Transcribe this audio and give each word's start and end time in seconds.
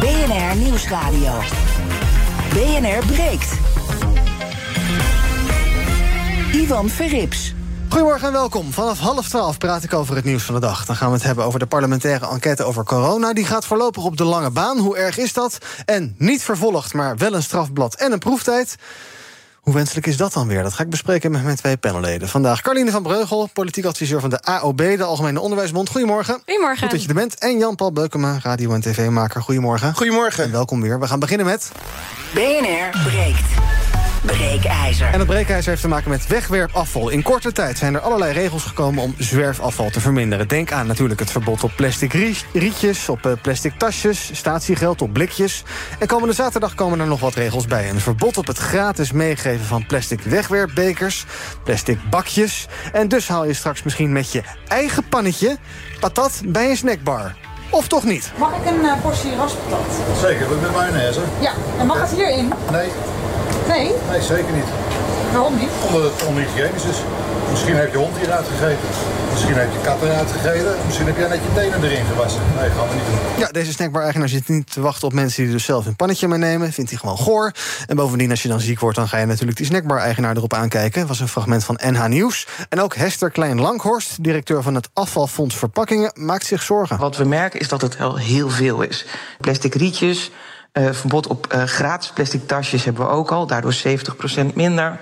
BNR 0.00 0.56
Nieuwsradio. 0.56 1.32
BNR 2.52 3.06
breekt. 3.06 3.52
Ivan 6.52 6.88
Verrips. 6.88 7.54
Goedemorgen 7.88 8.26
en 8.26 8.32
welkom. 8.32 8.72
Vanaf 8.72 8.98
half 8.98 9.28
twaalf 9.28 9.58
praat 9.58 9.82
ik 9.82 9.94
over 9.94 10.16
het 10.16 10.24
nieuws 10.24 10.42
van 10.42 10.54
de 10.54 10.60
dag. 10.60 10.84
Dan 10.84 10.96
gaan 10.96 11.08
we 11.08 11.14
het 11.14 11.22
hebben 11.22 11.44
over 11.44 11.58
de 11.58 11.66
parlementaire 11.66 12.28
enquête 12.28 12.64
over 12.64 12.84
corona. 12.84 13.32
Die 13.32 13.44
gaat 13.44 13.66
voorlopig 13.66 14.04
op 14.04 14.16
de 14.16 14.24
lange 14.24 14.50
baan. 14.50 14.78
Hoe 14.78 14.96
erg 14.96 15.18
is 15.18 15.32
dat? 15.32 15.58
En 15.84 16.14
niet 16.18 16.42
vervolgd, 16.42 16.94
maar 16.94 17.16
wel 17.16 17.34
een 17.34 17.42
strafblad 17.42 17.94
en 17.94 18.12
een 18.12 18.18
proeftijd. 18.18 18.76
Hoe 19.60 19.74
wenselijk 19.74 20.06
is 20.06 20.16
dat 20.16 20.32
dan 20.32 20.48
weer? 20.48 20.62
Dat 20.62 20.72
ga 20.72 20.82
ik 20.82 20.90
bespreken 20.90 21.30
met 21.30 21.44
mijn 21.44 21.56
twee 21.56 21.76
panelleden. 21.76 22.28
Vandaag 22.28 22.60
Carline 22.60 22.90
van 22.90 23.02
Breugel, 23.02 23.48
politiek 23.52 23.84
adviseur 23.84 24.20
van 24.20 24.30
de 24.30 24.42
AOB, 24.42 24.78
de 24.78 25.04
Algemene 25.04 25.40
Onderwijsbond. 25.40 25.88
Goedemorgen. 25.88 26.34
Goedemorgen. 26.44 26.78
Goed 26.78 26.90
dat 26.90 27.02
je 27.02 27.08
er 27.08 27.14
bent. 27.14 27.38
En 27.38 27.58
Jan-Paul 27.58 27.92
Beukema, 27.92 28.38
radio- 28.42 28.72
en 28.72 28.80
tv-maker. 28.80 29.42
Goedemorgen. 29.42 29.94
Goedemorgen. 29.94 30.44
En 30.44 30.50
welkom 30.50 30.80
weer. 30.80 31.00
We 31.00 31.06
gaan 31.06 31.18
beginnen 31.18 31.46
met... 31.46 31.70
BNR 32.34 33.02
breekt. 33.04 33.79
Breekijzer. 34.22 35.06
En 35.06 35.18
het 35.18 35.28
breekijzer 35.28 35.70
heeft 35.70 35.82
te 35.82 35.88
maken 35.88 36.10
met 36.10 36.26
wegwerpafval. 36.26 37.08
In 37.08 37.22
korte 37.22 37.52
tijd 37.52 37.78
zijn 37.78 37.94
er 37.94 38.00
allerlei 38.00 38.32
regels 38.32 38.64
gekomen 38.64 39.02
om 39.02 39.14
zwerfafval 39.18 39.90
te 39.90 40.00
verminderen. 40.00 40.48
Denk 40.48 40.72
aan 40.72 40.86
natuurlijk 40.86 41.20
het 41.20 41.30
verbod 41.30 41.64
op 41.64 41.72
plastic 41.76 42.12
rietjes, 42.52 43.08
op 43.08 43.26
eh, 43.26 43.32
plastic 43.42 43.72
tasjes, 43.78 44.30
statiegeld 44.32 45.02
op 45.02 45.12
blikjes. 45.12 45.62
En 45.98 46.06
komende 46.06 46.34
zaterdag 46.34 46.74
komen 46.74 47.00
er 47.00 47.06
nog 47.06 47.20
wat 47.20 47.34
regels 47.34 47.66
bij. 47.66 47.90
Een 47.90 48.00
verbod 48.00 48.36
op 48.36 48.46
het 48.46 48.58
gratis 48.58 49.12
meegeven 49.12 49.66
van 49.66 49.86
plastic 49.86 50.20
wegwerpbekers, 50.20 51.24
plastic 51.64 51.98
bakjes. 52.10 52.66
En 52.92 53.08
dus 53.08 53.28
haal 53.28 53.46
je 53.46 53.54
straks 53.54 53.82
misschien 53.82 54.12
met 54.12 54.32
je 54.32 54.42
eigen 54.68 55.08
pannetje 55.08 55.56
patat 56.00 56.42
bij 56.44 56.70
een 56.70 56.76
snackbar. 56.76 57.34
Of 57.70 57.88
toch 57.88 58.04
niet? 58.04 58.32
Mag 58.36 58.52
ik 58.56 58.66
een 58.66 58.84
uh, 58.84 58.92
portie 59.02 59.36
raspatat? 59.36 59.80
Zeker, 60.20 60.46
met 60.60 60.72
mayonaise. 60.72 61.20
Ja, 61.40 61.52
en 61.78 61.86
mag 61.86 62.00
het 62.00 62.10
hierin? 62.10 62.52
Nee. 62.70 62.88
Nee? 63.72 63.92
Nee, 64.10 64.22
zeker 64.22 64.52
niet. 64.52 64.70
Waarom 65.32 65.54
niet? 65.58 65.70
Omdat 65.86 66.02
het 66.02 66.26
onhygiënisch 66.28 66.84
is. 66.84 66.98
Misschien 67.50 67.76
heeft 67.76 67.92
je 67.92 67.98
hond 67.98 68.16
hieruit 68.18 68.46
gegeten. 68.46 68.88
Misschien 69.30 69.54
heeft 69.54 69.72
je 69.72 69.80
kat 69.80 70.02
eruit 70.02 70.30
gegeten. 70.30 70.76
Misschien 70.84 71.06
heb 71.06 71.16
jij 71.16 71.28
net 71.28 71.40
je 71.42 71.54
tenen 71.54 71.84
erin 71.84 72.04
gewassen. 72.04 72.42
Nee, 72.58 72.70
gaan 72.70 72.88
we 72.88 72.94
niet 72.94 73.04
doen. 73.04 73.38
Ja, 73.38 73.48
deze 73.48 73.72
snackbar-eigenaar 73.72 74.28
zit 74.28 74.48
niet 74.48 74.72
te 74.72 74.80
wachten 74.80 75.06
op 75.06 75.12
mensen 75.12 75.42
die 75.42 75.52
dus 75.52 75.64
zelf 75.64 75.86
een 75.86 75.96
pannetje 75.96 76.28
meenemen. 76.28 76.72
Vindt 76.72 76.90
hij 76.90 76.98
gewoon 76.98 77.18
goor. 77.18 77.52
En 77.86 77.96
bovendien, 77.96 78.30
als 78.30 78.42
je 78.42 78.48
dan 78.48 78.60
ziek 78.60 78.80
wordt, 78.80 78.96
dan 78.96 79.08
ga 79.08 79.18
je 79.18 79.26
natuurlijk 79.26 79.56
die 79.56 79.66
snackbar-eigenaar 79.66 80.36
erop 80.36 80.54
aankijken. 80.54 81.06
was 81.06 81.20
een 81.20 81.28
fragment 81.28 81.64
van 81.64 81.80
NH 81.82 82.06
Nieuws. 82.06 82.46
En 82.68 82.80
ook 82.80 82.94
Hester 82.94 83.30
Klein-Langhorst, 83.30 84.24
directeur 84.24 84.62
van 84.62 84.74
het 84.74 84.88
Afvalfonds 84.92 85.56
Verpakkingen, 85.56 86.12
maakt 86.14 86.46
zich 86.46 86.62
zorgen. 86.62 86.98
Wat 86.98 87.16
we 87.16 87.24
merken 87.24 87.60
is 87.60 87.68
dat 87.68 87.80
het 87.80 87.96
wel 87.96 88.16
heel 88.16 88.50
veel 88.50 88.82
is. 88.82 89.06
Plastic 89.40 89.74
rietjes. 89.74 90.30
Uh, 90.72 90.92
verbod 90.92 91.26
op 91.26 91.54
uh, 91.54 91.62
gratis 91.62 92.10
plastic 92.10 92.46
tasjes 92.46 92.84
hebben 92.84 93.06
we 93.06 93.10
ook 93.10 93.30
al, 93.30 93.46
daardoor 93.46 93.74
70% 93.74 94.54
minder. 94.54 94.98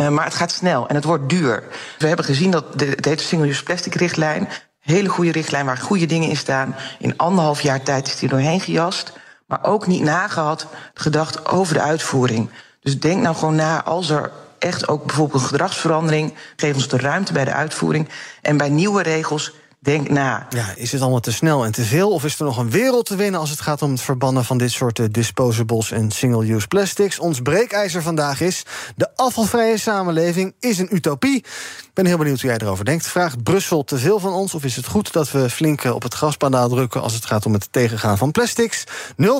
Uh, 0.00 0.08
maar 0.08 0.24
het 0.24 0.34
gaat 0.34 0.50
snel 0.50 0.88
en 0.88 0.94
het 0.94 1.04
wordt 1.04 1.28
duur. 1.28 1.62
We 1.98 2.06
hebben 2.06 2.24
gezien 2.24 2.50
dat 2.50 2.78
de, 2.78 2.98
heet 3.00 3.20
single-use 3.20 3.62
plastic 3.62 3.94
richtlijn, 3.94 4.48
hele 4.80 5.08
goede 5.08 5.32
richtlijn 5.32 5.66
waar 5.66 5.76
goede 5.76 6.06
dingen 6.06 6.28
in 6.28 6.36
staan. 6.36 6.74
In 6.98 7.16
anderhalf 7.16 7.60
jaar 7.60 7.82
tijd 7.82 8.06
is 8.06 8.18
die 8.18 8.28
doorheen 8.28 8.60
gejast, 8.60 9.12
maar 9.46 9.64
ook 9.64 9.86
niet 9.86 10.02
nagehad, 10.02 10.66
gedacht 10.94 11.48
over 11.48 11.74
de 11.74 11.80
uitvoering. 11.80 12.50
Dus 12.80 13.00
denk 13.00 13.22
nou 13.22 13.36
gewoon 13.36 13.54
na 13.54 13.84
als 13.84 14.10
er 14.10 14.30
echt 14.58 14.88
ook 14.88 15.06
bijvoorbeeld 15.06 15.42
een 15.42 15.48
gedragsverandering, 15.48 16.34
geef 16.56 16.74
ons 16.74 16.88
de 16.88 16.98
ruimte 16.98 17.32
bij 17.32 17.44
de 17.44 17.52
uitvoering 17.52 18.08
en 18.42 18.56
bij 18.56 18.68
nieuwe 18.68 19.02
regels 19.02 19.52
Denk 19.86 20.08
na. 20.08 20.46
Ja, 20.50 20.72
is 20.76 20.92
het 20.92 21.00
allemaal 21.00 21.20
te 21.20 21.32
snel 21.32 21.64
en 21.64 21.72
te 21.72 21.84
veel? 21.84 22.10
Of 22.10 22.24
is 22.24 22.38
er 22.38 22.44
nog 22.44 22.56
een 22.56 22.70
wereld 22.70 23.06
te 23.06 23.16
winnen 23.16 23.40
als 23.40 23.50
het 23.50 23.60
gaat 23.60 23.82
om 23.82 23.90
het 23.90 24.00
verbannen 24.00 24.44
van 24.44 24.58
dit 24.58 24.70
soort 24.70 24.98
uh, 24.98 25.06
disposables 25.10 25.90
en 25.90 26.10
single-use 26.10 26.66
plastics? 26.66 27.18
Ons 27.18 27.40
breekijzer 27.40 28.02
vandaag 28.02 28.40
is: 28.40 28.62
de 28.96 29.16
afvalvrije 29.16 29.78
samenleving 29.78 30.54
is 30.60 30.78
een 30.78 30.94
utopie. 30.94 31.44
Ben 31.96 32.06
heel 32.06 32.18
benieuwd 32.18 32.40
hoe 32.40 32.50
jij 32.50 32.58
erover 32.58 32.84
denkt. 32.84 33.06
Vraagt 33.06 33.42
Brussel 33.42 33.84
te 33.84 33.98
veel 33.98 34.18
van 34.18 34.32
ons? 34.32 34.54
Of 34.54 34.64
is 34.64 34.76
het 34.76 34.86
goed 34.86 35.12
dat 35.12 35.30
we 35.30 35.50
flink 35.50 35.84
op 35.84 36.02
het 36.02 36.14
gaspedaal 36.14 36.68
drukken 36.68 37.02
als 37.02 37.14
het 37.14 37.26
gaat 37.26 37.46
om 37.46 37.52
het 37.52 37.68
tegengaan 37.70 38.18
van 38.18 38.30
plastics? 38.30 38.84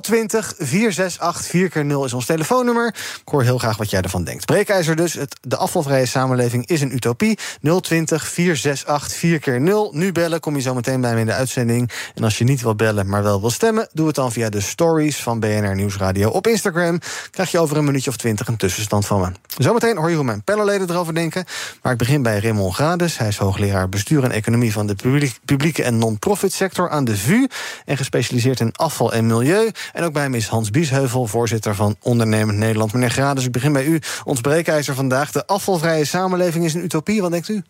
020 0.00 0.54
468 0.58 1.46
4 1.46 1.68
keer 1.68 1.84
0 1.84 2.04
is 2.04 2.12
ons 2.12 2.26
telefoonnummer. 2.26 2.86
Ik 2.86 3.28
hoor 3.28 3.42
heel 3.42 3.58
graag 3.58 3.76
wat 3.76 3.90
jij 3.90 4.00
ervan 4.00 4.24
denkt. 4.24 4.44
Breekijzer 4.44 4.96
dus: 4.96 5.12
het, 5.12 5.38
de 5.40 5.56
afvalvrije 5.56 6.06
samenleving 6.06 6.66
is 6.66 6.80
een 6.80 6.94
utopie. 6.94 7.38
020 7.80 8.28
468 8.28 9.18
4 9.18 9.38
keer 9.38 9.60
0 9.60 9.90
Nu 9.92 10.12
bellen 10.12 10.40
kom 10.40 10.56
je 10.56 10.62
zo 10.62 10.74
meteen 10.74 11.00
bij 11.00 11.14
me 11.14 11.20
in 11.20 11.26
de 11.26 11.32
uitzending. 11.32 11.90
En 12.14 12.24
als 12.24 12.38
je 12.38 12.44
niet 12.44 12.62
wil 12.62 12.74
bellen, 12.74 13.08
maar 13.08 13.22
wel 13.22 13.40
wil 13.40 13.50
stemmen, 13.50 13.88
doe 13.92 14.06
het 14.06 14.16
dan 14.16 14.32
via 14.32 14.48
de 14.48 14.60
stories 14.60 15.22
van 15.22 15.40
BNR 15.40 15.74
Nieuwsradio 15.74 16.28
op 16.28 16.46
Instagram. 16.46 16.98
Krijg 17.30 17.50
je 17.50 17.58
over 17.58 17.76
een 17.76 17.84
minuutje 17.84 18.10
of 18.10 18.16
twintig 18.16 18.48
een 18.48 18.56
tussenstand 18.56 19.06
van 19.06 19.20
me. 19.20 19.30
Zometeen 19.58 19.96
hoor 19.96 20.10
je 20.10 20.16
hoe 20.16 20.24
mijn 20.24 20.42
panelleden 20.42 20.90
erover 20.90 21.14
denken. 21.14 21.44
Maar 21.82 21.92
ik 21.92 21.98
begin 21.98 22.22
bij 22.22 22.44
Raymond 22.46 22.74
Grades. 22.74 23.18
Hij 23.18 23.28
is 23.28 23.36
hoogleraar 23.36 23.88
bestuur 23.88 24.24
en 24.24 24.30
economie 24.30 24.72
van 24.72 24.86
de 24.86 25.30
publieke 25.44 25.82
en 25.82 25.98
non-profit 25.98 26.52
sector 26.52 26.90
aan 26.90 27.04
de 27.04 27.16
VU. 27.16 27.46
En 27.84 27.96
gespecialiseerd 27.96 28.60
in 28.60 28.72
afval 28.72 29.12
en 29.12 29.26
milieu. 29.26 29.70
En 29.92 30.04
ook 30.04 30.12
bij 30.12 30.30
is 30.30 30.48
Hans 30.48 30.70
Biesheuvel, 30.70 31.26
voorzitter 31.26 31.74
van 31.74 31.96
Ondernemend 32.02 32.58
Nederland. 32.58 32.92
Meneer 32.92 33.10
Grades, 33.10 33.44
ik 33.44 33.52
begin 33.52 33.72
bij 33.72 33.84
u. 33.84 34.00
Ons 34.24 34.40
breekijzer 34.40 34.94
vandaag. 34.94 35.32
De 35.32 35.46
afvalvrije 35.46 36.04
samenleving 36.04 36.64
is 36.64 36.74
een 36.74 36.84
utopie. 36.84 37.20
Wat 37.20 37.30
denkt 37.30 37.48
u? 37.48 37.62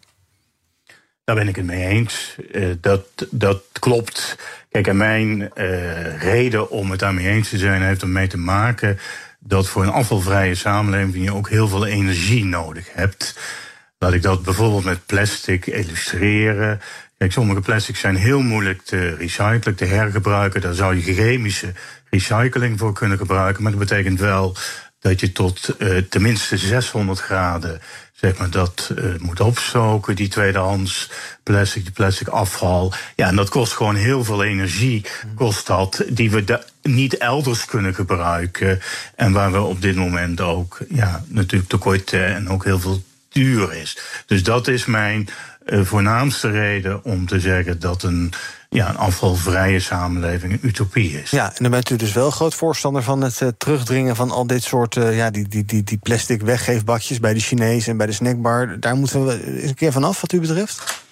Daar 1.25 1.37
ben 1.37 1.49
ik 1.49 1.57
het 1.57 1.65
mee 1.65 1.87
eens. 1.87 2.37
Uh, 2.53 2.75
dat, 2.81 3.07
dat 3.31 3.63
klopt. 3.73 4.39
Kijk, 4.71 4.87
en 4.87 4.97
mijn 4.97 5.41
uh, 5.41 6.23
reden 6.23 6.71
om 6.71 6.91
het 6.91 7.01
daarmee 7.01 7.29
eens 7.29 7.49
te 7.49 7.59
zijn 7.59 7.83
heeft 7.83 8.03
ermee 8.03 8.27
te 8.27 8.39
maken 8.39 8.99
dat 9.39 9.69
voor 9.69 9.83
een 9.83 9.91
afvalvrije 9.91 10.55
samenleving 10.55 11.25
je 11.25 11.35
ook 11.35 11.49
heel 11.49 11.69
veel 11.69 11.87
energie 11.87 12.45
nodig 12.45 12.89
hebt. 12.93 13.35
Laat 13.99 14.13
ik 14.13 14.23
dat 14.23 14.43
bijvoorbeeld 14.43 14.85
met 14.85 15.07
plastic 15.07 15.67
illustreren. 15.67 16.81
Kijk, 17.19 17.33
sommige 17.33 17.61
plastics 17.61 18.01
zijn 18.01 18.17
heel 18.17 18.41
moeilijk 18.41 18.83
te 18.83 19.15
recyclen, 19.15 19.75
te 19.75 19.85
hergebruiken. 19.85 20.61
Daar 20.61 20.75
zou 20.75 20.97
je 20.97 21.15
chemische 21.15 21.73
recycling 22.11 22.79
voor 22.79 22.93
kunnen 22.93 23.19
gebruiken. 23.19 23.63
Maar 23.63 23.73
dat 23.73 23.81
betekent 23.81 24.21
wel 24.21 24.57
dat 25.01 25.21
je 25.21 25.33
tot 25.33 25.75
uh, 25.79 25.99
tenminste 25.99 26.57
600 26.57 27.21
graden 27.21 27.81
zeg 28.13 28.39
maar, 28.39 28.51
dat 28.51 28.91
uh, 28.99 29.19
moet 29.19 29.41
opstoken, 29.41 30.17
die 30.17 30.29
tweedehands 30.29 31.11
plastic, 31.43 31.83
die 31.83 31.93
plastic 31.93 32.29
afval. 32.29 32.93
Ja, 33.17 33.29
en 33.29 33.37
dat 33.37 33.49
kost 33.49 33.73
gewoon 33.73 33.95
heel 33.95 34.25
veel 34.25 34.45
energie, 34.45 35.05
kost 35.35 35.67
dat, 35.67 36.05
die 36.09 36.31
we 36.31 36.61
niet 36.83 37.17
elders 37.17 37.65
kunnen 37.65 37.95
gebruiken. 37.95 38.81
En 39.15 39.33
waar 39.33 39.53
we 39.53 39.61
op 39.61 39.83
dit 39.83 39.97
moment 39.97 40.41
ook, 40.41 40.79
ja, 40.89 41.25
natuurlijk 41.29 41.71
tekort 41.71 42.13
en 42.13 42.49
ook 42.49 42.65
heel 42.65 42.81
veel 42.81 43.03
duur 43.37 43.75
is. 43.75 43.99
Dus 44.27 44.43
dat 44.43 44.69
is 44.69 44.85
mijn 44.87 45.29
uh, 45.67 45.81
voornaamste 45.85 46.51
reden 46.51 47.05
om 47.05 47.27
te 47.27 47.41
zeggen 47.41 47.81
dat 47.81 48.03
een 48.03 48.33
ja, 48.71 48.89
een 48.89 48.97
afvalvrije 48.97 49.81
samenleving 49.81 50.53
een 50.53 50.69
utopie 50.69 51.21
is. 51.23 51.31
Ja, 51.31 51.49
en 51.49 51.63
dan 51.63 51.71
bent 51.71 51.91
u 51.91 51.97
dus 51.97 52.13
wel 52.13 52.31
groot 52.31 52.55
voorstander 52.55 53.03
van 53.03 53.21
het 53.21 53.41
uh, 53.41 53.49
terugdringen 53.59 54.17
van 54.17 54.31
al 54.31 54.47
dit 54.47 54.63
soort 54.63 54.97
uh, 54.97 55.17
ja, 55.17 55.31
die, 55.31 55.49
die, 55.49 55.65
die, 55.65 55.83
die 55.83 55.99
plastic 55.99 56.43
weggeefbakjes 56.43 57.21
bij 57.21 57.35
de 57.35 57.41
Chinees 57.41 57.87
en 57.87 57.97
bij 57.97 58.07
de 58.07 58.13
snackbar. 58.13 58.81
Daar 58.81 58.97
moeten 58.97 59.27
we 59.27 59.61
eens 59.61 59.69
een 59.69 59.75
keer 59.75 59.93
vanaf, 59.93 60.21
wat 60.21 60.33
u 60.33 60.41
betreft. 60.41 61.05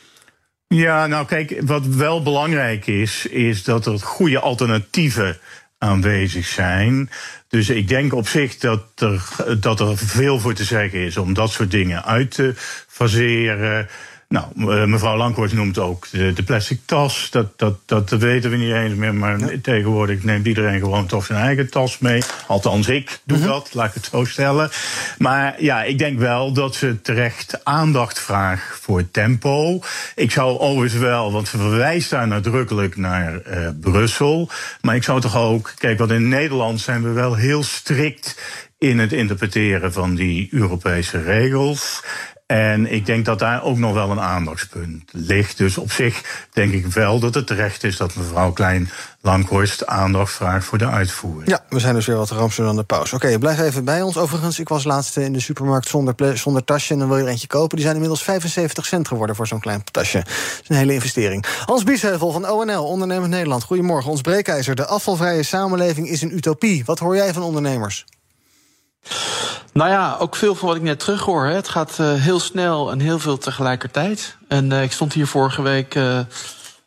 Ja, 0.68 1.06
nou 1.06 1.26
kijk, 1.26 1.60
wat 1.64 1.86
wel 1.86 2.22
belangrijk 2.22 2.86
is, 2.86 3.26
is 3.26 3.64
dat 3.64 3.86
er 3.86 3.98
goede 3.98 4.40
alternatieven 4.40 5.38
aanwezig 5.84 6.46
zijn. 6.46 7.10
Dus 7.48 7.68
ik 7.68 7.88
denk 7.88 8.14
op 8.14 8.28
zich 8.28 8.56
dat 8.56 8.82
er, 8.96 9.22
dat 9.60 9.80
er 9.80 9.98
veel 9.98 10.40
voor 10.40 10.54
te 10.54 10.64
zeggen 10.64 10.98
is 10.98 11.16
om 11.16 11.34
dat 11.34 11.50
soort 11.50 11.70
dingen 11.70 12.04
uit 12.04 12.30
te 12.30 12.52
faseren. 12.88 13.88
Nou, 14.34 14.80
eh, 14.80 14.84
mevrouw 14.84 15.16
Lankhorst 15.16 15.54
noemt 15.54 15.78
ook 15.78 16.06
de, 16.10 16.32
de 16.32 16.42
plastic 16.42 16.80
tas. 16.84 17.28
Dat, 17.30 17.58
dat, 17.58 17.76
dat 17.84 18.10
weten 18.10 18.50
we 18.50 18.56
niet 18.56 18.72
eens 18.72 18.94
meer. 18.94 19.14
Maar 19.14 19.60
tegenwoordig 19.62 20.22
neemt 20.22 20.46
iedereen 20.46 20.80
gewoon 20.80 21.06
toch 21.06 21.24
zijn 21.24 21.38
eigen 21.42 21.70
tas 21.70 21.98
mee. 21.98 22.22
Althans, 22.46 22.88
ik 22.88 23.20
doe 23.24 23.38
Mhm. 23.38 23.46
dat, 23.46 23.70
laat 23.74 23.88
ik 23.88 23.94
het 23.94 24.08
zo 24.10 24.24
stellen. 24.24 24.70
Maar 25.18 25.62
ja, 25.62 25.82
ik 25.82 25.98
denk 25.98 26.18
wel 26.18 26.52
dat 26.52 26.74
ze 26.74 27.00
terecht 27.00 27.64
aandacht 27.64 28.18
vraagt 28.20 28.78
voor 28.80 29.10
tempo. 29.10 29.80
Ik 30.14 30.30
zou 30.30 30.58
overigens 30.58 31.00
wel, 31.00 31.32
want 31.32 31.48
ze 31.48 31.58
verwijst 31.58 32.10
daar 32.10 32.28
nadrukkelijk 32.28 32.96
naar 32.96 33.40
eh, 33.40 33.68
Brussel. 33.80 34.50
Maar 34.80 34.94
ik 34.96 35.04
zou 35.04 35.20
toch 35.20 35.36
ook, 35.36 35.72
kijk, 35.78 35.98
want 35.98 36.10
in 36.10 36.28
Nederland 36.28 36.80
zijn 36.80 37.02
we 37.02 37.10
wel 37.10 37.34
heel 37.34 37.62
strikt 37.62 38.36
in 38.78 38.98
het 38.98 39.12
interpreteren 39.12 39.92
van 39.92 40.14
die 40.14 40.48
Europese 40.50 41.22
regels. 41.22 42.02
En 42.54 42.92
ik 42.92 43.06
denk 43.06 43.24
dat 43.24 43.38
daar 43.38 43.62
ook 43.62 43.78
nog 43.78 43.94
wel 43.94 44.10
een 44.10 44.20
aandachtspunt 44.20 45.10
ligt. 45.12 45.58
Dus 45.58 45.78
op 45.78 45.92
zich 45.92 46.46
denk 46.52 46.72
ik 46.72 46.86
wel 46.86 47.18
dat 47.18 47.34
het 47.34 47.46
terecht 47.46 47.84
is 47.84 47.96
dat 47.96 48.14
mevrouw 48.14 48.52
Klein-Lankhorst 48.52 49.86
aandacht 49.86 50.32
vraagt 50.32 50.64
voor 50.64 50.78
de 50.78 50.86
uitvoering. 50.86 51.50
Ja, 51.50 51.64
we 51.68 51.78
zijn 51.78 51.94
dus 51.94 52.06
weer 52.06 52.16
wat 52.16 52.30
ramser 52.30 52.64
dan 52.64 52.76
de 52.76 52.82
pauze. 52.82 53.14
Oké, 53.14 53.38
blijf 53.38 53.60
even 53.60 53.84
bij 53.84 54.02
ons. 54.02 54.16
Overigens, 54.16 54.58
ik 54.58 54.68
was 54.68 54.84
laatst 54.84 55.16
in 55.16 55.32
de 55.32 55.40
supermarkt 55.40 55.88
zonder, 55.88 56.38
zonder 56.38 56.64
tasje... 56.64 56.92
en 56.92 56.98
dan 56.98 57.08
wil 57.08 57.16
je 57.16 57.22
er 57.22 57.30
eentje 57.30 57.46
kopen. 57.46 57.76
Die 57.76 57.80
zijn 57.80 57.94
inmiddels 57.94 58.22
75 58.22 58.86
cent 58.86 59.08
geworden 59.08 59.36
voor 59.36 59.46
zo'n 59.46 59.60
klein 59.60 59.84
tasje. 59.84 60.18
Dat 60.18 60.60
is 60.62 60.68
een 60.68 60.76
hele 60.76 60.94
investering. 60.94 61.44
Hans 61.64 61.82
Biesheuvel 61.82 62.32
van 62.32 62.50
ONL, 62.50 62.84
Ondernemend 62.84 63.30
Nederland. 63.30 63.64
Goedemorgen, 63.64 64.10
ons 64.10 64.20
breekijzer. 64.20 64.74
De 64.74 64.86
afvalvrije 64.86 65.42
samenleving 65.42 66.08
is 66.08 66.22
een 66.22 66.34
utopie. 66.34 66.84
Wat 66.84 66.98
hoor 66.98 67.16
jij 67.16 67.32
van 67.32 67.42
ondernemers? 67.42 68.04
Nou 69.72 69.90
ja, 69.90 70.16
ook 70.18 70.36
veel 70.36 70.54
van 70.54 70.68
wat 70.68 70.76
ik 70.76 70.82
net 70.82 70.98
terug 70.98 71.20
hoor. 71.20 71.44
Hè. 71.44 71.54
Het 71.54 71.68
gaat 71.68 71.98
eh, 71.98 72.12
heel 72.12 72.40
snel 72.40 72.90
en 72.90 73.00
heel 73.00 73.18
veel 73.18 73.38
tegelijkertijd. 73.38 74.36
En 74.48 74.72
eh, 74.72 74.82
ik 74.82 74.92
stond 74.92 75.12
hier 75.12 75.26
vorige 75.26 75.62
week, 75.62 75.94
eh, 75.94 76.02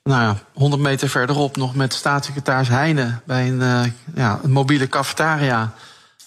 nou 0.04 0.22
ja, 0.22 0.36
100 0.54 0.82
meter 0.82 1.10
verderop, 1.10 1.58
nog 1.58 1.76
met 1.76 1.94
staatssecretaris 1.94 2.68
Heijnen 2.68 3.22
bij 3.26 3.48
een, 3.48 3.94
ja, 4.16 4.40
een 4.44 4.52
mobiele 4.52 4.88
cafetaria. 4.88 5.74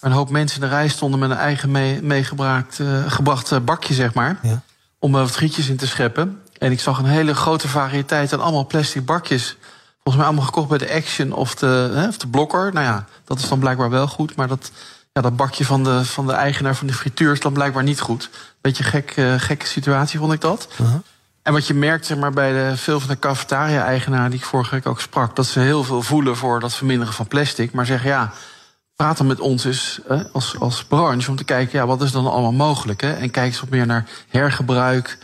Waar 0.01 0.11
een 0.11 0.17
hoop 0.17 0.31
mensen 0.31 0.63
in 0.63 0.69
de 0.69 0.75
rij 0.75 0.89
stonden 0.89 1.21
met 1.21 1.31
een 1.31 1.37
eigen 1.37 1.71
mee- 1.71 2.03
meegebracht 2.03 2.81
gebracht 3.07 3.65
bakje, 3.65 3.95
zeg 3.95 4.15
maar. 4.15 4.39
Ja. 4.43 4.63
Om 4.99 5.15
er 5.15 5.21
wat 5.21 5.31
frietjes 5.31 5.69
in 5.69 5.77
te 5.77 5.87
scheppen. 5.87 6.43
En 6.59 6.73
ik 6.73 6.81
zag 6.81 6.99
een 6.99 7.05
hele 7.05 7.35
grote 7.35 7.69
variëteit 7.69 8.33
aan 8.33 8.41
allemaal 8.41 8.67
plastic 8.67 9.05
bakjes. 9.05 9.57
Volgens 9.93 10.17
mij 10.17 10.25
allemaal 10.25 10.45
gekocht 10.45 10.69
bij 10.69 10.79
de 10.79 10.95
Action 10.95 11.33
of 11.33 11.55
de, 11.55 11.91
hè, 11.95 12.09
of 12.09 12.19
de 12.19 12.29
Blokker. 12.29 12.73
Nou 12.73 12.87
ja, 12.87 13.05
dat 13.25 13.39
is 13.39 13.49
dan 13.49 13.59
blijkbaar 13.59 13.91
wel 13.91 14.07
goed. 14.07 14.37
Maar 14.37 14.49
dat, 14.49 14.71
ja, 15.13 15.21
dat 15.21 15.37
bakje 15.37 15.65
van 15.65 15.85
de, 15.85 16.05
van 16.05 16.27
de 16.27 16.33
eigenaar 16.33 16.75
van 16.77 16.87
de 16.87 16.93
frituur 16.93 17.33
is 17.33 17.41
dan 17.41 17.53
blijkbaar 17.53 17.83
niet 17.83 18.01
goed. 18.01 18.31
Beetje 18.61 18.85
gek, 18.85 19.11
eh, 19.17 19.35
gekke 19.37 19.67
situatie 19.67 20.19
vond 20.19 20.33
ik 20.33 20.41
dat. 20.41 20.69
En 21.43 21.53
wat 21.53 21.67
je 21.67 21.75
merkt 21.75 22.07
zeg 22.07 22.19
maar, 22.19 22.33
bij 22.33 22.53
de, 22.53 22.77
veel 22.77 23.01
van 23.01 23.09
de 23.09 23.19
cafetaria-eigenaren 23.19 24.31
die 24.31 24.39
ik 24.39 24.45
vorige 24.45 24.75
week 24.75 24.87
ook 24.87 25.01
sprak, 25.01 25.37
dat 25.37 25.47
ze 25.47 25.61
heel 25.61 25.85
veel 25.85 26.03
voelen 26.03 26.37
voor 26.37 26.61
dat 26.61 26.75
verminderen 26.75 27.15
van 27.15 27.27
plastic. 27.29 27.73
Maar 27.73 27.87
zeggen 27.87 28.09
ja, 28.09 28.33
praat 28.97 29.17
dan 29.17 29.27
met 29.27 29.41
ons 29.41 29.65
eens 29.65 30.01
hè, 30.09 30.29
als, 30.29 30.59
als 30.59 30.85
branche 30.85 31.31
om 31.31 31.37
te 31.37 31.45
kijken, 31.45 31.79
ja, 31.79 31.87
wat 31.87 32.03
is 32.03 32.13
dan 32.13 32.27
allemaal 32.27 32.53
mogelijk? 32.53 33.01
Hè? 33.01 33.13
En 33.13 33.31
kijk 33.31 33.47
eens 33.47 33.61
wat 33.61 33.69
meer 33.71 33.87
naar 33.87 34.09
hergebruik. 34.29 35.19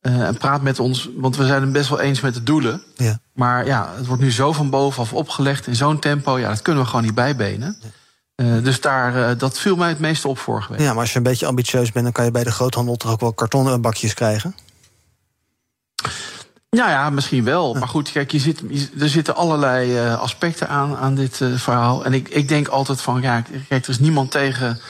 eh, 0.00 0.26
en 0.26 0.36
praat 0.36 0.62
met 0.62 0.78
ons, 0.78 1.08
want 1.16 1.36
we 1.36 1.46
zijn 1.46 1.62
het 1.62 1.72
best 1.72 1.88
wel 1.88 2.00
eens 2.00 2.20
met 2.20 2.34
de 2.34 2.42
doelen. 2.42 2.82
Ja. 2.96 3.18
Maar 3.32 3.66
ja, 3.66 3.92
het 3.96 4.06
wordt 4.06 4.22
nu 4.22 4.32
zo 4.32 4.52
van 4.52 4.70
bovenaf 4.70 5.12
opgelegd 5.12 5.66
in 5.66 5.76
zo'n 5.76 5.98
tempo. 5.98 6.38
Ja, 6.38 6.48
dat 6.48 6.62
kunnen 6.62 6.82
we 6.82 6.88
gewoon 6.88 7.04
niet 7.04 7.14
bijbenen. 7.14 7.76
Eh, 8.38 8.46
dus 8.62 8.80
daar, 8.80 9.28
eh, 9.30 9.38
dat 9.38 9.58
viel 9.58 9.76
mij 9.76 9.88
het 9.88 9.98
meeste 9.98 10.28
op 10.28 10.38
vorige 10.38 10.72
week. 10.72 10.80
Ja, 10.80 10.90
maar 10.92 11.00
als 11.00 11.10
je 11.10 11.16
een 11.16 11.22
beetje 11.22 11.46
ambitieus 11.46 11.92
bent... 11.92 12.04
dan 12.04 12.12
kan 12.12 12.24
je 12.24 12.30
bij 12.30 12.44
de 12.44 12.50
groothandel 12.50 12.96
toch 12.96 13.10
ook 13.10 13.20
wel 13.20 13.32
kartonnen 13.32 13.80
bakjes 13.80 14.14
krijgen? 14.14 14.54
Ja, 16.68 16.90
ja, 16.90 17.10
misschien 17.10 17.44
wel. 17.44 17.74
Maar 17.74 17.88
goed, 17.88 18.12
kijk, 18.12 18.32
je 18.32 18.38
zit, 18.38 18.62
je- 18.70 18.88
er 19.00 19.08
zitten 19.08 19.36
allerlei 19.36 19.96
eh, 19.98 20.20
aspecten 20.20 20.68
aan, 20.68 20.96
aan 20.96 21.14
dit 21.14 21.40
verhaal. 21.54 22.04
En 22.04 22.12
ik, 22.14 22.28
ik 22.28 22.48
denk 22.48 22.68
altijd 22.68 23.00
van, 23.00 23.22
ja, 23.22 23.40
kijk, 23.68 23.84
er 23.84 23.90
is 23.90 23.98
niemand 23.98 24.30
tegen 24.30 24.80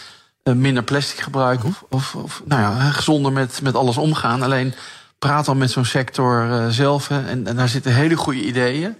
minder 0.42 0.82
plastic 0.82 1.18
gebruik... 1.20 1.64
of, 1.64 1.84
of, 1.90 2.14
of 2.14 2.42
nou 2.44 2.60
ja, 2.60 2.90
gezonder 2.90 3.32
met, 3.32 3.60
met 3.62 3.74
alles 3.74 3.96
omgaan. 3.96 4.42
Alleen 4.42 4.74
praat 5.18 5.44
dan 5.44 5.58
met 5.58 5.70
zo'n 5.70 5.84
sector 5.84 6.66
zelf. 6.72 7.08
Hè, 7.08 7.26
en, 7.26 7.46
en 7.46 7.56
daar 7.56 7.68
zitten 7.68 7.94
hele 7.94 8.16
goede 8.16 8.44
ideeën. 8.44 8.96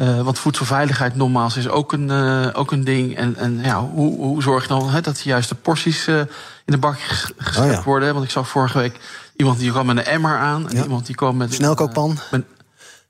Eh, 0.00 0.20
want 0.20 0.38
voedselveiligheid 0.38 1.14
nogmaals 1.16 1.56
is 1.56 1.68
ook 1.68 1.92
een, 1.92 2.10
eh, 2.10 2.46
ook 2.52 2.72
een 2.72 2.84
ding. 2.84 3.16
En, 3.16 3.36
en 3.36 3.58
ja, 3.62 3.80
hoe, 3.80 4.16
hoe 4.16 4.42
zorg 4.42 4.62
je 4.62 4.68
dan 4.68 4.90
dat 5.02 5.16
de 5.16 5.20
juiste 5.24 5.54
porties 5.54 6.06
eh, 6.06 6.18
in 6.18 6.26
de 6.64 6.78
bak 6.78 7.00
ges- 7.00 7.32
geschept 7.36 7.68
Oh 7.68 7.72
ja. 7.74 7.82
worden? 7.82 8.12
Want 8.12 8.24
ik 8.24 8.30
zag 8.30 8.48
vorige 8.48 8.78
week 8.78 9.00
iemand 9.36 9.58
die 9.58 9.70
kwam 9.70 9.86
met 9.86 9.96
een 9.96 10.04
emmer 10.04 10.36
aan. 10.38 10.68
En 10.68 10.76
Ja. 10.76 10.82
iemand 10.82 11.06
die 11.06 11.14
kwam 11.14 11.36
met... 11.36 11.48
een, 11.48 11.54
Snelkookpan? 11.54 12.18
met- 12.30 12.44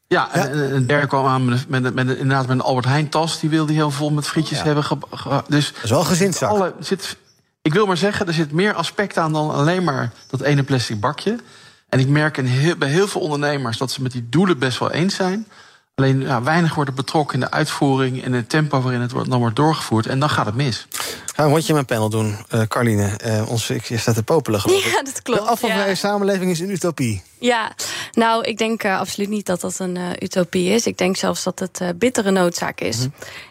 ja, 0.06 0.32
en, 0.32 0.50
en 0.52 0.74
een 0.74 0.86
derde 0.86 1.06
kwam 1.06 1.26
aan 1.26 1.44
met, 1.44 1.68
met, 1.68 1.94
met, 1.94 2.08
inderdaad 2.08 2.46
met 2.46 2.56
een 2.58 2.64
Albert 2.64 2.86
Heijn 2.86 3.08
tas. 3.08 3.40
Die 3.40 3.50
wilde 3.50 3.72
heel 3.72 3.90
vol 3.90 4.10
met 4.10 4.26
frietjes 4.26 4.62
hebben. 4.62 4.84
ge- 4.84 4.96
ge- 5.10 5.42
dus 5.48 5.72
Dat 5.74 5.84
is 5.84 5.90
wel 5.90 6.04
gezinszak. 6.04 6.50
alle, 6.50 6.74
zit, 6.80 7.16
ik 7.62 7.72
wil 7.72 7.86
maar 7.86 7.96
zeggen, 7.96 8.26
er 8.26 8.32
zit 8.32 8.52
meer 8.52 8.74
aspect 8.74 9.18
aan 9.18 9.32
dan 9.32 9.50
alleen 9.50 9.84
maar 9.84 10.10
dat 10.30 10.40
ene 10.40 10.62
plastic 10.62 11.00
bakje. 11.00 11.38
En 11.88 11.98
ik 11.98 12.08
merk 12.08 12.36
in 12.36 12.44
heel, 12.44 12.76
bij 12.76 12.88
heel 12.88 13.08
veel 13.08 13.20
ondernemers 13.20 13.78
dat 13.78 13.90
ze 13.90 14.02
met 14.02 14.12
die 14.12 14.26
doelen 14.30 14.58
best 14.58 14.78
wel 14.78 14.90
eens 14.90 15.14
zijn. 15.14 15.46
Alleen 15.94 16.20
ja, 16.20 16.42
weinig 16.42 16.74
worden 16.74 16.94
betrokken 16.94 17.34
in 17.34 17.40
de 17.40 17.50
uitvoering 17.50 18.22
en 18.24 18.32
het 18.32 18.48
tempo 18.48 18.80
waarin 18.80 19.00
het 19.00 19.12
wordt, 19.12 19.30
dan 19.30 19.38
wordt 19.38 19.56
doorgevoerd. 19.56 20.06
En 20.06 20.18
dan 20.20 20.30
gaat 20.30 20.46
het 20.46 20.54
mis. 20.54 20.86
Ga 21.34 21.44
een 21.44 21.50
rondje 21.50 21.72
mijn 21.72 21.84
panel 21.84 22.08
doen, 22.08 22.36
eh 22.48 22.62
Carline. 22.62 23.16
Eh 23.16 23.50
ons, 23.50 23.70
ik, 23.70 23.84
je 23.84 23.98
staat 23.98 24.14
te 24.14 24.22
popelen, 24.22 24.60
geloof 24.60 24.84
ik. 24.86 24.92
Ja, 24.92 25.02
dat 25.02 25.22
klopt. 25.22 25.42
De 25.42 25.48
afvalvrije 25.48 25.88
ja. 25.88 25.94
samenleving 25.94 26.50
is 26.50 26.60
een 26.60 26.70
utopie. 26.70 27.22
Ja, 27.40 27.72
nou, 28.12 28.44
ik 28.44 28.58
denk 28.58 28.82
eh, 28.82 28.98
absoluut 28.98 29.28
niet 29.28 29.46
dat 29.46 29.60
dat 29.60 29.78
een 29.78 29.96
eh, 29.96 30.08
utopie 30.18 30.70
is. 30.70 30.86
Ik 30.86 30.98
denk 30.98 31.16
zelfs 31.16 31.42
dat 31.42 31.58
het 31.58 31.80
eh, 31.80 31.88
bittere 31.96 32.30
noodzaak 32.30 32.80
is. 32.80 33.08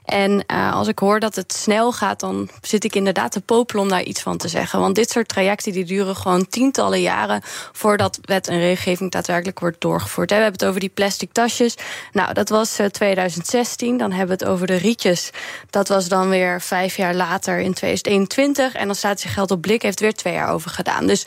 En 0.09 0.43
eh, 0.45 0.75
als 0.75 0.87
ik 0.87 0.99
hoor 0.99 1.19
dat 1.19 1.35
het 1.35 1.53
snel 1.53 1.91
gaat, 1.91 2.19
dan 2.19 2.49
zit 2.61 2.83
ik 2.83 2.95
inderdaad 2.95 3.31
te 3.31 3.41
popelen 3.41 3.83
om 3.83 3.89
daar 3.89 4.03
iets 4.03 4.21
van 4.21 4.37
te 4.37 4.47
zeggen. 4.47 4.79
Want 4.79 4.95
dit 4.95 5.09
soort 5.09 5.27
trajecten 5.27 5.71
die 5.71 5.85
duren 5.85 6.15
gewoon 6.15 6.47
tientallen 6.47 7.01
jaren 7.01 7.41
voordat 7.71 8.19
wet 8.21 8.47
en 8.47 8.59
regelgeving 8.59 9.11
daadwerkelijk 9.11 9.59
wordt 9.59 9.81
doorgevoerd. 9.81 10.29
We 10.29 10.35
hebben 10.35 10.53
het 10.53 10.65
over 10.65 10.79
die 10.79 10.89
plastic 10.89 11.31
tasjes. 11.31 11.75
Nou, 12.11 12.33
dat 12.33 12.49
was 12.49 12.79
eh, 12.79 12.85
2016. 12.85 13.97
Dan 13.97 14.11
hebben 14.11 14.37
we 14.37 14.43
het 14.43 14.53
over 14.53 14.67
de 14.67 14.75
rietjes. 14.75 15.29
Dat 15.69 15.87
was 15.87 16.07
dan 16.07 16.29
weer 16.29 16.61
vijf 16.61 16.97
jaar 16.97 17.15
later 17.15 17.59
in 17.59 17.73
2021. 17.73 18.73
En 18.73 18.85
dan 18.85 18.95
staat 18.95 19.19
zich 19.19 19.33
geld 19.33 19.51
op 19.51 19.61
blik, 19.61 19.81
heeft 19.81 19.99
er 19.99 20.05
weer 20.05 20.13
twee 20.13 20.33
jaar 20.33 20.49
over 20.49 20.69
gedaan. 20.69 21.07
Dus 21.07 21.25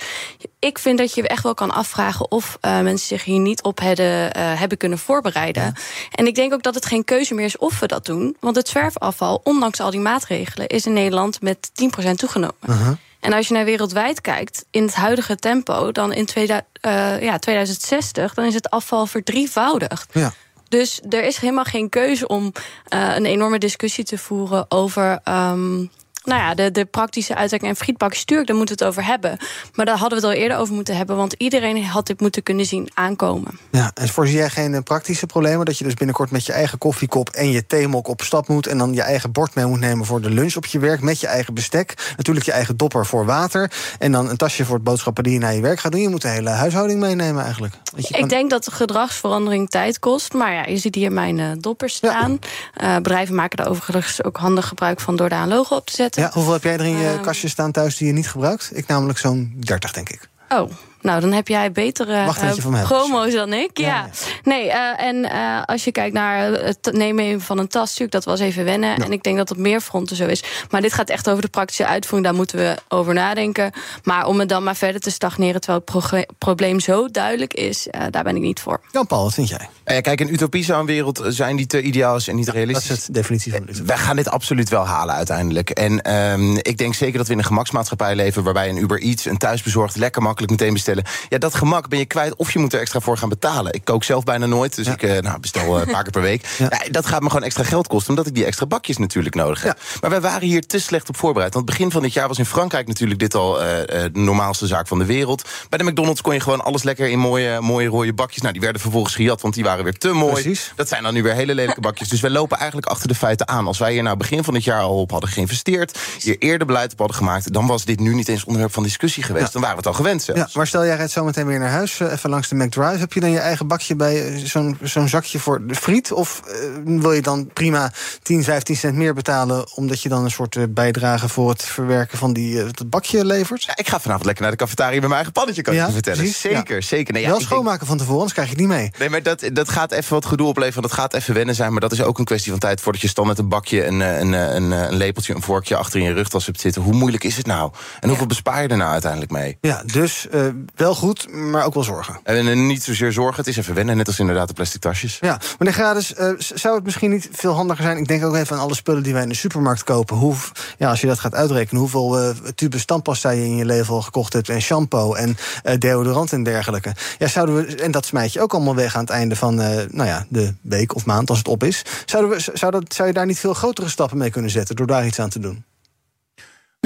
ik 0.58 0.78
vind 0.78 0.98
dat 0.98 1.14
je 1.14 1.28
echt 1.28 1.42
wel 1.42 1.54
kan 1.54 1.70
afvragen 1.70 2.30
of 2.30 2.51
eh, 2.60 2.80
mensen 2.80 3.06
zich 3.06 3.24
hier 3.24 3.38
niet 3.38 3.62
op 3.62 3.80
hadden, 3.80 4.32
eh, 4.32 4.58
hebben 4.58 4.78
kunnen 4.78 4.98
voorbereiden. 4.98 5.74
En 6.10 6.26
ik 6.26 6.34
denk 6.34 6.52
ook 6.52 6.62
dat 6.62 6.74
het 6.74 6.86
geen 6.86 7.04
keuze 7.04 7.34
meer 7.34 7.44
is 7.44 7.58
of 7.58 7.80
we 7.80 7.86
dat 7.86 8.06
doen. 8.06 8.36
Want 8.40 8.56
het 8.56 8.68
zwerfafval, 8.68 9.40
ondanks 9.44 9.80
al 9.80 9.90
die 9.90 10.00
maatregelen, 10.00 10.66
is 10.66 10.86
in 10.86 10.92
Nederland 10.92 11.40
met 11.40 11.70
10% 11.74 12.18
toegenomen. 12.18 12.98
En 13.20 13.32
als 13.32 13.48
je 13.48 13.54
naar 13.54 13.64
wereldwijd 13.64 14.20
kijkt, 14.20 14.64
in 14.70 14.82
het 14.82 14.94
huidige 14.94 15.36
tempo, 15.36 15.92
dan 15.92 16.12
in 16.12 16.26
2000, 16.26 16.68
eh, 16.80 17.22
ja, 17.22 17.38
2060, 17.38 18.34
dan 18.34 18.44
is 18.44 18.54
het 18.54 18.70
afval 18.70 19.06
verdrievoudigd. 19.06 20.10
Ja. 20.12 20.32
Dus 20.68 21.00
er 21.08 21.24
is 21.24 21.36
helemaal 21.36 21.64
geen 21.64 21.88
keuze 21.88 22.26
om 22.26 22.52
een 22.88 23.26
enorme 23.26 23.58
discussie 23.58 24.04
te 24.04 24.18
voeren 24.18 24.64
over. 24.68 25.20
ehm, 25.24 25.84
nou 26.24 26.40
ja, 26.40 26.54
de, 26.54 26.70
de 26.70 26.84
praktische 26.84 27.34
uitwerking 27.34 27.70
en 27.70 27.76
frietbakjes, 27.76 28.24
tuurlijk, 28.24 28.48
daar 28.48 28.56
moeten 28.56 28.76
we 28.78 28.84
het 28.84 28.92
over 28.92 29.10
hebben. 29.10 29.36
Maar 29.74 29.86
daar 29.86 29.96
hadden 29.98 30.20
we 30.20 30.26
het 30.26 30.34
al 30.36 30.42
eerder 30.42 30.58
over 30.58 30.74
moeten 30.74 30.96
hebben, 30.96 31.16
want 31.16 31.32
iedereen 31.36 31.84
had 31.84 32.06
dit 32.06 32.20
moeten 32.20 32.42
kunnen 32.42 32.66
zien 32.66 32.90
aankomen. 32.94 33.58
Ja, 33.70 33.90
en 33.94 34.08
voorzie 34.08 34.36
jij 34.36 34.50
geen 34.50 34.74
eh, 34.74 34.82
praktische 34.82 35.26
problemen? 35.26 35.66
Dat 35.66 35.78
je 35.78 35.84
dus 35.84 35.94
binnenkort 35.94 36.30
met 36.30 36.46
je 36.46 36.52
eigen 36.52 36.78
koffiekop 36.78 37.28
en 37.28 37.50
je 37.50 37.66
theemok 37.66 38.08
op 38.08 38.22
stap 38.22 38.48
moet... 38.48 38.66
en 38.66 38.78
dan 38.78 38.94
je 38.94 39.02
eigen 39.02 39.32
bord 39.32 39.54
mee 39.54 39.66
moet 39.66 39.80
nemen 39.80 40.06
voor 40.06 40.20
de 40.20 40.30
lunch 40.30 40.56
op 40.56 40.66
je 40.66 40.78
werk... 40.78 41.00
met 41.00 41.20
je 41.20 41.26
eigen 41.26 41.54
bestek, 41.54 42.12
natuurlijk 42.16 42.46
je 42.46 42.52
eigen 42.52 42.76
dopper 42.76 43.06
voor 43.06 43.24
water... 43.24 43.70
en 43.98 44.12
dan 44.12 44.28
een 44.28 44.36
tasje 44.36 44.64
voor 44.64 44.74
het 44.74 44.84
boodschappen 44.84 45.24
die 45.24 45.32
je 45.32 45.38
naar 45.38 45.54
je 45.54 45.60
werk 45.60 45.80
gaat 45.80 45.92
doen. 45.92 46.00
Je 46.00 46.08
moet 46.08 46.22
de 46.22 46.28
hele 46.28 46.50
huishouding 46.50 47.00
meenemen 47.00 47.42
eigenlijk. 47.44 47.74
Je 47.96 48.02
Ik 48.08 48.14
kan- 48.20 48.28
denk 48.28 48.50
dat 48.50 48.64
de 48.64 48.70
gedragsverandering 48.70 49.70
tijd 49.70 49.98
kost. 49.98 50.32
Maar 50.32 50.52
ja, 50.52 50.64
je 50.66 50.76
ziet 50.76 50.94
hier 50.94 51.12
mijn 51.12 51.38
eh, 51.38 51.46
doppers 51.58 51.94
staan. 51.94 52.38
Eh, 52.74 52.96
bedrijven 52.96 53.34
maken 53.34 53.56
daar 53.56 53.68
overigens 53.68 54.24
ook 54.24 54.36
handig 54.36 54.68
gebruik 54.68 55.00
van 55.00 55.16
door 55.16 55.28
daar 55.28 55.42
een 55.42 55.48
logo 55.48 55.76
op 55.76 55.86
te 55.86 55.92
zetten. 55.92 56.11
Ja, 56.16 56.30
hoeveel 56.32 56.52
heb 56.52 56.62
jij 56.62 56.72
er 56.72 56.84
in 56.84 56.96
je 56.96 57.06
Ehm. 57.08 57.22
kastje 57.22 57.48
staan 57.48 57.72
thuis 57.72 57.96
die 57.96 58.06
je 58.06 58.12
niet 58.12 58.28
gebruikt? 58.28 58.70
Ik 58.74 58.86
namelijk 58.86 59.18
zo'n 59.18 59.56
30, 59.58 59.92
denk 59.92 60.08
ik. 60.10 60.28
Oh, 60.48 60.70
nou 61.02 61.20
dan 61.20 61.32
heb 61.32 61.48
jij 61.48 61.72
betere 61.72 62.24
dat 62.24 62.40
hebt. 62.40 62.86
promo's 62.86 63.32
dan 63.32 63.52
ik. 63.52 63.78
Ja. 63.78 63.86
Ja, 63.86 64.08
Nee, 64.44 64.70
eh, 64.70 65.06
en 65.06 65.24
eh, 65.30 65.62
als 65.64 65.84
je 65.84 65.92
kijkt 65.92 66.14
naar 66.14 66.52
het 66.52 66.88
nemen 66.92 67.40
van 67.40 67.58
een 67.58 67.68
tas, 67.68 67.84
natuurlijk, 67.88 68.12
dat 68.12 68.24
was 68.24 68.40
even 68.40 68.64
wennen. 68.64 68.96
En 68.96 69.12
ik 69.12 69.22
denk 69.22 69.36
dat 69.36 69.50
op 69.50 69.56
meer 69.56 69.80
fronten 69.80 70.16
zo 70.16 70.26
is. 70.26 70.42
Maar 70.70 70.80
dit 70.80 70.92
gaat 70.92 71.08
echt 71.10 71.28
over 71.30 71.42
de 71.42 71.48
praktische 71.48 71.86
uitvoering, 71.86 72.24
daar 72.28 72.36
moeten 72.38 72.58
we 72.58 72.76
over 72.88 73.14
nadenken. 73.14 73.72
Maar 74.02 74.26
om 74.26 74.38
het 74.38 74.48
dan 74.48 74.62
maar 74.64 74.76
verder 74.76 75.00
te 75.00 75.10
stagneren 75.10 75.60
terwijl 75.60 75.82
het 75.84 76.26
probleem 76.38 76.80
zo 76.80 77.08
duidelijk 77.08 77.54
is, 77.54 77.88
eh, 77.88 78.02
daar 78.10 78.22
ben 78.22 78.36
ik 78.36 78.42
niet 78.42 78.60
voor. 78.60 78.80
Jan-Paul, 78.90 79.22
wat 79.22 79.34
vind 79.34 79.48
jij? 79.48 79.68
Eh, 79.84 80.00
kijk, 80.00 80.20
een 80.20 80.32
utopie 80.32 80.64
zou 80.64 80.80
een 80.80 80.86
wereld 80.86 81.22
zijn 81.28 81.56
die 81.56 81.66
te 81.66 81.82
ideaal 81.82 82.16
is 82.16 82.28
en 82.28 82.36
niet 82.36 82.46
Dat 82.46 82.54
realistisch. 82.54 82.90
is 82.90 83.04
de 83.04 83.12
definitie 83.12 83.52
van. 83.52 83.66
Wij 83.86 83.96
gaan 83.96 84.16
dit 84.16 84.28
absoluut 84.28 84.68
wel 84.68 84.86
halen 84.86 85.14
uiteindelijk. 85.14 85.70
En 85.70 86.02
ehm, 86.02 86.56
ik 86.56 86.78
denk 86.78 86.94
zeker 86.94 87.18
dat 87.18 87.26
we 87.26 87.32
in 87.32 87.38
een 87.38 87.44
gemaksmaatschappij 87.44 88.14
leven... 88.14 88.42
waarbij 88.42 88.68
een 88.68 88.76
Uber 88.76 89.00
Eats, 89.02 89.24
een 89.24 89.38
thuisbezorgd, 89.38 89.96
lekker 89.96 90.22
makkelijk 90.22 90.50
meteen 90.50 90.72
bestellen... 90.72 90.90
Ja, 91.28 91.38
dat 91.38 91.54
gemak 91.54 91.88
ben 91.88 91.98
je 91.98 92.04
kwijt 92.04 92.36
of 92.36 92.52
je 92.52 92.58
moet 92.58 92.72
er 92.72 92.80
extra 92.80 93.00
voor 93.00 93.18
gaan 93.18 93.28
betalen. 93.28 93.72
Ik 93.72 93.84
kook 93.84 94.04
zelf 94.04 94.24
bijna 94.24 94.46
nooit, 94.46 94.76
dus 94.76 94.86
ik 94.86 95.02
eh, 95.02 95.20
nou, 95.20 95.40
bestel 95.40 95.76
eh, 95.76 95.86
een 95.86 95.92
paar 95.92 96.02
keer 96.02 96.12
per 96.12 96.22
week. 96.22 96.46
Ja. 96.58 96.70
dat 96.90 97.06
gaat 97.06 97.20
me 97.20 97.28
gewoon 97.28 97.44
extra 97.44 97.64
geld 97.64 97.86
kosten, 97.86 98.10
omdat 98.10 98.26
ik 98.26 98.34
die 98.34 98.44
extra 98.44 98.66
bakjes 98.66 98.96
natuurlijk 98.96 99.34
nodig 99.34 99.62
heb. 99.62 99.78
Maar 100.00 100.10
wij 100.10 100.20
waren 100.20 100.48
hier 100.48 100.66
te 100.66 100.78
slecht 100.78 101.08
op 101.08 101.16
voorbereid. 101.16 101.54
Want 101.54 101.66
begin 101.66 101.90
van 101.90 102.02
dit 102.02 102.12
jaar 102.12 102.28
was 102.28 102.38
in 102.38 102.46
Frankrijk 102.46 102.86
natuurlijk 102.86 103.20
dit 103.20 103.34
al 103.34 103.52
de 103.52 104.10
normaalste 104.12 104.66
zaak 104.66 104.88
van 104.88 104.98
de 104.98 105.04
wereld. 105.04 105.48
Bij 105.68 105.78
de 105.78 105.84
McDonald's 105.84 106.20
kon 106.20 106.34
je 106.34 106.40
gewoon 106.40 106.64
alles 106.64 106.82
lekker 106.82 107.08
in 107.08 107.18
mooie, 107.18 107.60
mooie 107.60 107.88
rode 107.88 108.12
bakjes. 108.12 108.40
Nou, 108.40 108.52
die 108.52 108.62
werden 108.62 108.80
vervolgens 108.80 109.14
gejat, 109.14 109.40
want 109.40 109.54
die 109.54 109.64
waren 109.64 109.84
weer 109.84 109.98
te 109.98 110.12
mooi. 110.12 110.32
Precies. 110.32 110.72
Dat 110.76 110.88
zijn 110.88 111.02
dan 111.02 111.14
nu 111.14 111.22
weer 111.22 111.34
hele 111.34 111.54
lelijke 111.54 111.80
bakjes. 111.80 112.08
Dus 112.08 112.20
wij 112.20 112.30
lopen 112.30 112.58
eigenlijk 112.58 112.86
achter 112.86 113.08
de 113.08 113.14
feiten 113.14 113.48
aan. 113.48 113.66
Als 113.66 113.78
wij 113.78 113.92
hier 113.92 114.02
nou 114.02 114.16
begin 114.16 114.44
van 114.44 114.54
dit 114.54 114.64
jaar 114.64 114.80
al 114.80 115.00
op 115.00 115.10
hadden 115.10 115.30
geïnvesteerd, 115.30 115.98
hier 116.18 116.36
eerder 116.38 116.66
beleid 116.66 116.92
op 116.92 116.98
hadden 116.98 117.16
gemaakt, 117.16 117.52
dan 117.52 117.66
was 117.66 117.84
dit 117.84 118.00
nu 118.00 118.14
niet 118.14 118.28
eens 118.28 118.44
onderwerp 118.44 118.72
van 118.72 118.82
discussie 118.82 119.22
geweest. 119.22 119.52
Dan 119.52 119.62
waren 119.62 119.76
we 119.76 119.82
het 119.82 119.90
al 119.92 119.98
gewend 119.98 120.22
zelfs. 120.22 120.40
Ja, 120.40 120.48
maar 120.52 120.66
stel 120.66 120.81
jij 120.84 120.96
rijdt 120.96 121.12
zo 121.12 121.24
meteen 121.24 121.46
weer 121.46 121.58
naar 121.58 121.70
huis, 121.70 122.00
uh, 122.00 122.12
even 122.12 122.30
langs 122.30 122.48
de 122.48 122.54
McDrive. 122.54 122.98
Heb 122.98 123.12
je 123.12 123.20
dan 123.20 123.30
je 123.30 123.38
eigen 123.38 123.66
bakje 123.66 123.96
bij 123.96 124.32
uh, 124.32 124.44
zo'n 124.44 124.78
zo'n 124.82 125.08
zakje 125.08 125.38
voor 125.38 125.66
de 125.66 125.74
friet? 125.74 126.12
Of 126.12 126.42
uh, 126.46 127.00
wil 127.00 127.12
je 127.12 127.22
dan 127.22 127.50
prima 127.52 127.92
10, 128.22 128.44
15 128.44 128.76
cent 128.76 128.96
meer 128.96 129.14
betalen, 129.14 129.76
omdat 129.76 130.02
je 130.02 130.08
dan 130.08 130.24
een 130.24 130.30
soort 130.30 130.74
bijdrage 130.74 131.28
voor 131.28 131.50
het 131.50 131.62
verwerken 131.62 132.18
van 132.18 132.32
die, 132.32 132.58
het 132.58 132.90
bakje 132.90 133.24
levert? 133.24 133.62
Ja, 133.62 133.76
ik 133.76 133.88
ga 133.88 134.00
vanavond 134.00 134.24
lekker 134.24 134.42
naar 134.42 134.52
de 134.52 134.58
cafetaria 134.58 134.92
met 134.92 135.00
mijn 135.00 135.12
eigen 135.12 135.32
pannetje, 135.32 135.62
kan 135.62 135.74
ik 135.74 135.86
je 135.86 135.92
vertellen. 135.92 136.18
Precies, 136.18 136.40
zeker, 136.40 136.82
zeker. 136.82 137.12
Nee, 137.12 137.26
Wel 137.26 137.40
schoonmaken 137.40 137.78
denk... 137.78 137.88
van 137.88 137.96
tevoren, 137.96 138.18
anders 138.18 138.32
krijg 138.32 138.48
je 138.48 138.54
het 138.54 138.62
niet 138.64 138.76
mee. 138.76 138.90
Nee, 138.98 139.08
maar 139.08 139.22
dat, 139.22 139.50
dat 139.52 139.68
gaat 139.68 139.92
even 139.92 140.14
wat 140.14 140.26
gedoe 140.26 140.46
opleveren. 140.46 140.82
Dat 140.82 140.92
gaat 140.92 141.14
even 141.14 141.34
wennen 141.34 141.54
zijn. 141.54 141.72
Maar 141.72 141.80
dat 141.80 141.92
is 141.92 142.02
ook 142.02 142.18
een 142.18 142.24
kwestie 142.24 142.50
van 142.50 142.60
tijd 142.60 142.80
voordat 142.80 143.02
je 143.02 143.08
stand 143.08 143.28
met 143.28 143.38
een 143.38 143.48
bakje, 143.48 143.86
een, 143.86 144.00
een, 144.00 144.32
een, 144.32 144.70
een 144.70 144.94
lepeltje, 144.94 145.34
een 145.34 145.42
vorkje 145.42 145.76
achter 145.76 146.00
in 146.00 146.06
je 146.06 146.12
rugtas 146.12 146.46
hebt 146.46 146.60
zitten. 146.60 146.82
Hoe 146.82 146.94
moeilijk 146.94 147.24
is 147.24 147.36
het 147.36 147.46
nou? 147.46 147.72
En 148.00 148.08
hoeveel 148.08 148.26
bespaar 148.26 148.62
je 148.62 148.68
er 148.68 148.76
nou 148.76 148.90
uiteindelijk 148.92 149.32
mee? 149.32 149.58
Ja, 149.60 149.82
dus 149.86 150.26
uh, 150.34 150.46
wel 150.74 150.94
goed, 150.94 151.32
maar 151.32 151.64
ook 151.64 151.74
wel 151.74 151.82
zorgen. 151.82 152.20
En, 152.24 152.48
en, 152.48 152.66
niet 152.66 152.82
zozeer 152.82 153.12
zorgen, 153.12 153.36
het 153.36 153.46
is 153.46 153.56
even 153.56 153.74
wennen, 153.74 153.96
net 153.96 154.06
als 154.06 154.18
inderdaad 154.18 154.48
de 154.48 154.54
plastic 154.54 154.80
tasjes. 154.80 155.18
Ja, 155.20 155.40
meneer 155.58 155.74
Grades, 155.74 156.14
uh, 156.14 156.30
zou 156.38 156.74
het 156.74 156.84
misschien 156.84 157.10
niet 157.10 157.28
veel 157.32 157.52
handiger 157.52 157.84
zijn? 157.84 157.96
Ik 157.96 158.08
denk 158.08 158.24
ook 158.24 158.34
even 158.34 158.56
aan 158.56 158.62
alle 158.62 158.74
spullen 158.74 159.02
die 159.02 159.12
wij 159.12 159.22
in 159.22 159.28
de 159.28 159.34
supermarkt 159.34 159.84
kopen. 159.84 160.16
Hoe, 160.16 160.34
ja, 160.78 160.90
als 160.90 161.00
je 161.00 161.06
dat 161.06 161.18
gaat 161.18 161.34
uitrekenen, 161.34 161.80
hoeveel 161.80 162.22
uh, 162.22 162.30
tubes 162.54 162.84
tandpasta 162.84 163.30
je 163.30 163.44
in 163.44 163.56
je 163.56 163.64
leven 163.64 163.94
al 163.94 164.02
gekocht 164.02 164.32
hebt, 164.32 164.48
en 164.48 164.60
shampoo 164.60 165.14
en 165.14 165.36
deodorant 165.78 166.32
en 166.32 166.42
dergelijke. 166.42 166.94
Ja, 167.18 167.28
zouden 167.28 167.54
we, 167.54 167.74
en 167.74 167.90
dat 167.90 168.06
smijt 168.06 168.32
je 168.32 168.40
ook 168.40 168.54
allemaal 168.54 168.74
weg 168.74 168.94
aan 168.94 169.00
het 169.00 169.10
einde 169.10 169.36
van 169.36 169.54
nou 169.54 170.04
ja, 170.04 170.26
de 170.28 170.54
week 170.60 170.94
of 170.94 171.06
maand 171.06 171.28
als 171.28 171.38
het 171.38 171.48
op 171.48 171.64
is. 171.64 171.84
Zouden 172.06 172.36
we, 172.36 172.50
zou, 172.54 172.72
dat, 172.72 172.94
zou 172.94 173.08
je 173.08 173.14
daar 173.14 173.26
niet 173.26 173.38
veel 173.38 173.54
grotere 173.54 173.88
stappen 173.88 174.18
mee 174.18 174.30
kunnen 174.30 174.50
zetten 174.50 174.76
door 174.76 174.86
daar 174.86 175.06
iets 175.06 175.20
aan 175.20 175.30
te 175.30 175.38
doen? 175.38 175.64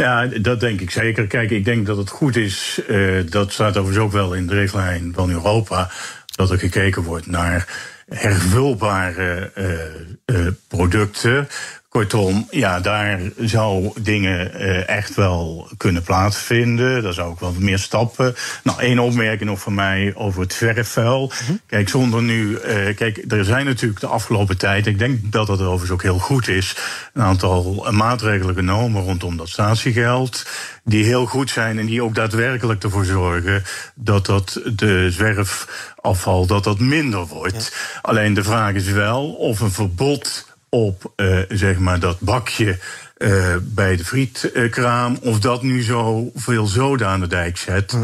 Ja, 0.01 0.27
dat 0.27 0.61
denk 0.61 0.81
ik 0.81 0.91
zeker. 0.91 1.27
Kijk, 1.27 1.51
ik 1.51 1.65
denk 1.65 1.87
dat 1.87 1.97
het 1.97 2.11
goed 2.11 2.37
is, 2.37 2.81
uh, 2.89 3.31
dat 3.31 3.53
staat 3.53 3.77
overigens 3.77 4.05
ook 4.05 4.13
wel 4.13 4.35
in 4.35 4.47
de 4.47 4.55
richtlijn 4.55 5.13
van 5.15 5.31
Europa, 5.31 5.91
dat 6.27 6.51
er 6.51 6.59
gekeken 6.59 7.03
wordt 7.03 7.27
naar 7.27 7.69
hervulbare 8.09 9.53
uh, 9.55 10.41
uh, 10.41 10.53
producten. 10.69 11.49
Kortom, 11.97 12.47
ja, 12.51 12.81
daar 12.81 13.21
zou 13.39 13.91
dingen 14.01 14.51
uh, 14.55 14.89
echt 14.89 15.15
wel 15.15 15.69
kunnen 15.77 16.03
plaatsvinden. 16.03 17.03
Daar 17.03 17.13
zou 17.13 17.31
ook 17.31 17.41
wel 17.41 17.55
meer 17.59 17.79
stappen. 17.79 18.35
Nou, 18.63 18.81
één 18.81 18.99
opmerking 18.99 19.51
nog 19.51 19.61
van 19.61 19.75
mij 19.75 20.13
over 20.15 20.41
het 20.41 20.55
verfvuil. 20.55 21.23
Mm 21.23 21.47
-hmm. 21.47 21.61
Kijk, 21.67 21.89
zonder 21.89 22.23
nu. 22.23 22.51
Uh, 22.51 22.97
kijk, 22.97 23.25
er 23.29 23.45
zijn 23.45 23.67
natuurlijk 23.67 24.01
de 24.01 24.07
afgelopen 24.07 24.59
tijd. 24.59 24.87
Ik 24.87 24.99
denk 24.99 25.33
dat 25.33 25.47
dat 25.47 25.61
overigens 25.61 25.91
ook 25.91 26.03
heel 26.03 26.19
goed 26.19 26.49
is. 26.49 26.77
Een 27.13 27.23
aantal 27.23 27.87
maatregelen 27.91 28.55
genomen 28.55 29.03
rondom 29.03 29.37
dat 29.37 29.49
statiegeld. 29.49 30.47
Die 30.85 31.05
heel 31.05 31.27
goed 31.27 31.51
zijn 31.51 31.79
en 31.79 31.87
die 31.87 32.03
ook 32.03 32.15
daadwerkelijk 32.15 32.83
ervoor 32.83 33.05
zorgen 33.05 33.63
dat 33.95 34.27
dat 34.27 34.61
de 34.65 35.11
zwerfafval 35.11 36.47
dat 36.47 36.65
dat 36.65 36.79
minder 36.79 37.27
wordt. 37.27 37.73
Ja. 37.73 38.01
Alleen 38.03 38.35
de 38.35 38.45
vraag 38.45 38.75
is 38.75 38.91
wel 38.91 39.33
of 39.33 39.61
een 39.61 39.73
verbod 39.73 40.55
op 40.69 41.13
uh, 41.17 41.39
zeg 41.49 41.79
maar 41.79 42.01
dat 42.01 42.21
bakje 42.21 42.79
uh, 43.19 43.57
bij 43.63 43.97
de 43.97 44.05
frietkraam. 44.05 45.19
of 45.23 45.41
dat 45.41 45.63
nu 45.63 45.83
zo 45.83 46.31
veel 46.35 46.67
zoden 46.67 47.07
aan 47.09 47.21
de 47.21 47.27
dijk 47.27 47.57
zet. 47.57 47.97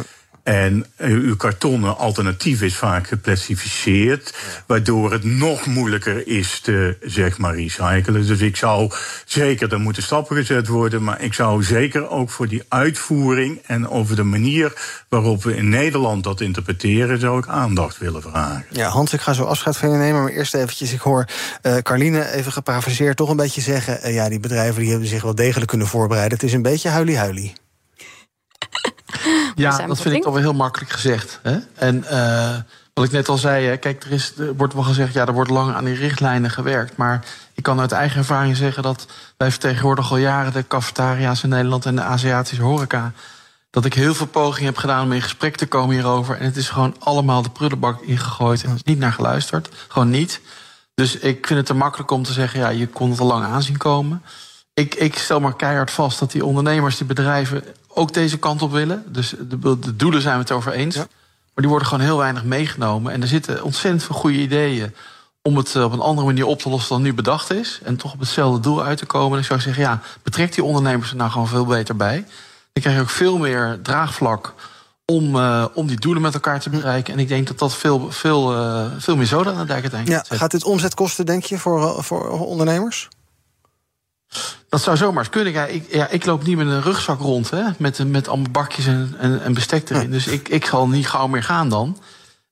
En 0.42 0.86
uw 0.98 1.36
kartonnen 1.36 1.96
alternatief 1.96 2.62
is 2.62 2.76
vaak 2.76 3.06
geplastificeerd, 3.06 4.34
waardoor 4.66 5.12
het 5.12 5.24
nog 5.24 5.66
moeilijker 5.66 6.26
is 6.26 6.60
te 6.60 6.96
zeg 7.00 7.38
maar 7.38 7.56
recyclen. 7.56 8.26
Dus 8.26 8.40
ik 8.40 8.56
zou 8.56 8.92
zeker, 9.24 9.72
er 9.72 9.80
moeten 9.80 10.02
stappen 10.02 10.36
gezet 10.36 10.66
worden, 10.66 11.02
maar 11.02 11.22
ik 11.22 11.34
zou 11.34 11.62
zeker 11.62 12.08
ook 12.08 12.30
voor 12.30 12.48
die 12.48 12.62
uitvoering 12.68 13.60
en 13.66 13.88
over 13.88 14.16
de 14.16 14.22
manier 14.22 14.72
waarop 15.08 15.42
we 15.42 15.56
in 15.56 15.68
Nederland 15.68 16.24
dat 16.24 16.40
interpreteren, 16.40 17.20
zou 17.20 17.38
ik 17.38 17.48
aandacht 17.48 17.98
willen 17.98 18.22
vragen. 18.22 18.64
Ja, 18.70 18.88
Hans, 18.88 19.12
ik 19.12 19.20
ga 19.20 19.32
zo 19.32 19.44
afscheid 19.44 19.76
van 19.76 19.90
je 19.90 19.96
nemen, 19.96 20.22
maar 20.22 20.32
eerst 20.32 20.54
eventjes, 20.54 20.92
ik 20.92 21.00
hoor 21.00 21.26
uh, 21.62 21.76
Carline 21.76 22.30
even 22.30 22.52
geparafraseerd 22.52 23.16
toch 23.16 23.28
een 23.28 23.36
beetje 23.36 23.60
zeggen, 23.60 23.98
uh, 24.04 24.14
ja, 24.14 24.28
die 24.28 24.40
bedrijven 24.40 24.80
die 24.80 24.90
hebben 24.90 25.08
zich 25.08 25.22
wel 25.22 25.34
degelijk 25.34 25.68
kunnen 25.68 25.86
voorbereiden. 25.86 26.38
Het 26.38 26.46
is 26.46 26.52
een 26.52 26.62
beetje 26.62 26.88
huilie-huilie. 26.88 27.52
Ja, 29.54 29.86
dat 29.86 30.00
vind 30.00 30.14
ik 30.14 30.22
toch 30.22 30.32
wel 30.32 30.42
heel 30.42 30.54
makkelijk 30.54 30.90
gezegd. 30.90 31.38
Hè? 31.42 31.58
En 31.74 32.04
uh, 32.10 32.56
wat 32.94 33.04
ik 33.04 33.10
net 33.10 33.28
al 33.28 33.36
zei, 33.36 33.66
hè, 33.66 33.76
kijk, 33.76 34.04
er, 34.04 34.12
is, 34.12 34.32
er 34.38 34.56
wordt 34.56 34.74
wel 34.74 34.82
gezegd, 34.82 35.12
ja, 35.12 35.26
er 35.26 35.32
wordt 35.32 35.50
lang 35.50 35.74
aan 35.74 35.84
die 35.84 35.94
richtlijnen 35.94 36.50
gewerkt. 36.50 36.96
Maar 36.96 37.24
ik 37.54 37.62
kan 37.62 37.80
uit 37.80 37.92
eigen 37.92 38.18
ervaring 38.18 38.56
zeggen 38.56 38.82
dat 38.82 39.06
wij 39.36 39.50
vertegenwoordigen 39.50 40.10
al 40.10 40.16
jaren 40.16 40.52
de 40.52 40.66
cafetaria's 40.66 41.42
in 41.42 41.48
Nederland 41.48 41.86
en 41.86 41.96
de 41.96 42.02
Aziatische 42.02 42.62
horeca. 42.62 43.12
Dat 43.70 43.84
ik 43.84 43.94
heel 43.94 44.14
veel 44.14 44.26
pogingen 44.26 44.68
heb 44.68 44.76
gedaan 44.76 45.04
om 45.04 45.12
in 45.12 45.22
gesprek 45.22 45.56
te 45.56 45.66
komen 45.66 45.94
hierover. 45.94 46.36
En 46.36 46.44
het 46.44 46.56
is 46.56 46.68
gewoon 46.68 46.96
allemaal 46.98 47.42
de 47.42 47.50
prullenbak 47.50 48.00
ingegooid. 48.02 48.62
En 48.62 48.68
er 48.68 48.74
is 48.74 48.82
niet 48.82 48.98
naar 48.98 49.12
geluisterd. 49.12 49.68
Gewoon 49.88 50.10
niet. 50.10 50.40
Dus 50.94 51.16
ik 51.16 51.46
vind 51.46 51.58
het 51.58 51.66
te 51.66 51.74
makkelijk 51.74 52.10
om 52.10 52.22
te 52.22 52.32
zeggen, 52.32 52.60
ja, 52.60 52.68
je 52.68 52.86
kon 52.86 53.10
het 53.10 53.20
al 53.20 53.26
lang 53.26 53.44
aanzien 53.44 53.76
komen. 53.76 54.22
Ik, 54.74 54.94
ik 54.94 55.18
stel 55.18 55.40
maar 55.40 55.56
keihard 55.56 55.90
vast 55.90 56.18
dat 56.18 56.30
die 56.30 56.44
ondernemers, 56.44 56.96
die 56.96 57.06
bedrijven 57.06 57.64
ook 57.88 58.14
deze 58.14 58.38
kant 58.38 58.62
op 58.62 58.72
willen. 58.72 59.04
Dus 59.06 59.34
de, 59.40 59.78
de 59.78 59.96
doelen 59.96 60.22
zijn 60.22 60.34
we 60.34 60.40
het 60.40 60.52
over 60.52 60.72
eens. 60.72 60.94
Ja. 60.94 61.00
Maar 61.00 61.64
die 61.64 61.68
worden 61.68 61.88
gewoon 61.88 62.04
heel 62.04 62.16
weinig 62.16 62.44
meegenomen. 62.44 63.12
En 63.12 63.22
er 63.22 63.28
zitten 63.28 63.62
ontzettend 63.62 64.04
veel 64.04 64.14
goede 64.14 64.38
ideeën 64.38 64.94
om 65.42 65.56
het 65.56 65.76
op 65.76 65.92
een 65.92 66.00
andere 66.00 66.26
manier 66.26 66.46
op 66.46 66.58
te 66.58 66.68
lossen 66.68 66.94
dan 66.94 67.02
nu 67.02 67.14
bedacht 67.14 67.52
is. 67.52 67.80
En 67.84 67.96
toch 67.96 68.12
op 68.12 68.20
hetzelfde 68.20 68.60
doel 68.60 68.84
uit 68.84 68.98
te 68.98 69.06
komen. 69.06 69.32
En 69.32 69.38
ik 69.38 69.44
zou 69.44 69.60
zeggen, 69.60 69.82
ja, 69.82 70.00
betrek 70.22 70.54
die 70.54 70.64
ondernemers 70.64 71.10
er 71.10 71.16
nou 71.16 71.30
gewoon 71.30 71.48
veel 71.48 71.66
beter 71.66 71.96
bij. 71.96 72.24
Dan 72.72 72.82
krijg 72.82 72.96
je 72.96 73.02
ook 73.02 73.10
veel 73.10 73.38
meer 73.38 73.78
draagvlak 73.82 74.54
om, 75.04 75.36
uh, 75.36 75.64
om 75.74 75.86
die 75.86 76.00
doelen 76.00 76.22
met 76.22 76.34
elkaar 76.34 76.60
te 76.60 76.70
bereiken. 76.70 77.12
En 77.12 77.18
ik 77.18 77.28
denk 77.28 77.46
dat 77.46 77.58
dat 77.58 77.74
veel, 77.74 78.10
veel, 78.12 78.54
uh, 78.54 78.86
veel 78.98 79.16
meer 79.16 79.26
zoden 79.26 79.52
aan 79.52 79.58
de 79.58 79.66
dijk 79.66 79.82
uiteindelijk 79.82 80.26
ja, 80.28 80.36
Gaat 80.36 80.50
dit 80.50 80.64
omzet 80.64 80.94
kosten, 80.94 81.26
denk 81.26 81.44
je, 81.44 81.58
voor, 81.58 82.04
voor 82.04 82.46
ondernemers? 82.46 83.08
Dat 84.72 84.82
zou 84.82 84.96
zomaar 84.96 85.28
kunnen. 85.28 85.52
Ja, 85.52 85.64
ik, 85.64 85.84
ja, 85.90 86.08
ik 86.08 86.24
loop 86.24 86.44
niet 86.44 86.56
met 86.56 86.66
een 86.66 86.82
rugzak 86.82 87.20
rond, 87.20 87.50
hè, 87.50 87.62
met, 87.78 88.08
met 88.08 88.28
allemaal 88.28 88.50
bakjes 88.50 88.86
en, 88.86 89.14
en, 89.18 89.42
en 89.42 89.54
bestek 89.54 89.90
erin. 89.90 90.10
Dus 90.10 90.26
ik, 90.26 90.48
ik 90.48 90.66
zal 90.66 90.88
niet 90.88 91.08
gauw 91.08 91.26
meer 91.26 91.42
gaan 91.42 91.68
dan. 91.68 91.98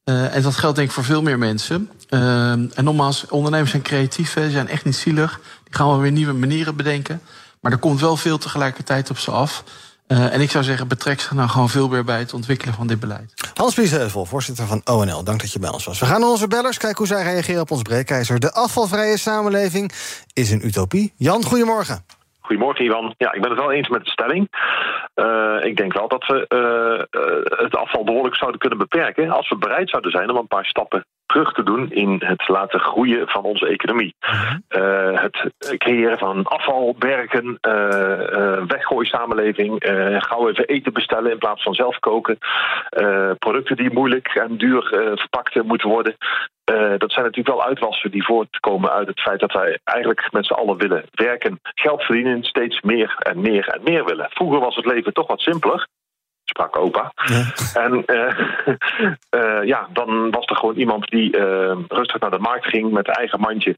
Uh, 0.05 0.35
en 0.35 0.43
dat 0.43 0.57
geldt 0.57 0.77
denk 0.77 0.89
ik 0.89 0.95
voor 0.95 1.05
veel 1.05 1.23
meer 1.23 1.39
mensen. 1.39 1.91
Uh, 2.11 2.51
en 2.51 2.85
nogmaals, 2.85 3.27
ondernemers 3.29 3.71
zijn 3.71 3.83
creatief, 3.83 4.35
hè, 4.35 4.51
zijn 4.51 4.69
echt 4.69 4.85
niet 4.85 4.97
zielig. 4.97 5.41
Die 5.65 5.75
gaan 5.75 5.87
wel 5.87 6.01
weer 6.01 6.13
nieuwe 6.13 6.33
manieren 6.33 6.77
bedenken. 6.77 7.21
Maar 7.61 7.73
er 7.73 7.79
komt 7.79 8.01
wel 8.01 8.17
veel 8.17 8.39
tegelijkertijd 8.39 9.11
op 9.11 9.19
ze 9.19 9.31
af. 9.31 9.65
Uh, 10.13 10.35
en 10.35 10.41
ik 10.41 10.51
zou 10.51 10.65
zeggen, 10.65 10.89
betrek 10.89 11.21
zich 11.21 11.33
nou 11.33 11.49
gewoon 11.49 11.69
veel 11.69 11.89
meer 11.89 12.05
bij 12.05 12.19
het 12.19 12.33
ontwikkelen 12.35 12.75
van 12.75 12.87
dit 12.87 13.01
beleid. 13.01 13.53
Hans 13.55 13.75
Biesheuvel, 13.75 14.25
voorzitter 14.25 14.67
van 14.67 14.81
ONL, 14.85 15.25
dank 15.25 15.41
dat 15.41 15.53
je 15.53 15.59
bij 15.59 15.71
ons 15.71 15.85
was. 15.85 16.01
We 16.01 16.07
gaan 16.07 16.21
naar 16.21 16.29
onze 16.29 16.49
bellers, 16.49 16.79
kijken 16.79 16.99
hoe 16.99 17.07
zij 17.07 17.23
reageren 17.23 17.61
op 17.61 17.71
ons 17.71 17.83
breekijzer. 17.83 18.41
De 18.41 18.53
afvalvrije 18.53 19.19
samenleving 19.19 19.93
is 20.33 20.51
een 20.51 20.67
utopie. 20.67 21.13
Jan, 21.17 21.45
goedemorgen. 21.45 22.05
Goedemorgen, 22.41 22.85
Ivan. 22.85 23.15
Ja, 23.19 23.33
ik 23.33 23.41
ben 23.41 23.51
het 23.51 23.59
wel 23.61 23.73
eens 23.73 23.89
met 23.89 24.05
de 24.05 24.11
stelling. 24.11 24.49
Uh, 25.15 25.65
ik 25.65 25.77
denk 25.77 25.93
wel 25.93 26.09
dat 26.09 26.27
we 26.27 26.47
uh, 26.49 27.21
uh, 27.21 27.63
het 27.65 27.77
afval 27.77 28.05
behoorlijk 28.05 28.37
zouden 28.37 28.61
kunnen 28.61 28.79
beperken. 28.79 29.31
als 29.31 29.49
we 29.49 29.57
bereid 29.57 29.91
zouden 29.91 30.11
zijn 30.11 30.31
om 30.31 30.37
een 30.37 30.47
paar 30.47 30.65
stappen 30.65 31.05
terug 31.31 31.53
te 31.53 31.63
doen 31.63 31.91
in 31.91 32.23
het 32.25 32.49
laten 32.49 32.81
groeien 32.81 33.29
van 33.29 33.43
onze 33.43 33.67
economie. 33.67 34.15
Uh, 34.69 35.23
het 35.23 35.53
creëren 35.79 36.19
van 36.19 36.45
afvalbergen, 36.45 37.59
uh, 37.69 38.63
weggooi 38.67 39.07
samenleving, 39.07 39.77
gauw 40.19 40.49
even 40.49 40.67
eten 40.67 40.93
bestellen 40.93 41.31
in 41.31 41.39
plaats 41.39 41.63
van 41.63 41.75
zelf 41.75 41.99
koken, 41.99 42.39
producten 43.39 43.77
die 43.77 43.93
moeilijk 43.93 44.29
en 44.29 44.57
duur 44.57 44.83
verpakt 45.17 45.63
moeten 45.63 45.89
worden. 45.89 46.17
dat 46.99 47.13
zijn 47.13 47.25
natuurlijk 47.25 47.57
wel 47.57 47.65
uitwassen 47.65 48.11
die 48.11 48.25
voortkomen 48.25 48.91
uit 48.91 49.09
het 49.09 49.21
feit 49.21 49.41
dat 49.41 49.53
wij 49.53 49.79
eigenlijk 49.85 50.33
met 50.33 50.47
z'n 50.47 50.53
allen 50.53 50.77
willen 50.77 51.05
werken, 51.11 51.61
geld 51.63 52.03
verdienen, 52.03 52.43
steeds 52.43 52.81
meer 52.81 53.17
en 53.19 53.41
meer 53.41 53.69
en 53.69 53.81
meer 53.83 54.05
willen. 54.05 54.27
Vroeger 54.31 54.61
was 54.61 54.77
het 54.77 54.87
leven 54.87 55.13
toch 55.13 55.27
wat 55.27 55.41
simpeler 55.41 55.87
sprak 56.51 56.79
opa. 56.79 57.13
Ja. 57.15 57.43
En 57.75 58.03
uh, 58.07 58.39
uh, 59.31 59.65
ja, 59.73 59.89
dan 59.93 60.31
was 60.31 60.47
er 60.47 60.57
gewoon 60.57 60.77
iemand 60.77 61.09
die 61.09 61.37
uh, 61.37 61.77
rustig 61.89 62.21
naar 62.21 62.31
de 62.31 62.39
markt 62.39 62.67
ging 62.67 62.93
met 62.93 63.09
eigen 63.09 63.41
mandje. 63.41 63.77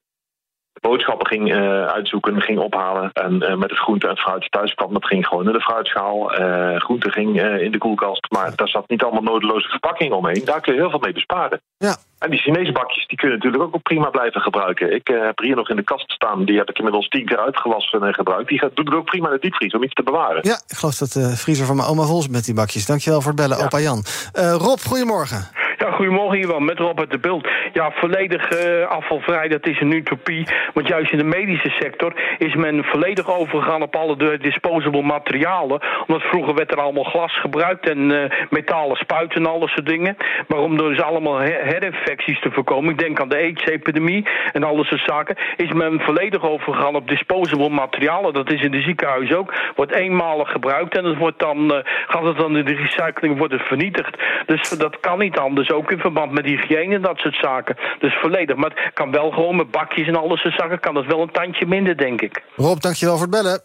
Boodschappen 0.80 1.26
ging 1.26 1.52
eh, 1.52 1.84
uitzoeken, 1.86 2.40
ging 2.40 2.58
ophalen. 2.58 3.10
En 3.12 3.42
eh, 3.42 3.56
met 3.56 3.70
het 3.70 3.78
groente 3.78 4.08
en 4.08 4.16
fruit 4.16 4.50
thuis 4.50 4.74
kwam, 4.74 4.92
dat 4.92 5.06
ging 5.06 5.26
gewoon 5.26 5.46
in 5.46 5.52
de 5.52 5.60
fruitschaal. 5.60 6.32
Eh 6.32 6.80
groente 6.80 7.10
ging 7.10 7.42
in 7.60 7.72
de 7.72 7.78
koelkast. 7.78 8.26
Maar 8.30 8.52
daar 8.56 8.68
zat 8.68 8.88
niet 8.88 9.02
allemaal 9.02 9.22
nodeloze 9.22 9.68
verpakking 9.68 10.12
omheen. 10.12 10.44
Daar 10.44 10.60
kun 10.60 10.74
je 10.74 10.80
heel 10.80 10.90
veel 10.90 10.98
mee 10.98 11.12
besparen. 11.12 11.60
Ja. 11.78 11.96
En 12.18 12.30
die 12.30 12.40
Chinese 12.40 12.72
bakjes 12.72 13.06
die 13.06 13.18
kun 13.18 13.28
je 13.28 13.34
natuurlijk 13.34 13.62
ook 13.62 13.82
prima 13.82 14.10
blijven 14.10 14.40
gebruiken. 14.40 14.94
Ik 14.94 15.06
heb 15.06 15.38
er 15.38 15.44
hier 15.44 15.56
nog 15.56 15.68
in 15.68 15.76
de 15.76 15.84
kast 15.84 16.10
staan. 16.10 16.44
Die 16.44 16.58
heb 16.58 16.68
ik 16.68 16.78
inmiddels 16.78 17.08
tien 17.08 17.26
keer 17.26 17.38
uitgewassen 17.38 18.02
en 18.02 18.14
gebruikt. 18.14 18.48
Die 18.48 18.58
gaat, 18.58 18.76
doet 18.76 18.88
het 18.88 18.94
ook 18.94 19.04
prima 19.04 19.26
in 19.26 19.34
de 19.34 19.40
diepvries 19.40 19.74
om 19.74 19.82
iets 19.82 19.94
te 19.94 20.02
bewaren. 20.02 20.40
Ja, 20.42 20.60
ik 20.66 20.76
geloof 20.76 20.94
dat 20.94 21.12
de 21.12 21.36
vriezer 21.36 21.66
van 21.66 21.76
mijn 21.76 21.88
oma 21.88 22.04
vol 22.04 22.18
is 22.18 22.28
met 22.28 22.44
die 22.44 22.54
bakjes. 22.54 22.86
Dankjewel 22.86 23.20
voor 23.20 23.32
het 23.32 23.40
bellen, 23.40 23.64
opa 23.64 23.78
Jan. 23.78 24.04
Rob, 24.32 24.78
goedemorgen. 24.78 25.48
Goedemorgen 25.92 26.38
Iwan, 26.38 26.64
met 26.64 26.78
Robert 26.78 27.10
de 27.10 27.18
Beeld. 27.18 27.48
Ja, 27.72 27.90
volledig 27.94 28.48
eh, 28.48 28.86
afvalvrij, 28.86 29.48
dat 29.48 29.66
is 29.66 29.80
een 29.80 29.92
utopie. 29.92 30.46
Want 30.74 30.88
juist 30.88 31.12
in 31.12 31.18
de 31.18 31.24
medische 31.24 31.70
sector 31.78 32.12
is 32.38 32.54
men 32.54 32.84
volledig 32.84 33.30
overgegaan 33.30 33.82
op 33.82 33.96
alle 33.96 34.38
disposable 34.38 35.02
materialen. 35.02 35.80
Omdat 36.06 36.22
vroeger 36.22 36.54
werd 36.54 36.72
er 36.72 36.80
allemaal 36.80 37.04
glas 37.04 37.40
gebruikt 37.40 37.88
en 37.88 38.22
eh, 38.22 38.30
metalen 38.50 38.96
spuiten 38.96 39.44
en 39.44 39.50
alle 39.50 39.68
soort 39.68 39.86
dingen. 39.86 40.16
Maar 40.48 40.58
om 40.58 40.76
dus 40.76 41.00
allemaal 41.00 41.38
her- 41.38 41.64
herinfecties 41.64 42.40
te 42.40 42.50
voorkomen, 42.50 42.90
ik 42.90 42.98
denk 42.98 43.20
aan 43.20 43.28
de 43.28 43.36
AIDS-epidemie 43.36 44.26
en 44.52 44.64
alle 44.64 44.84
soort 44.84 45.02
zaken, 45.06 45.36
is 45.56 45.72
men 45.72 46.00
volledig 46.00 46.42
overgegaan 46.42 46.94
op 46.94 47.08
disposable 47.08 47.68
materialen. 47.68 48.32
Dat 48.32 48.52
is 48.52 48.62
in 48.62 48.70
de 48.70 48.82
ziekenhuizen 48.82 49.38
ook. 49.38 49.54
Wordt 49.76 49.94
eenmalig 49.94 50.50
gebruikt 50.50 50.96
en 50.96 51.04
het 51.04 51.18
wordt 51.18 51.38
dan, 51.38 51.74
eh, 51.74 51.78
gaat 52.06 52.24
het 52.24 52.36
dan 52.36 52.56
in 52.56 52.64
de 52.64 52.74
recycling 52.74 53.38
wordt 53.38 53.52
het 53.52 53.62
vernietigd. 53.62 54.16
Dus 54.46 54.68
dat 54.70 55.00
kan 55.00 55.18
niet 55.18 55.38
anders, 55.38 55.70
ook 55.72 55.81
in 55.90 55.98
verband 55.98 56.32
met 56.32 56.44
hygiëne 56.44 56.94
en 56.94 57.02
dat 57.02 57.18
soort 57.18 57.34
zaken. 57.34 57.76
Dus 57.98 58.14
volledig. 58.20 58.56
Maar 58.56 58.70
het 58.70 58.92
kan 58.94 59.10
wel 59.10 59.30
gewoon 59.30 59.56
met 59.56 59.70
bakjes 59.70 60.06
en 60.06 60.16
alle 60.16 60.36
soort 60.36 60.54
zaken, 60.54 60.80
kan 60.80 60.94
het 60.94 61.06
wel 61.06 61.20
een 61.22 61.30
tandje 61.30 61.66
minder, 61.66 61.96
denk 61.96 62.20
ik. 62.20 62.42
Rob, 62.56 62.80
dankjewel 62.80 63.16
voor 63.16 63.26
het 63.26 63.42
bellen. 63.42 63.60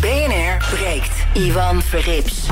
BNR 0.00 0.76
breekt. 0.76 1.26
Ivan 1.34 1.82
Verrips. 1.82 2.48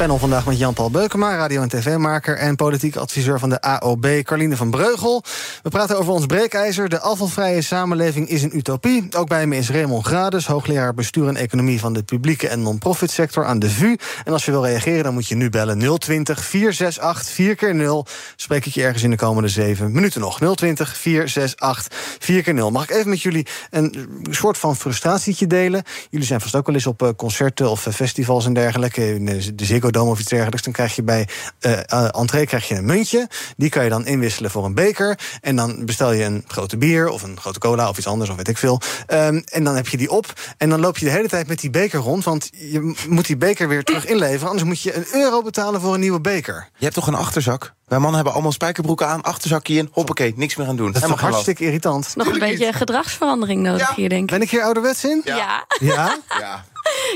Panel 0.00 0.18
vandaag 0.18 0.46
met 0.46 0.58
Jan-Paul 0.58 0.90
Beukema, 0.90 1.36
radio- 1.36 1.62
en 1.62 1.68
tv-maker... 1.68 2.36
en 2.36 2.56
politiek 2.56 2.96
adviseur 2.96 3.38
van 3.38 3.50
de 3.50 3.60
AOB, 3.60 4.06
Carline 4.22 4.56
van 4.56 4.70
Breugel. 4.70 5.22
We 5.62 5.68
praten 5.68 5.98
over 5.98 6.12
ons 6.12 6.26
breekijzer. 6.26 6.88
De 6.88 7.00
afvalvrije 7.00 7.62
samenleving 7.62 8.28
is 8.28 8.42
een 8.42 8.56
utopie. 8.56 9.08
Ook 9.16 9.28
bij 9.28 9.46
me 9.46 9.56
is 9.56 9.70
Raymond 9.70 10.06
Grades, 10.06 10.46
hoogleraar 10.46 10.94
bestuur 10.94 11.28
en 11.28 11.36
economie... 11.36 11.80
van 11.80 11.92
de 11.92 12.02
publieke 12.02 12.48
en 12.48 12.62
non-profit 12.62 13.10
sector 13.10 13.44
aan 13.44 13.58
de 13.58 13.70
VU. 13.70 13.96
En 14.24 14.32
als 14.32 14.44
je 14.44 14.50
wil 14.50 14.66
reageren, 14.66 15.04
dan 15.04 15.14
moet 15.14 15.28
je 15.28 15.34
nu 15.34 15.50
bellen 15.50 15.98
020 15.98 16.44
468 16.44 17.34
4 17.34 17.54
keer 17.54 17.74
0 17.74 18.06
Spreek 18.36 18.66
ik 18.66 18.74
je 18.74 18.82
ergens 18.82 19.02
in 19.02 19.10
de 19.10 19.16
komende 19.16 19.48
zeven 19.48 19.92
minuten 19.92 20.20
nog. 20.20 20.38
020 20.54 20.96
468 20.96 21.98
4 22.18 22.42
keer 22.42 22.54
0 22.54 22.70
Mag 22.70 22.82
ik 22.82 22.90
even 22.90 23.08
met 23.08 23.22
jullie 23.22 23.46
een 23.70 24.08
soort 24.30 24.58
van 24.58 24.76
frustratietje 24.76 25.46
delen? 25.46 25.82
Jullie 26.10 26.26
zijn 26.26 26.40
vast 26.40 26.56
ook 26.56 26.66
wel 26.66 26.74
eens 26.74 26.86
op 26.86 27.02
eh, 27.02 27.08
concerten 27.16 27.70
of 27.70 27.86
eh, 27.86 27.92
festivals 27.92 28.46
en 28.46 28.54
dergelijke... 28.54 29.18
de 29.20 29.54
de 29.54 29.64
Ziggo 29.64 29.88
Dome 29.92 30.10
of 30.10 30.20
iets 30.20 30.28
dergelijks. 30.28 30.62
Dan 30.62 30.72
krijg 30.72 30.96
je 30.96 31.02
bij 31.02 31.28
eh 31.60 31.78
eh, 31.86 32.08
entree 32.10 32.46
krijg 32.46 32.68
je 32.68 32.74
een 32.74 32.84
muntje. 32.84 33.28
Die 33.56 33.70
kan 33.70 33.84
je 33.84 33.90
dan 33.90 34.06
inwisselen 34.06 34.50
voor 34.50 34.64
een 34.64 34.74
beker. 34.74 35.18
En 35.40 35.56
dan 35.56 35.84
bestel 35.84 36.12
je 36.12 36.24
een 36.24 36.44
grote 36.46 36.76
bier 36.76 37.08
of 37.08 37.22
een 37.22 37.40
grote 37.40 37.58
cola 37.58 37.88
of 37.88 37.98
iets 37.98 38.06
anders, 38.06 38.30
of 38.30 38.36
weet 38.36 38.48
ik 38.48 38.58
veel. 38.58 38.80
Ehm, 39.06 39.40
en 39.44 39.64
dan 39.64 39.76
heb 39.76 39.88
je 39.88 39.96
die 39.96 40.10
op. 40.10 40.32
En 40.56 40.68
dan 40.70 40.80
loop 40.80 40.98
je 40.98 41.04
de 41.04 41.10
hele 41.10 41.28
tijd 41.28 41.46
met 41.48 41.60
die 41.60 41.70
beker 41.70 42.00
rond. 42.00 42.24
Want 42.24 42.50
je 42.52 42.94
moet 43.08 43.26
die 43.26 43.36
beker 43.36 43.68
weer 43.68 43.84
terug 43.84 44.06
inleveren. 44.06 44.46
Anders 44.48 44.64
moet 44.64 44.82
je 44.82 44.94
een 44.94 45.06
euro 45.12 45.42
betalen 45.42 45.80
voor 45.80 45.94
een 45.94 46.00
nieuwe 46.00 46.20
beker. 46.20 46.68
Je 46.76 46.84
hebt 46.84 46.94
toch 46.94 47.06
een 47.06 47.14
achterzak? 47.14 47.74
Wij 47.86 47.98
mannen 47.98 48.14
hebben 48.14 48.32
allemaal 48.32 48.52
spijkerbroeken 48.52 49.06
aan, 49.06 49.22
achterzakje 49.22 49.74
in, 49.74 49.88
hoppakee, 49.92 50.32
niks 50.36 50.56
meer 50.56 50.66
aan 50.66 50.76
doen. 50.76 50.92
Dat 50.92 51.02
is 51.02 51.08
toch 51.08 51.20
hartstikke 51.20 51.64
irritant. 51.64 52.16
Nog 52.16 52.26
een 52.26 52.38
beetje 52.38 52.72
gedragsverandering 52.72 53.62
nodig 53.62 53.94
hier, 53.94 54.08
denk 54.08 54.22
ik. 54.22 54.30
Ben 54.30 54.42
ik 54.42 54.50
hier 54.50 54.62
ouderwets 54.62 55.04
in? 55.04 55.20
Ja. 55.24 55.36
ja. 55.36 55.66
Ja? 55.80 56.18
Ja. 56.40 56.64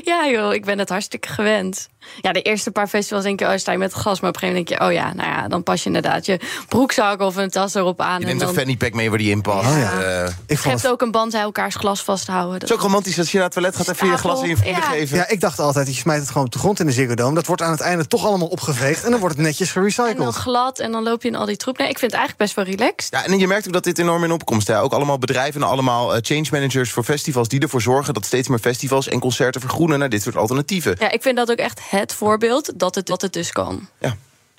Ja, 0.04 0.28
joh, 0.28 0.54
ik 0.54 0.64
ben 0.64 0.78
het 0.78 0.88
hartstikke 0.88 1.28
gewend. 1.28 1.88
Ja, 2.20 2.32
de 2.32 2.42
eerste 2.42 2.70
paar 2.70 2.88
festivals 2.88 3.24
denk 3.24 3.40
je, 3.40 3.46
oh, 3.46 3.56
sta 3.56 3.72
je 3.72 3.78
met 3.78 3.94
gas. 3.94 4.20
Maar 4.20 4.30
op 4.30 4.34
een 4.42 4.48
gegeven 4.48 4.48
moment 4.48 4.68
denk 4.68 4.80
je, 4.80 4.86
oh 4.86 4.92
ja, 4.92 5.14
nou 5.14 5.28
ja, 5.42 5.48
dan 5.48 5.62
pas 5.62 5.80
je 5.80 5.86
inderdaad 5.86 6.26
je 6.26 6.40
broekzak 6.68 7.20
of 7.20 7.36
een 7.36 7.50
tas 7.50 7.74
erop 7.74 8.00
aan. 8.00 8.14
Je 8.14 8.20
en 8.20 8.26
neemt 8.26 8.40
dan 8.40 8.48
een 8.48 8.54
fanny 8.54 8.76
pack 8.76 8.92
mee 8.92 9.08
waar 9.08 9.18
die 9.18 9.30
in 9.30 9.40
past. 9.42 9.68
Oh 9.70 9.78
ja. 9.78 10.00
Eh, 10.00 10.28
Ik 10.46 10.58
je 10.62 10.68
hebt 10.68 10.88
ook 10.88 11.02
een 11.02 11.10
band 11.10 11.32
bij 11.32 11.40
elkaars 11.40 11.74
glas 11.74 12.02
vasthouden. 12.02 12.54
Het 12.54 12.62
is 12.62 12.72
ook 12.72 12.80
romantisch 12.80 13.18
als 13.18 13.30
je 13.30 13.34
naar 13.36 13.44
het 13.46 13.54
toilet 13.54 13.76
gaat 13.76 13.88
even 13.88 14.06
je 14.06 14.16
glas 14.16 14.42
in 14.42 14.48
je 14.48 14.56
vrienden 14.56 14.82
Ja. 14.82 14.88
geven. 14.88 15.16
Ja, 15.16 15.28
ik 15.28 15.40
dacht 15.40 15.58
altijd, 15.58 15.86
dat 15.86 15.94
je 15.94 16.00
smijt 16.00 16.20
het 16.20 16.28
gewoon 16.30 16.46
op 16.46 16.52
de 16.52 16.58
grond 16.58 16.80
in 16.80 16.86
de 16.86 16.92
Ziggo 16.92 17.14
Dome. 17.14 17.34
Dat 17.34 17.46
wordt 17.46 17.62
aan 17.62 17.70
het 17.70 17.80
einde 17.80 18.06
toch 18.06 18.26
allemaal 18.26 18.48
opgeveegd. 18.48 19.04
En 19.04 19.10
dan 19.10 19.20
wordt 19.20 19.36
het 19.36 19.44
netjes 19.44 19.68
En 19.74 19.82
dan 19.82 19.92
gerecycled. 19.92 20.34
glad 20.34 20.78
en 20.78 20.92
dan 20.92 21.02
loop 21.02 21.22
je 21.22 21.28
in 21.28 21.34
al 21.36 21.46
die 21.46 21.56
troep. 21.56 21.78
Nee, 21.78 21.88
ik 21.88 21.98
vind 21.98 22.10
het 22.12 22.20
eigenlijk 22.20 22.52
best 22.54 22.66
wel 22.68 22.76
relaxed. 22.76 23.12
Ja, 23.12 23.24
en 23.32 23.38
je 23.38 23.46
merkt 23.46 23.66
ook 23.66 23.72
dat 23.72 23.84
dit 23.84 23.98
enorm 23.98 24.24
in 24.24 24.32
opkomst 24.32 24.68
is. 24.68 24.76
Ook 24.76 24.92
allemaal 24.92 25.18
bedrijven 25.18 25.62
en 25.62 25.68
allemaal 25.68 26.14
eh, 26.14 26.18
change 26.22 26.46
managers 26.50 26.90
voor 26.90 27.04
festivals... 27.04 27.48
die 27.48 27.60
ervoor 27.60 27.82
zorgen 27.82 28.14
dat 28.14 28.24
steeds 28.24 28.48
meer 28.48 28.58
festivals 28.58 29.08
en 29.08 29.18
concerten 29.20 29.60
vergroenen... 29.60 29.98
naar 29.98 30.08
dit 30.08 30.22
soort 30.22 30.36
alternatieven. 30.36 30.96
Ja, 30.98 31.10
ik 31.10 31.22
vind 31.22 31.36
dat 31.36 31.50
ook 31.50 31.56
echt 31.58 31.80
het 31.98 32.14
voorbeeld 32.14 32.72
dat 32.76 32.94
het, 32.94 33.06
dat 33.06 33.20
het 33.22 33.32
dus 33.32 33.52
kan. 33.52 33.88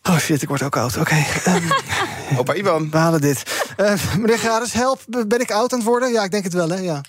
Oh 0.10 0.18
shit, 0.18 0.42
ik 0.42 0.48
word 0.48 0.64
ook 0.64 0.78
oud. 0.78 0.98
Oké. 0.98 1.16
ehm, 1.44 1.64
Opa 2.40 2.54
Ivan. 2.54 2.90
We 2.92 2.98
halen 2.98 3.22
dit. 3.22 3.64
Eh, 3.78 3.94
meneer 4.20 4.38
Grades, 4.38 4.74
help. 4.74 5.02
Ben 5.28 5.40
ik 5.40 5.52
oud 5.52 5.72
aan 5.74 5.80
het 5.80 5.88
worden? 5.88 6.12
Ja, 6.12 6.24
ik 6.24 6.32
denk 6.32 6.44
het 6.44 6.54
wel, 6.54 6.70
hè? 6.70 6.78
Ja. 6.80 7.02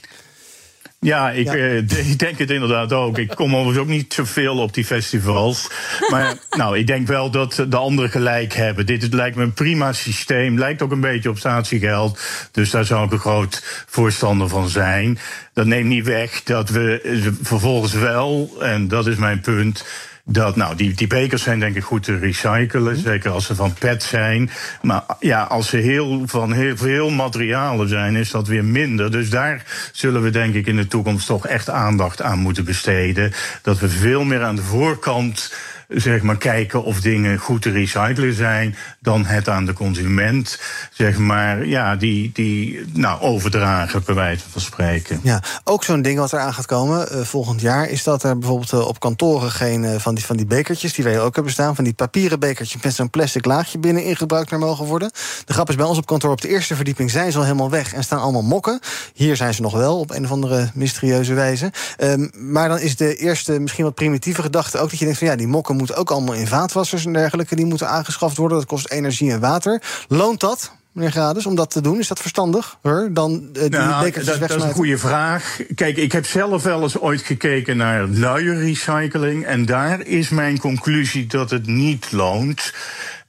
Ja, 1.01 1.31
ik, 1.31 1.47
Ja. 1.47 1.55
eh, 1.55 2.09
ik 2.11 2.19
denk 2.19 2.39
het 2.39 2.51
inderdaad 2.51 2.93
ook. 2.93 3.19
Ik 3.19 3.29
kom 3.35 3.55
overigens 3.55 3.79
ook 3.79 3.87
niet 3.89 4.15
zoveel 4.15 4.59
op 4.59 4.75
die 4.75 4.85
festivals. 4.85 5.67
Maar 6.11 6.35
nou, 6.51 6.79
ik 6.79 6.87
denk 6.87 7.07
wel 7.07 7.31
dat 7.31 7.65
de 7.69 7.77
anderen 7.77 8.11
gelijk 8.11 8.53
hebben. 8.55 8.87
Dit 8.87 9.15
lijkt 9.15 9.37
me 9.37 9.43
een 9.43 9.53
prima 9.53 9.93
systeem. 9.93 10.59
Lijkt 10.59 10.83
ook 10.83 10.91
een 10.93 11.01
beetje 11.01 11.29
op 11.31 11.39
statiegeld. 11.39 12.19
Dus 12.53 12.71
daar 12.71 12.85
zou 12.85 13.07
ik 13.07 13.13
een 13.13 13.19
groot 13.19 13.85
voorstander 13.87 14.49
van 14.49 14.69
zijn. 14.69 15.19
Dat 15.53 15.67
neemt 15.67 15.89
niet 15.89 16.05
weg 16.05 16.43
dat 16.43 16.69
we 16.69 17.01
eh, 17.01 17.33
vervolgens 17.43 17.93
wel, 17.93 18.51
en 18.61 18.89
dat 18.89 19.07
is 19.07 19.17
mijn 19.17 19.41
punt. 19.41 19.85
Dat, 20.29 20.57
nou, 20.57 20.77
die, 20.77 20.95
die 20.95 21.07
bekers 21.07 21.43
zijn 21.43 21.61
denk 21.61 21.77
ik 21.77 21.83
goed 21.83 22.03
te 22.03 22.19
recyclen. 22.19 22.97
Zeker 22.97 23.31
als 23.31 23.47
ze 23.47 23.55
van 23.55 23.75
PET 23.79 24.03
zijn. 24.03 24.51
Maar 24.83 25.03
ja, 25.21 25.43
als 25.43 25.69
ze 25.69 25.77
heel, 25.77 26.23
van 26.27 26.53
heel 26.53 26.77
veel 26.77 27.11
materialen 27.11 27.89
zijn, 27.89 28.17
is 28.17 28.31
dat 28.31 28.49
weer 28.49 28.65
minder. 28.65 29.11
Dus 29.11 29.31
daar 29.31 29.65
zullen 29.93 30.23
we 30.23 30.31
denk 30.31 30.55
ik 30.55 30.67
in 30.67 30.77
de 30.77 30.87
toekomst 30.87 31.27
toch 31.27 31.47
echt 31.47 31.71
aandacht 31.71 32.23
aan 32.23 32.39
moeten 32.39 32.65
besteden. 32.65 33.33
Dat 33.63 33.79
we 33.79 33.89
veel 33.89 34.25
meer 34.25 34.43
aan 34.43 34.57
de 34.57 34.63
voorkant 34.63 35.53
zeg 35.89 36.23
maar, 36.23 36.37
kijken 36.37 36.85
of 36.85 37.01
dingen 37.01 37.39
goed 37.39 37.63
te 37.63 37.71
recyclen 37.71 38.35
zijn, 38.35 38.77
dan 39.01 39.25
het 39.25 39.49
aan 39.49 39.67
de 39.67 39.73
consument, 39.73 40.61
zeg 40.93 41.19
maar, 41.19 41.67
ja, 41.67 41.97
die, 41.97 42.31
die 42.35 42.85
nou, 42.93 43.21
overdragen, 43.21 44.03
bij 44.05 44.15
wijze 44.15 44.45
van 44.51 44.61
spreken. 44.61 45.21
Ja, 45.23 45.43
ook 45.65 45.85
zo'n 45.85 46.03
ding 46.03 46.19
wat 46.19 46.33
eraan 46.33 46.55
gaat 46.55 46.67
komen 46.67 47.11
eh, 47.11 47.21
volgend 47.21 47.61
jaar... 47.61 47.89
is 47.89 48.03
dat 48.03 48.23
er 48.23 48.39
bijvoorbeeld 48.39 48.73
eh, 48.73 48.87
op 48.87 49.01
kantoren 49.01 49.51
geen 49.51 49.85
eh, 49.85 49.99
van, 49.99 50.15
die, 50.15 50.25
van 50.25 50.37
die 50.37 50.47
bekertjes... 50.47 50.95
die 50.95 51.05
wij 51.05 51.21
ook 51.21 51.35
hebben 51.35 51.53
staan, 51.53 51.75
van 51.75 51.85
die 51.85 51.95
papieren 51.95 52.41
bekertjes... 52.41 52.83
met 52.83 52.95
zo'n 52.95 53.11
plastic 53.11 53.45
laagje 53.45 53.79
binnen 53.79 54.05
in 54.05 54.17
gebruik 54.17 54.51
meer 54.51 54.61
mogen 54.61 54.85
worden. 54.85 55.11
De 55.45 55.53
grap 55.53 55.69
is, 55.69 55.75
bij 55.75 55.87
ons 55.87 55.99
op 55.99 56.07
kantoor 56.07 56.31
op 56.31 56.41
de 56.41 56.49
eerste 56.49 56.77
verdieping... 56.77 57.11
zijn 57.11 57.33
ze 57.33 57.39
al 57.39 57.45
helemaal 57.45 57.71
weg 57.71 57.93
en 57.93 58.05
staan 58.05 58.21
allemaal 58.21 58.43
mokken. 58.43 58.81
Hier 59.15 59.37
zijn 59.37 59.55
ze 59.55 59.63
nog 59.63 59.73
wel, 59.73 59.99
op 59.99 60.11
een 60.11 60.25
of 60.25 60.31
andere 60.31 60.71
mysterieuze 60.75 61.35
wijze. 61.35 61.73
Ehm, 61.97 62.29
maar 62.33 62.69
dan 62.69 62.79
is 62.79 62.97
de 62.97 63.17
eerste, 63.17 63.61
misschien 63.61 63.85
wat 63.85 63.95
primitieve 63.95 64.43
gedachte 64.43 64.79
ook... 64.79 64.91
dat 64.91 64.99
je 64.99 65.05
denkt 65.05 65.19
van 65.19 65.29
ja, 65.29 65.37
die 65.37 65.47
mokken 65.47 65.76
moeten 65.77 65.97
ook 65.97 66.11
allemaal 66.11 66.35
in 66.35 66.47
vaatwassers 66.47 67.05
en 67.05 67.13
dergelijke... 67.13 67.57
die 67.57 67.67
moeten 67.67 67.89
aangeschaft 67.89 68.37
worden, 68.37 68.59
dat 68.59 68.67
kost 68.67 68.91
energie 68.91 69.31
en 69.31 69.41
water. 69.41 69.83
Loont 70.09 70.41
dat, 70.41 70.73
meneer 70.93 71.11
Grades, 71.11 71.47
om 71.47 71.55
dat 71.55 71.71
te 71.71 71.81
doen? 71.81 71.99
Is 71.99 72.09
dat 72.09 72.21
verstandig, 72.21 72.79
hoor, 72.83 73.09
dan 73.13 73.49
eh, 73.53 73.61
die 73.61 73.71
Nou, 73.71 74.11
dat, 74.11 74.25
dat 74.39 74.51
is 74.57 74.63
een 74.63 74.73
goede 74.73 74.99
vraag. 74.99 75.61
Kijk, 75.75 75.97
ik 75.97 76.13
heb 76.13 76.27
zelf 76.27 76.63
wel 76.63 76.83
eens 76.83 76.99
ooit 76.99 77.23
gekeken 77.23 77.77
naar 77.77 78.07
luie 78.07 78.59
recycling. 78.59 79.45
En 79.45 79.67
daar 79.67 80.01
is 80.01 80.29
mijn 80.29 80.59
conclusie 80.59 81.27
dat 81.27 81.51
het 81.51 81.67
niet 81.67 82.13
loont. 82.13 82.73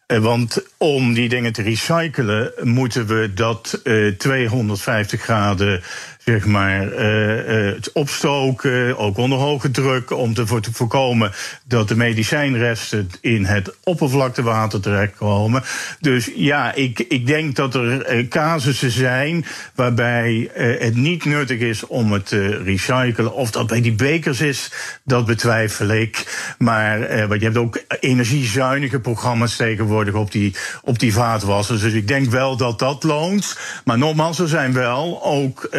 Eh, 0.06 0.20
Want 0.20 0.64
om 0.78 1.14
die 1.14 1.30
dingen 1.30 1.54
te 1.54 1.62
recyclen, 1.62 2.52
moeten 2.62 3.08
we 3.08 3.34
dat 3.34 3.80
eh 3.84 4.08
250 4.08 5.22
graden 5.22 5.84
zeg 6.28 6.46
maar, 6.46 6.92
eh, 6.92 7.68
eh, 7.68 7.76
het 7.76 7.92
opstoken, 7.92 8.98
ook 8.98 9.18
onder 9.18 9.38
hoge 9.38 9.72
druk, 9.72 10.12
om 10.12 10.34
te, 10.34 10.48
voor 10.48 10.62
te 10.62 10.74
voorkomen 10.74 11.32
dat 11.64 11.88
de 11.88 11.96
medicijnresten 11.96 13.10
in 13.22 13.46
het 13.46 13.76
oppervlaktewater 13.84 14.80
terechtkomen. 14.80 15.64
Dus 16.00 16.32
ja, 16.36 16.74
ik, 16.74 17.00
ik 17.00 17.28
denk 17.28 17.56
dat 17.56 17.76
er 17.76 18.02
eh, 18.02 18.28
casussen 18.28 18.92
zijn 18.92 19.46
waarbij 19.76 20.50
het 20.80 20.96
niet 20.96 21.26
nuttig 21.26 21.60
is 21.60 21.86
om 21.86 22.12
het 22.12 22.26
te 22.26 22.64
recyclen. 22.64 23.34
Of 23.34 23.52
dat 23.52 23.68
bij 23.68 23.82
die 23.82 23.94
bekers 23.94 24.42
is, 24.42 24.72
dat 25.04 25.26
betwijfel 25.26 25.88
ik. 25.88 26.56
Maar 26.58 27.28
want 27.28 27.40
je 27.40 27.46
hebt 27.46 27.58
ook 27.58 27.80
energiezuinige 28.00 29.00
programma's 29.00 29.56
tegenwoordig 29.56 30.14
op 30.14 30.32
die, 30.32 30.56
op 30.82 31.00
die 31.00 31.14
vaatwassers. 31.14 31.82
Dus 31.82 31.94
ik 31.94 32.08
denk 32.08 32.30
wel 32.30 32.58
dat 32.58 32.80
dat 32.80 33.04
loont. 33.04 33.58
Maar 33.86 33.98
nogmaals, 33.98 34.40
er 34.40 34.48
zijn 34.48 34.74
wel 34.74 35.24
ook 35.24 35.70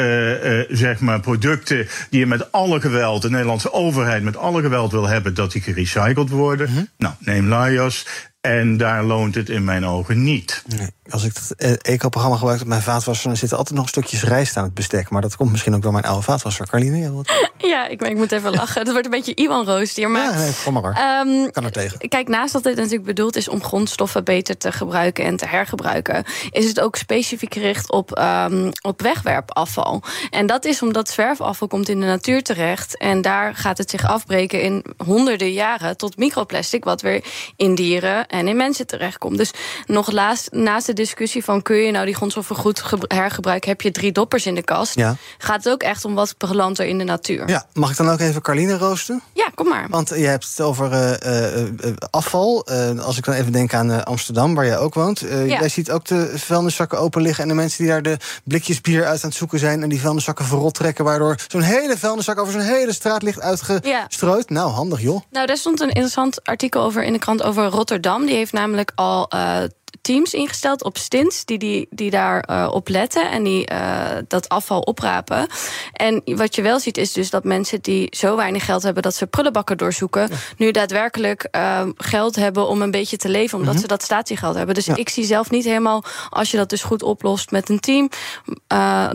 eh, 0.43 0.77
zeg 0.77 1.01
maar 1.01 1.21
producten 1.21 1.87
die 2.11 2.21
je 2.21 2.27
met 2.27 2.53
alle 2.53 2.81
geweld, 2.81 3.23
de 3.23 3.31
Nederlandse 3.31 3.73
overheid 3.73 4.23
met 4.23 4.37
alle 4.37 4.63
geweld 4.63 4.93
wil 4.93 5.09
hebben 5.09 5.35
dat 5.35 5.53
die 5.53 5.63
gerecycled 5.63 6.31
worden. 6.31 6.91
Nou, 6.99 7.15
neem 7.19 7.49
luiers. 7.49 8.07
En 8.49 8.77
daar 8.77 9.05
loont 9.05 9.35
het 9.35 9.49
in 9.49 9.65
mijn 9.65 9.87
ogen 9.87 10.23
niet. 10.23 10.63
Nee. 10.67 10.89
Als 11.11 11.25
ik 11.25 11.33
het 11.35 11.55
eh, 11.55 11.93
eco-programma 11.95 12.37
gebruik 12.37 12.61
op 12.61 12.67
mijn 12.67 12.83
vaatwasser... 12.83 13.29
dan 13.29 13.37
zit 13.37 13.51
er 13.51 13.57
altijd 13.57 13.79
nog 13.79 13.89
stukjes 13.89 14.23
rijst 14.23 14.57
aan 14.57 14.65
het 14.65 14.75
bestek. 14.75 15.11
Maar 15.11 15.23
dat 15.23 15.37
komt 15.37 15.51
misschien 15.51 15.75
ook 15.75 15.83
door 15.83 15.93
mijn 15.93 16.05
oude 16.05 16.23
vaatwasser. 16.23 16.67
Carline, 16.67 17.13
wat? 17.13 17.31
Ja, 17.59 17.89
ik, 17.89 18.03
ik 18.03 18.17
moet 18.17 18.33
even 18.33 18.51
lachen. 18.51 18.81
Het 18.81 18.91
wordt 18.91 19.05
een 19.05 19.11
beetje 19.11 19.35
Iwan 19.35 19.65
Roos 19.65 19.95
hier. 19.95 20.11
Maar, 20.11 20.33
Ja, 20.33 20.39
nee, 20.39 20.53
kom 20.65 20.73
maar. 20.73 20.93
Ehm, 20.93 21.51
kan 21.51 21.65
er 21.65 21.73
tegen. 21.73 22.09
Kijk, 22.09 22.29
naast 22.29 22.53
dat 22.53 22.63
dit 22.63 22.77
natuurlijk 22.77 23.05
bedoeld 23.05 23.37
is 23.37 23.49
om 23.49 23.63
grondstoffen 23.63 24.25
beter 24.25 24.57
te 24.57 24.73
gebruiken 24.73 25.25
en 25.25 25.37
te 25.37 25.47
hergebruiken, 25.47 26.25
is 26.51 26.69
het 26.69 26.81
ook 26.81 26.97
specifiek 26.97 27.55
gericht 27.55 27.93
op, 27.93 28.13
ehm, 28.13 28.71
op 28.81 29.03
wegwerpafval. 29.03 30.03
En 30.31 30.47
dat 30.47 30.65
is 30.65 30.83
omdat 30.83 31.09
zwerfafval 31.09 31.69
komt 31.69 31.89
in 31.89 32.01
de 32.01 32.07
natuur 32.07 32.43
terecht. 32.43 32.97
En 32.99 33.23
daar 33.23 33.55
gaat 33.55 33.79
het 33.79 33.91
zich 33.91 34.07
afbreken 34.07 34.63
in 34.63 34.85
honderden 35.05 35.53
jaren 35.53 35.97
tot 35.97 36.17
microplastic, 36.17 36.85
wat 36.85 37.01
weer 37.01 37.25
in 37.57 37.75
dieren 37.75 38.27
en 38.39 38.49
in 38.49 38.57
mensen 38.57 38.87
terechtkomt. 38.87 39.37
Dus 39.37 39.51
nog 39.87 40.11
laast, 40.11 40.49
naast 40.53 40.87
de 40.87 40.93
discussie 40.93 41.45
van 41.45 41.63
kun 41.63 41.77
je 41.77 41.91
nou 41.91 42.05
die 42.07 42.15
grondstoffen 42.15 42.57
goed 42.57 42.81
ge- 42.81 42.99
hergebruiken, 43.09 43.71
heb 43.71 43.81
je 43.81 43.91
drie 43.91 44.13
doppers 44.13 44.47
in 44.47 44.55
de 44.55 44.63
kast. 44.63 44.95
Ja. 44.95 45.17
Gaat 45.39 45.65
het 45.65 45.73
ook 45.73 45.83
echt 45.83 46.05
om 46.05 46.15
wat 46.15 46.35
belandt 46.39 46.79
er 46.79 46.87
in 46.87 46.99
de 46.99 47.05
natuur. 47.05 47.49
Ja, 47.49 47.67
mag 47.73 47.91
ik 47.91 47.97
dan 47.97 48.11
ook 48.11 48.21
even 48.21 48.43
Carline 48.43 48.79
roosten? 48.79 49.23
Ja, 49.35 49.49
kom 49.55 49.69
maar. 49.69 49.87
Want 49.91 50.09
je 50.09 50.15
hebt 50.27 50.49
het 50.49 50.61
over 50.61 50.93
eh, 50.93 51.13
eh, 51.15 51.61
eh, 51.63 51.93
afval. 52.11 52.65
Eh, 52.67 52.99
als 52.99 53.17
ik 53.19 53.25
dan 53.25 53.35
even 53.35 53.53
denk 53.53 53.75
aan 53.75 53.91
eh, 53.91 54.03
Amsterdam, 54.03 54.55
waar 54.55 54.67
jij 54.67 54.79
ook 54.79 54.95
woont. 54.95 55.21
Eh, 55.23 55.47
Ja. 55.49 55.59
Jij 55.59 55.69
ziet 55.69 55.91
ook 55.91 56.05
de 56.05 56.33
vuilniszakken 56.39 56.99
open 56.99 57.23
liggen... 57.23 57.43
en 57.43 57.49
de 57.49 57.55
mensen 57.55 57.79
die 57.83 57.93
daar 57.93 58.03
de 58.03 58.17
blikjes 58.45 58.81
bier 58.81 59.05
uit 59.07 59.23
aan 59.23 59.29
het 59.29 59.39
zoeken 59.39 59.59
zijn... 59.59 59.83
en 59.83 59.89
die 59.89 60.01
vuilniszakken 60.01 60.45
verrot 60.45 60.75
trekken... 60.75 61.05
waardoor 61.05 61.37
zo'n 61.49 61.61
hele 61.61 61.97
vuilniszak 61.99 62.39
over 62.39 62.53
zo'n 62.53 62.61
hele 62.63 62.93
straat 62.93 63.23
ligt 63.23 63.41
uitgestrooid. 63.41 64.51
Nou, 64.51 64.71
handig 64.71 65.01
joh. 65.01 65.21
Nou, 65.31 65.47
daar 65.47 65.57
stond 65.57 65.81
een 65.81 65.89
interessant 65.89 66.45
artikel 66.45 66.83
over 66.83 67.03
in 67.05 67.13
de 67.13 67.19
krant 67.19 67.43
over 67.43 67.65
Rotterdam. 67.67 68.18
Die 68.27 68.35
heeft 68.35 68.53
namelijk 68.53 68.93
al 68.95 69.29
eh, 69.29 69.57
teams 70.03 70.33
ingesteld 70.35 70.85
op 70.85 70.97
stints 70.99 71.45
die, 71.45 71.59
die, 71.59 71.87
die 71.91 72.11
daar 72.11 72.69
op 72.73 72.89
letten 72.89 73.31
en 73.31 73.43
die 73.43 73.67
eh, 73.67 74.17
dat 74.29 74.49
afval 74.49 74.81
oprapen. 74.81 75.47
En 75.93 76.23
wat 76.25 76.55
je 76.55 76.63
wel 76.63 76.81
ziet 76.81 76.97
is 76.97 77.13
dus 77.13 77.31
dat 77.31 77.45
mensen 77.45 77.81
die 77.83 78.07
zo 78.17 78.37
weinig 78.37 78.65
geld 78.65 78.83
hebben 78.83 79.03
dat 79.03 79.15
ze 79.15 79.27
prullenbakken 79.27 79.77
doorzoeken, 79.79 80.31
nu 80.57 80.71
daadwerkelijk 80.71 81.43
eh, 81.43 81.83
geld 81.97 82.37
hebben 82.37 82.69
om 82.69 82.83
een 82.83 82.91
beetje 82.91 83.17
te 83.17 83.29
leven, 83.29 83.59
omdat 83.59 83.73
Mhm. 83.75 83.83
ze 83.83 83.89
dat 83.89 84.03
statiegeld 84.03 84.55
hebben. 84.57 84.75
Dus 84.75 84.87
Ja. 84.87 84.97
ik 84.97 85.09
zie 85.09 85.25
zelf 85.25 85.51
niet 85.51 85.65
helemaal, 85.65 86.05
als 86.31 86.51
je 86.51 86.57
dat 86.57 86.71
dus 86.71 86.83
goed 86.83 87.03
oplost 87.03 87.51
met 87.51 87.69
een 87.69 87.81
team, 87.81 88.09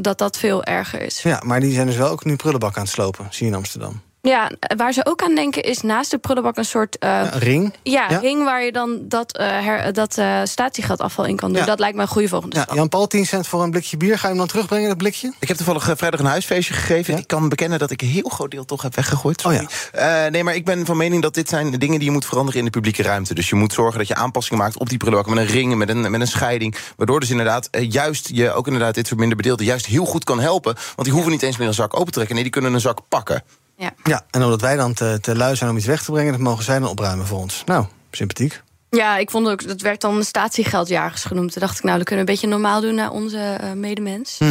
dat 0.02 0.18
dat 0.18 0.38
veel 0.38 0.64
erger 0.64 1.02
is. 1.02 1.22
Ja, 1.22 1.42
maar 1.46 1.60
die 1.60 1.74
zijn 1.74 1.88
dus 1.88 1.96
wel 1.98 2.10
ook 2.10 2.26
nu 2.26 2.36
prullenbak 2.36 2.76
aan 2.78 2.84
het 2.84 2.92
slopen, 2.92 3.28
zie 3.30 3.46
je 3.46 3.52
in 3.52 3.58
Amsterdam. 3.58 4.02
Ja, 4.28 4.52
waar 4.78 4.94
ze 4.94 5.06
ook 5.06 5.22
aan 5.24 5.36
denken 5.36 5.64
is 5.64 5.82
naast 5.82 6.12
de 6.12 6.18
prullenbak 6.18 6.58
een 6.58 6.66
soort... 6.66 6.98
eh, 6.98 7.20
Een 7.32 7.40
ring? 7.40 7.74
Ja, 7.84 8.10
Ja. 8.10 8.18
ring 8.18 8.44
waar 8.44 8.64
je 8.64 8.72
dan 8.72 9.00
dat, 9.08 9.38
eh 9.38 9.48
her, 9.48 9.94
dat 9.94 10.18
eh 10.18 10.40
statiegeldafval 10.44 11.26
in 11.26 11.36
kan 11.36 11.50
doen. 11.52 11.60
Ja. 11.60 11.66
Dat 11.66 11.80
lijkt 11.80 11.96
me 11.96 12.02
een 12.02 12.08
goede 12.08 12.28
volgende 12.28 12.56
Ja, 12.56 12.62
stap. 12.62 12.76
Jan 12.76 12.90
Paul, 12.90 13.08
10 13.08 13.26
cent 13.26 13.48
voor 13.48 13.64
een 13.64 13.72
blikje 13.72 13.98
bier. 13.98 14.16
Ga 14.18 14.22
je 14.22 14.28
hem 14.28 14.38
dan 14.38 14.48
terugbrengen, 14.48 14.88
dat 14.88 14.98
blikje? 14.98 15.34
Ik 15.40 15.48
heb 15.48 15.58
toevallig 15.58 15.84
vrijdag 15.96 16.20
een 16.20 16.26
huisfeestje 16.26 16.74
gegeven. 16.74 17.18
Ik 17.18 17.28
kan 17.28 17.50
bekennen 17.50 17.80
dat 17.80 17.92
ik 17.92 18.02
een 18.02 18.08
heel 18.08 18.30
groot 18.30 18.52
deel 18.52 18.66
toch 18.66 18.82
heb 18.82 18.96
weggegooid. 18.96 19.42
Sorry. 19.42 19.68
Eh, 19.92 20.26
nee, 20.26 20.44
maar 20.44 20.56
ik 20.56 20.66
ben 20.66 20.86
van 20.86 20.98
mening 20.98 21.22
dat 21.22 21.34
dit 21.34 21.50
zijn 21.50 21.72
de 21.72 21.78
dingen 21.78 21.96
die 22.00 22.08
je 22.08 22.14
moet 22.14 22.26
veranderen 22.26 22.60
in 22.60 22.66
de 22.66 22.72
publieke 22.72 23.04
ruimte. 23.04 23.34
Dus 23.34 23.50
je 23.50 23.56
moet 23.56 23.74
zorgen 23.74 23.98
dat 23.98 24.08
je 24.08 24.16
aanpassingen 24.16 24.62
maakt 24.64 24.78
op 24.78 24.90
die 24.90 24.98
prullenbakken 24.98 25.36
met 25.36 25.48
een 25.48 25.54
ring, 25.56 25.76
met 25.76 25.90
een, 25.90 26.12
met 26.12 26.22
een 26.22 26.28
scheiding. 26.28 26.76
Waardoor 26.98 27.20
dus 27.20 27.30
inderdaad 27.30 27.68
juist 27.72 28.30
je 28.34 28.52
ook 28.52 28.66
inderdaad 28.68 28.96
dit 28.96 29.08
soort 29.08 29.20
minder 29.20 29.38
bedeelden 29.38 29.66
juist 29.66 29.86
heel 29.86 30.06
goed 30.06 30.24
kan 30.24 30.40
helpen. 30.40 30.74
Want 30.76 31.04
die 31.04 31.12
hoeven 31.14 31.32
niet 31.32 31.42
eens 31.44 31.58
meer 31.58 31.68
een 31.68 31.74
zak 31.74 31.94
open 31.94 32.06
te 32.06 32.12
trekken. 32.12 32.34
Nee, 32.36 32.44
die 32.44 32.54
kunnen 32.54 32.74
een 32.74 32.80
zak 32.82 33.00
pakken. 33.10 33.44
Ja. 33.84 33.94
Ja, 34.04 34.26
en 34.30 34.44
omdat 34.44 34.62
wij 34.62 34.76
dan 34.76 34.94
te, 34.94 35.18
te 35.22 35.36
lui 35.36 35.56
zijn 35.56 35.70
om 35.70 35.78
iets 35.78 35.86
weg 35.86 36.04
te 36.04 36.12
brengen... 36.12 36.32
dat 36.32 36.42
mogen 36.42 36.64
zij 36.64 36.80
dan 36.80 36.90
opruimen 36.90 37.28
voor 37.28 37.40
ons. 37.40 37.64
Nou, 37.66 37.86
sympathiek. 38.12 38.63
Ja, 38.98 39.18
ik 39.18 39.32
vond 39.32 39.48
ook, 39.48 39.68
dat 39.68 39.82
werd 39.82 40.02
dan 40.02 40.24
statiegeldjagers 40.24 41.24
genoemd. 41.24 41.52
Toen 41.52 41.62
dacht 41.62 41.78
ik, 41.78 41.84
nou, 41.84 41.98
dat 41.98 42.08
kunnen 42.08 42.26
we 42.26 42.32
een 42.32 42.38
beetje 42.40 42.56
normaal 42.56 42.82
doen 42.82 42.96
naar 42.96 43.12
onze 43.12 43.38
eh, 43.38 43.72
medemens. 43.72 44.36
Hm. 44.40 44.46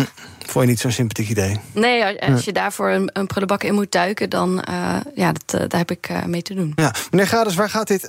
Vond 0.47 0.65
je 0.65 0.71
niet 0.71 0.81
zo'n 0.81 0.91
sympathiek 0.91 1.29
idee? 1.29 1.61
Nee, 1.73 2.05
als 2.05 2.15
Ja. 2.21 2.37
je 2.45 2.53
daarvoor 2.53 2.91
een, 2.91 3.11
een 3.13 3.27
prullenbak 3.27 3.63
in 3.63 3.75
moet 3.75 3.93
duiken, 3.93 4.31
dan 4.31 4.63
eh, 4.63 4.97
ja, 5.15 5.33
dat, 5.33 5.61
eh, 5.61 5.69
daar 5.69 5.79
heb 5.79 5.91
ik 5.91 6.09
mee 6.27 6.43
te 6.43 6.55
doen. 6.55 6.73
Ja, 6.77 6.95
meneer 7.11 7.27
Gades, 7.27 7.55
waar 7.55 7.71
gaat 7.71 7.87
dit 7.89 8.07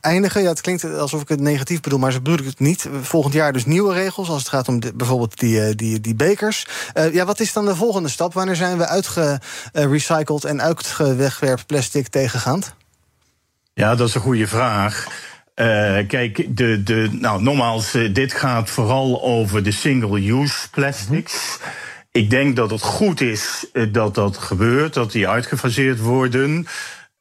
eindigen? 0.00 0.42
Ja, 0.42 0.48
het 0.48 0.60
klinkt 0.60 0.84
alsof 0.84 1.20
ik 1.22 1.28
het 1.28 1.40
negatief 1.40 1.80
bedoel, 1.80 1.98
maar 1.98 2.12
zo 2.12 2.20
bedoel 2.20 2.38
ik 2.38 2.44
het 2.44 2.58
niet. 2.60 2.86
Volgend 3.02 3.34
jaar 3.34 3.52
dus 3.52 3.64
nieuwe 3.64 3.94
regels, 3.94 4.28
als 4.28 4.38
het 4.38 4.48
gaat 4.48 4.68
om 4.68 4.80
de- 4.80 4.92
bijvoorbeeld 4.94 5.38
die, 5.38 5.74
die, 5.74 6.00
die 6.00 6.14
bekers. 6.14 6.66
Ja, 7.12 7.24
wat 7.24 7.40
is 7.40 7.52
dan 7.52 7.64
de 7.64 7.76
volgende 7.76 8.08
stap? 8.08 8.32
Wanneer 8.34 8.56
zijn 8.56 8.78
we 8.78 8.86
uitgerecycled 8.86 10.44
en 10.44 10.62
uitgewegwerpt 10.62 11.66
plastic 11.66 12.08
tegengaand? 12.08 12.74
Ja, 13.74 13.94
dat 13.94 14.08
is 14.08 14.14
een 14.14 14.20
goede 14.20 14.46
vraag. 14.46 15.06
Eh, 15.54 15.98
kijk, 16.06 16.56
de, 16.56 16.82
de, 16.82 17.08
nou, 17.12 17.42
nogmaals, 17.42 17.94
eh, 17.94 18.14
dit 18.14 18.32
gaat 18.32 18.70
vooral 18.70 19.22
over 19.22 19.62
de 19.62 19.70
single-use 19.70 20.70
plastics. 20.70 21.58
Ik 22.10 22.30
denk 22.30 22.56
dat 22.56 22.70
het 22.70 22.82
goed 22.82 23.20
is 23.20 23.66
eh, 23.72 23.86
dat 23.92 24.14
dat 24.14 24.36
gebeurt, 24.36 24.94
dat 24.94 25.12
die 25.12 25.28
uitgefaseerd 25.28 25.98
worden. 25.98 26.66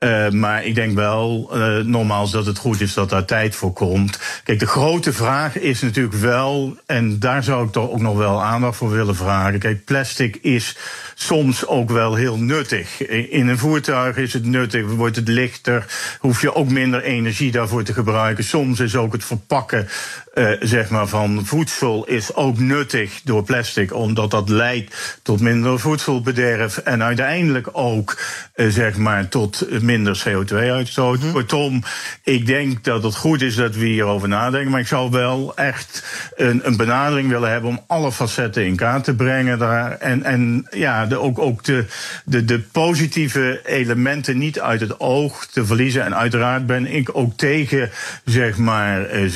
Eh, 0.02 0.30
maar 0.30 0.66
ik 0.66 0.76
denk 0.76 0.96
wel, 0.96 1.50
eh 1.54 1.78
nogmaals, 1.78 2.32
dat 2.32 2.46
het 2.46 2.58
goed 2.58 2.82
is 2.82 2.94
dat 2.94 3.10
daar 3.10 3.26
tijd 3.26 3.56
voor 3.56 3.74
komt. 3.74 4.20
Kijk, 4.44 4.60
de 4.60 4.68
grote 4.68 5.14
vraag 5.14 5.58
is 5.58 5.82
natuurlijk 5.82 6.16
wel, 6.16 6.78
en 6.86 7.20
daar 7.20 7.44
zou 7.44 7.66
ik 7.66 7.72
toch 7.72 7.90
ook 7.90 8.02
nog 8.02 8.18
wel 8.18 8.44
aandacht 8.44 8.78
voor 8.78 8.92
willen 8.92 9.16
vragen. 9.16 9.60
Kijk, 9.60 9.86
plastic 9.86 10.36
is 10.36 10.78
soms 11.16 11.68
ook 11.68 11.90
wel 11.90 12.16
heel 12.16 12.38
nuttig. 12.38 13.08
In 13.08 13.48
een 13.48 13.58
voertuig 13.58 14.18
is 14.18 14.34
het 14.34 14.46
nuttig, 14.46 14.86
wordt 14.86 15.16
het 15.16 15.28
lichter, 15.28 15.86
hoef 16.20 16.42
je 16.42 16.56
ook 16.56 16.70
minder 16.70 17.04
energie 17.04 17.52
daarvoor 17.52 17.84
te 17.84 17.94
gebruiken. 17.94 18.44
Soms 18.44 18.80
is 18.80 18.96
ook 18.96 19.14
het 19.14 19.26
verpakken 19.26 19.88
eh, 20.34 20.52
zeg 20.60 20.90
maar 20.90 21.08
van 21.08 21.46
voedsel 21.46 22.06
is 22.06 22.36
ook 22.36 22.60
nuttig 22.60 23.22
door 23.24 23.44
plastic, 23.44 23.94
omdat 23.94 24.32
dat 24.32 24.50
leidt 24.50 25.20
tot 25.24 25.42
minder 25.42 25.80
voedselbederf 25.80 26.78
en 26.78 27.04
uiteindelijk 27.04 27.70
ook 27.72 28.18
eh, 28.54 28.68
zeg 28.68 28.98
maar 28.98 29.28
tot 29.28 29.82
minder 29.82 30.24
CO2-uitstoot. 30.28 31.32
Kortom, 31.32 31.84
ik 32.24 32.46
denk 32.46 32.84
dat 32.84 33.04
het 33.04 33.16
goed 33.16 33.42
is 33.42 33.56
dat 33.56 33.76
we 33.76 33.86
hierover 33.86 34.28
nadenken, 34.28 34.72
maar 34.72 34.80
ik 34.80 34.88
zou 34.88 35.12
wel 35.12 35.56
echt 35.56 36.04
een, 36.36 36.62
een 36.64 36.78
benadering 36.78 37.30
willen 37.30 37.52
hebben 37.52 37.70
om 37.70 37.84
alle 37.88 38.12
facetten 38.12 38.66
in 38.66 38.76
kaart 38.76 39.04
te 39.04 39.16
brengen 39.16 39.60
daar 39.60 39.98
en, 39.98 40.24
en 40.24 40.68
ja, 40.70 41.06
de, 41.06 41.18
ook, 41.18 41.40
ook 41.40 41.64
de, 41.64 41.86
de, 42.26 42.46
de 42.46 42.60
positieve 42.60 43.62
elementen 43.66 44.38
niet 44.38 44.60
uit 44.60 44.82
het 44.82 45.00
oog 45.00 45.46
te 45.46 45.66
verliezen. 45.66 46.04
En 46.06 46.16
uiteraard 46.16 46.66
ben 46.66 46.88
ik 46.88 47.10
ook 47.14 47.38
tegen 47.38 47.90
zeg 48.26 48.58
maar 48.58 49.06
eh, 49.06 49.30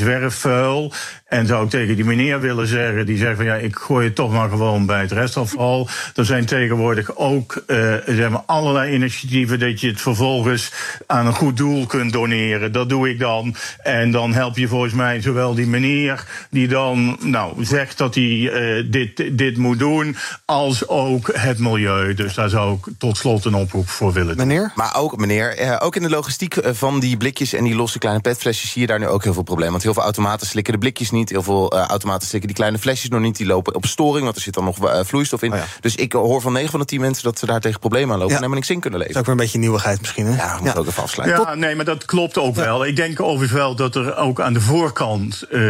En 1.25 1.47
zou 1.47 1.63
ik 1.63 1.69
tegen 1.69 1.95
die 1.95 2.05
meneer 2.05 2.39
willen 2.39 2.67
zeggen, 2.67 3.05
die 3.05 3.17
zegt 3.17 3.35
van 3.35 3.45
ja, 3.45 3.55
ik 3.55 3.75
gooi 3.75 4.05
het 4.05 4.15
toch 4.15 4.31
maar 4.31 4.49
gewoon 4.49 4.85
bij 4.85 5.01
het 5.01 5.11
restafval. 5.11 5.87
Er 6.15 6.25
zijn 6.25 6.45
tegenwoordig 6.45 7.15
ook 7.15 7.63
eh, 7.67 7.93
zeg 8.05 8.29
maar 8.29 8.43
allerlei 8.45 8.93
initiatieven 8.93 9.59
dat 9.59 9.81
je 9.81 9.87
het 9.87 10.01
vervolgens 10.01 10.71
aan 11.07 11.25
een 11.25 11.33
goed 11.33 11.57
doel 11.57 11.85
kunt 11.85 12.13
doneren. 12.13 12.71
Dat 12.71 12.89
doe 12.89 13.09
ik 13.09 13.19
dan. 13.19 13.55
En 13.83 14.11
dan 14.11 14.33
help 14.33 14.57
je 14.57 14.67
volgens 14.67 14.93
mij 14.93 15.21
zowel 15.21 15.55
die 15.55 15.67
meneer 15.67 16.25
die 16.49 16.67
dan 16.67 17.17
nou, 17.21 17.65
zegt 17.65 17.97
dat 17.97 18.15
hij 18.15 18.51
eh, 18.51 18.83
dit, 18.91 19.37
dit 19.37 19.57
moet 19.57 19.79
doen, 19.79 20.15
als 20.45 20.87
ook 20.87 21.29
het 21.33 21.59
milieu. 21.59 22.13
Dus 22.13 22.33
daar 22.33 22.49
zou 22.49 22.73
ik 22.73 22.93
tot 22.97 23.17
slot 23.17 23.45
een 23.45 23.55
oproep 23.55 23.89
voor 23.89 24.13
willen 24.13 24.37
doen. 24.37 24.47
Meneer? 24.47 24.71
Maar 24.75 24.95
ook, 24.95 25.17
meneer, 25.17 25.57
eh, 25.57 25.75
ook 25.79 25.95
in 25.95 26.01
de 26.01 26.09
logistiek 26.09 26.55
eh, 26.55 26.73
van 26.73 26.99
die 26.99 27.17
blikjes 27.17 27.53
en 27.53 27.63
die 27.63 27.75
losse 27.75 27.99
kleine 27.99 28.21
petflesjes 28.21 28.71
zie 28.71 28.81
je 28.81 28.87
daar 28.87 28.99
nu 28.99 29.07
ook 29.07 29.23
heel 29.23 29.33
veel 29.33 29.43
problemen. 29.43 29.71
Want 29.71 29.83
heel 29.83 29.93
veel 29.93 30.03
automaten 30.03 30.47
slikken 30.47 30.73
de 30.75 30.81
blikjes 30.81 31.11
niet. 31.11 31.29
Heel 31.29 31.43
veel 31.43 31.71
eh, 31.71 31.85
automaten 31.85 32.27
slikken 32.27 32.47
die 32.47 32.57
kleine 32.57 32.77
flesjes 32.77 33.09
nog 33.09 33.21
niet. 33.21 33.37
Die 33.37 33.45
lopen 33.45 33.75
op 33.75 33.85
storing, 33.85 34.23
want 34.23 34.35
er 34.35 34.41
zit 34.41 34.53
dan 34.53 34.63
nog 34.63 34.87
eh, 34.87 34.99
vloeistof 35.03 35.41
in. 35.41 35.53
Dus 35.81 35.95
ik 35.95 36.11
hoor 36.11 36.41
van 36.41 36.53
9 36.53 36.69
van 36.69 36.79
de 36.79 36.85
10 36.85 37.01
mensen 37.01 37.23
dat 37.23 37.39
ze 37.39 37.45
daar 37.45 37.59
tegen 37.59 37.79
problemen 37.79 38.13
aan 38.13 38.19
lopen. 38.19 38.35
Ja. 38.35 38.35
En 38.35 38.43
helemaal 38.43 38.57
niks 38.57 38.69
in 38.69 38.79
kunnen 38.79 38.99
Dat 38.99 39.09
is 39.09 39.15
leven. 39.15 39.29
ook 39.31 39.35
weer 39.35 39.45
een 39.45 39.51
beetje 39.51 39.65
nieuwigheid 39.65 39.99
misschien, 40.01 40.25
hè? 40.25 40.35
Ja, 40.35 40.55
we 40.55 40.61
moeten 40.61 40.81
ook 40.81 40.87
even 40.87 41.03
afsluiten. 41.03 41.41
Ja, 41.41 41.55
nee, 41.55 41.75
maar 41.75 41.85
dat 41.85 42.05
klopt 42.05 42.37
ook 42.37 42.55
wel. 42.55 42.85
Ik 42.85 42.95
denk 42.95 43.21
overigens 43.21 43.51
wel 43.51 43.75
dat 43.75 43.95
er 43.95 44.17
ook 44.17 44.41
aan 44.41 44.53
de 44.53 44.61
voorkant 44.61 45.41
eh, 45.41 45.61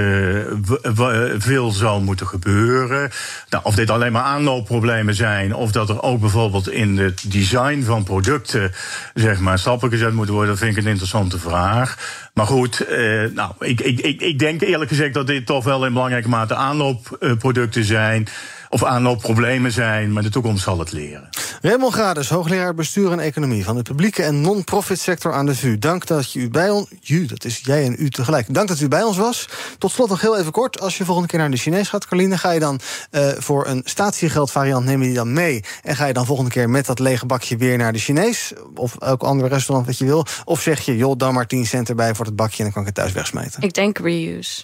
veel 1.38 1.72
zal 1.72 2.02
moeten 2.02 2.28
gebeuren. 2.28 3.12
Nou, 3.50 3.64
of 3.64 3.76
dit 3.76 3.90
alleen 3.90 4.12
maar 4.12 4.24
aanloopproblemen 4.24 5.16
zijn, 5.16 5.56
of 5.56 5.72
dat 5.72 5.90
er 5.90 6.02
ook 6.02 6.20
bijvoorbeeld 6.20 6.70
in 6.70 6.98
het 6.98 7.32
design 7.32 7.84
van 7.84 8.04
producten 8.04 8.72
zeg 9.14 9.40
maar, 9.40 9.60
stappen 9.60 9.90
gezet 9.90 10.14
moeten 10.14 10.34
worden, 10.34 10.52
dat 10.52 10.64
vind 10.64 10.78
ik 10.78 10.84
een 10.84 10.90
interessante 10.90 11.40
vraag. 11.40 11.98
Maar 12.36 12.46
goed, 12.46 12.80
eh, 12.80 13.24
nou, 13.34 13.52
ik, 13.60 13.82
ik, 13.82 14.00
ik, 14.00 14.22
ik 14.22 14.40
denk 14.40 14.62
eerlijk 14.62 14.90
gezegd 14.90 15.14
dat 15.14 15.28
dit 15.28 15.46
toch 15.46 15.64
wel 15.64 15.86
in 15.86 15.94
belangrijke 15.94 16.30
mate 16.30 16.56
aanloopproducten 16.56 17.84
zijn. 17.84 18.28
Of 18.70 18.84
aanloopproblemen 18.84 19.72
zijn, 19.72 20.14
maar 20.14 20.24
de 20.24 20.30
toekomst 20.30 20.64
zal 20.64 20.80
het 20.80 20.92
leren. 20.92 21.30
Raymond 21.62 21.94
Grades, 21.94 22.30
hoogleraar 22.30 22.74
bestuur 22.74 23.12
en 23.12 23.20
economie... 23.20 23.64
van 23.64 23.76
de 23.76 23.82
publieke 23.82 24.24
en 24.24 24.42
non-profit 24.42 25.00
sector 25.00 25.34
aan 25.34 25.46
de 25.46 25.56
VU. 25.56 25.78
Dank 25.78 26.08
dat 26.08 26.32
je 26.32 26.40
u 26.40 26.50
bij 26.50 26.70
ons... 26.70 26.88
Ju, 27.02 27.26
dat 27.26 27.46
is 27.46 27.60
jij 27.64 27.86
en 27.86 27.96
u 28.00 28.10
tegelijk. 28.10 28.54
Dank 28.54 28.68
dat 28.68 28.80
u 28.80 28.88
bij 28.88 29.04
ons 29.04 29.18
was. 29.18 29.50
Tot 29.78 29.92
slot 29.92 30.10
nog 30.10 30.22
heel 30.22 30.38
even 30.38 30.52
kort. 30.52 30.80
Als 30.80 30.98
je 30.98 31.06
volgende 31.06 31.30
keer 31.30 31.40
naar 31.40 31.52
de 31.52 31.58
Chinees 31.58 31.90
gaat, 31.90 32.08
Carline... 32.08 32.38
ga 32.38 32.52
je 32.52 32.60
dan 32.60 32.80
uh, 33.12 33.28
voor 33.38 33.68
een 33.68 33.82
statiegeldvariant, 33.86 34.86
neem 34.86 35.00
je 35.02 35.06
die 35.06 35.16
dan 35.16 35.34
mee... 35.34 35.64
en 35.84 35.96
ga 35.96 36.06
je 36.06 36.14
dan 36.14 36.26
volgende 36.26 36.52
keer 36.52 36.70
met 36.70 36.86
dat 36.86 37.00
lege 37.00 37.26
bakje 37.26 37.58
weer 37.58 37.78
naar 37.78 37.94
de 37.94 38.00
Chinees... 38.00 38.54
of 38.76 38.96
elk 38.96 39.24
ander 39.24 39.48
restaurant 39.48 39.88
wat 39.88 39.98
je 39.98 40.06
wil... 40.06 40.26
of 40.46 40.62
zeg 40.62 40.80
je, 40.82 40.98
joh, 40.98 41.18
dan 41.18 41.34
maar 41.34 41.48
10 41.48 41.66
cent 41.66 41.90
erbij 41.90 42.16
voor 42.16 42.26
het 42.26 42.36
bakje... 42.36 42.58
en 42.58 42.64
dan 42.64 42.72
kan 42.74 42.82
ik 42.82 42.88
het 42.88 42.98
thuis 42.98 43.12
wegsmijten. 43.12 43.62
Ik 43.62 43.74
denk 43.74 43.98
reuse. 43.98 44.64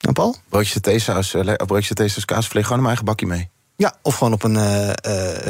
En 0.00 0.12
Paul? 0.12 0.36
Broodje 0.48 0.80
theesaus, 0.80 1.34
uh, 1.34 1.54
broodje 1.54 1.94
theesaus 1.94 2.24
kaasvlees, 2.24 2.62
gewoon 2.64 2.78
in 2.78 2.84
mijn 2.84 2.96
eigen 2.96 3.04
bakje 3.04 3.26
mee. 3.26 3.50
Ja, 3.80 3.94
of 4.02 4.14
gewoon 4.14 4.32
op 4.32 4.42
een 4.42 4.54
uh, 4.54 4.86
uh, 4.86 4.94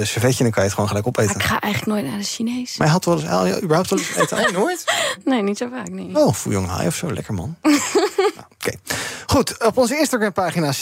servetje 0.02 0.38
en 0.38 0.44
dan 0.44 0.50
kan 0.50 0.62
je 0.62 0.68
het 0.68 0.72
gewoon 0.72 0.88
gelijk 0.88 1.06
opeten. 1.06 1.32
Maar 1.32 1.44
ik 1.44 1.50
ga 1.50 1.60
eigenlijk 1.60 1.92
nooit 1.92 2.10
naar 2.10 2.18
de 2.18 2.24
Chinees. 2.24 2.76
Maar 2.76 2.86
je 2.86 2.92
had 2.92 3.04
wel 3.04 3.14
eens, 3.14 3.62
überhaupt 3.62 3.90
wel 3.90 3.98
eens 3.98 4.16
eten? 4.16 4.38
Oh, 4.46 4.50
nooit? 4.50 4.84
Nee, 5.24 5.42
niet 5.42 5.58
zo 5.58 5.68
vaak, 5.72 5.88
nee. 5.88 6.16
Oh, 6.16 6.32
voor 6.32 6.52
jong 6.52 6.68
haai 6.68 6.86
of 6.86 6.94
zo, 6.94 7.12
lekker 7.12 7.34
man. 7.34 7.56
nou, 7.62 7.74
Oké. 7.74 8.44
Okay. 8.54 8.78
Goed, 9.26 9.64
op 9.64 9.78
onze 9.78 9.98
Instagram-pagina 9.98 10.72
77% 10.72 10.78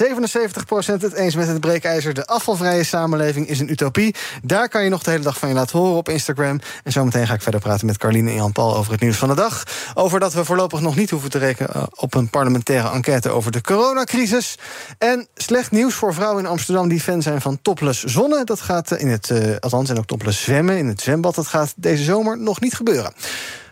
het 0.85 1.13
eens 1.13 1.35
met 1.35 1.49
het 1.49 1.61
breekijzer. 1.61 2.15
De 2.15 2.27
afvalvrije 2.27 2.85
samenleving 2.85 3.49
is 3.49 3.61
een 3.61 3.71
utopie. 3.71 4.15
Daar 4.43 4.69
kan 4.69 4.85
je 4.85 4.89
nog 4.89 5.03
de 5.03 5.11
hele 5.11 5.23
dag 5.23 5.39
van 5.39 5.49
je 5.49 5.55
laten 5.55 5.79
horen 5.79 5.97
op 5.97 6.09
Instagram. 6.09 6.61
En 6.85 6.93
zometeen 6.93 7.27
ga 7.27 7.35
ik 7.35 7.43
verder 7.43 7.61
praten 7.61 7.87
met 7.87 7.99
Carline 7.99 8.31
en 8.31 8.37
Jan-Paul 8.37 8.77
over 8.77 8.93
het 8.93 9.01
nieuws 9.01 9.17
van 9.17 9.29
de 9.29 9.35
dag. 9.35 9.63
Over 9.95 10.21
dat 10.21 10.33
we 10.33 10.45
voorlopig 10.45 10.81
nog 10.81 10.97
niet 10.97 11.11
hoeven 11.11 11.31
te 11.31 11.39
rekenen 11.39 11.89
op 11.95 12.15
een 12.15 12.31
parlementaire 12.31 12.91
enquête 12.91 13.29
over 13.29 13.53
de 13.53 13.61
coronacrisis. 13.61 14.59
En 14.99 15.29
slecht 15.35 15.71
nieuws 15.71 15.95
voor 15.95 16.15
vrouwen 16.15 16.45
in 16.45 16.51
Amsterdam 16.51 16.89
die 16.89 17.01
fan 17.01 17.23
zijn 17.23 17.38
van 17.41 17.59
topless 17.63 18.05
zonne. 18.05 18.45
Dat 18.45 18.61
gaat 18.61 18.91
in 18.91 19.09
het, 19.09 19.31
uh, 19.31 19.57
althans, 19.61 19.91
en 19.91 19.99
ook 19.99 20.07
topless 20.07 20.43
zwemmen 20.43 20.79
in 20.79 20.87
het 20.87 21.01
zwembad. 21.01 21.35
Dat 21.35 21.47
gaat 21.47 21.73
deze 21.77 22.03
zomer 22.03 22.39
nog 22.39 22.61
niet 22.61 22.75
gebeuren. 22.75 23.13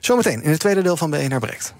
Zometeen 0.00 0.42
in 0.42 0.50
het 0.50 0.60
tweede 0.60 0.82
deel 0.82 0.96
van 0.96 1.10
BNR 1.10 1.38
Breekt. 1.38 1.74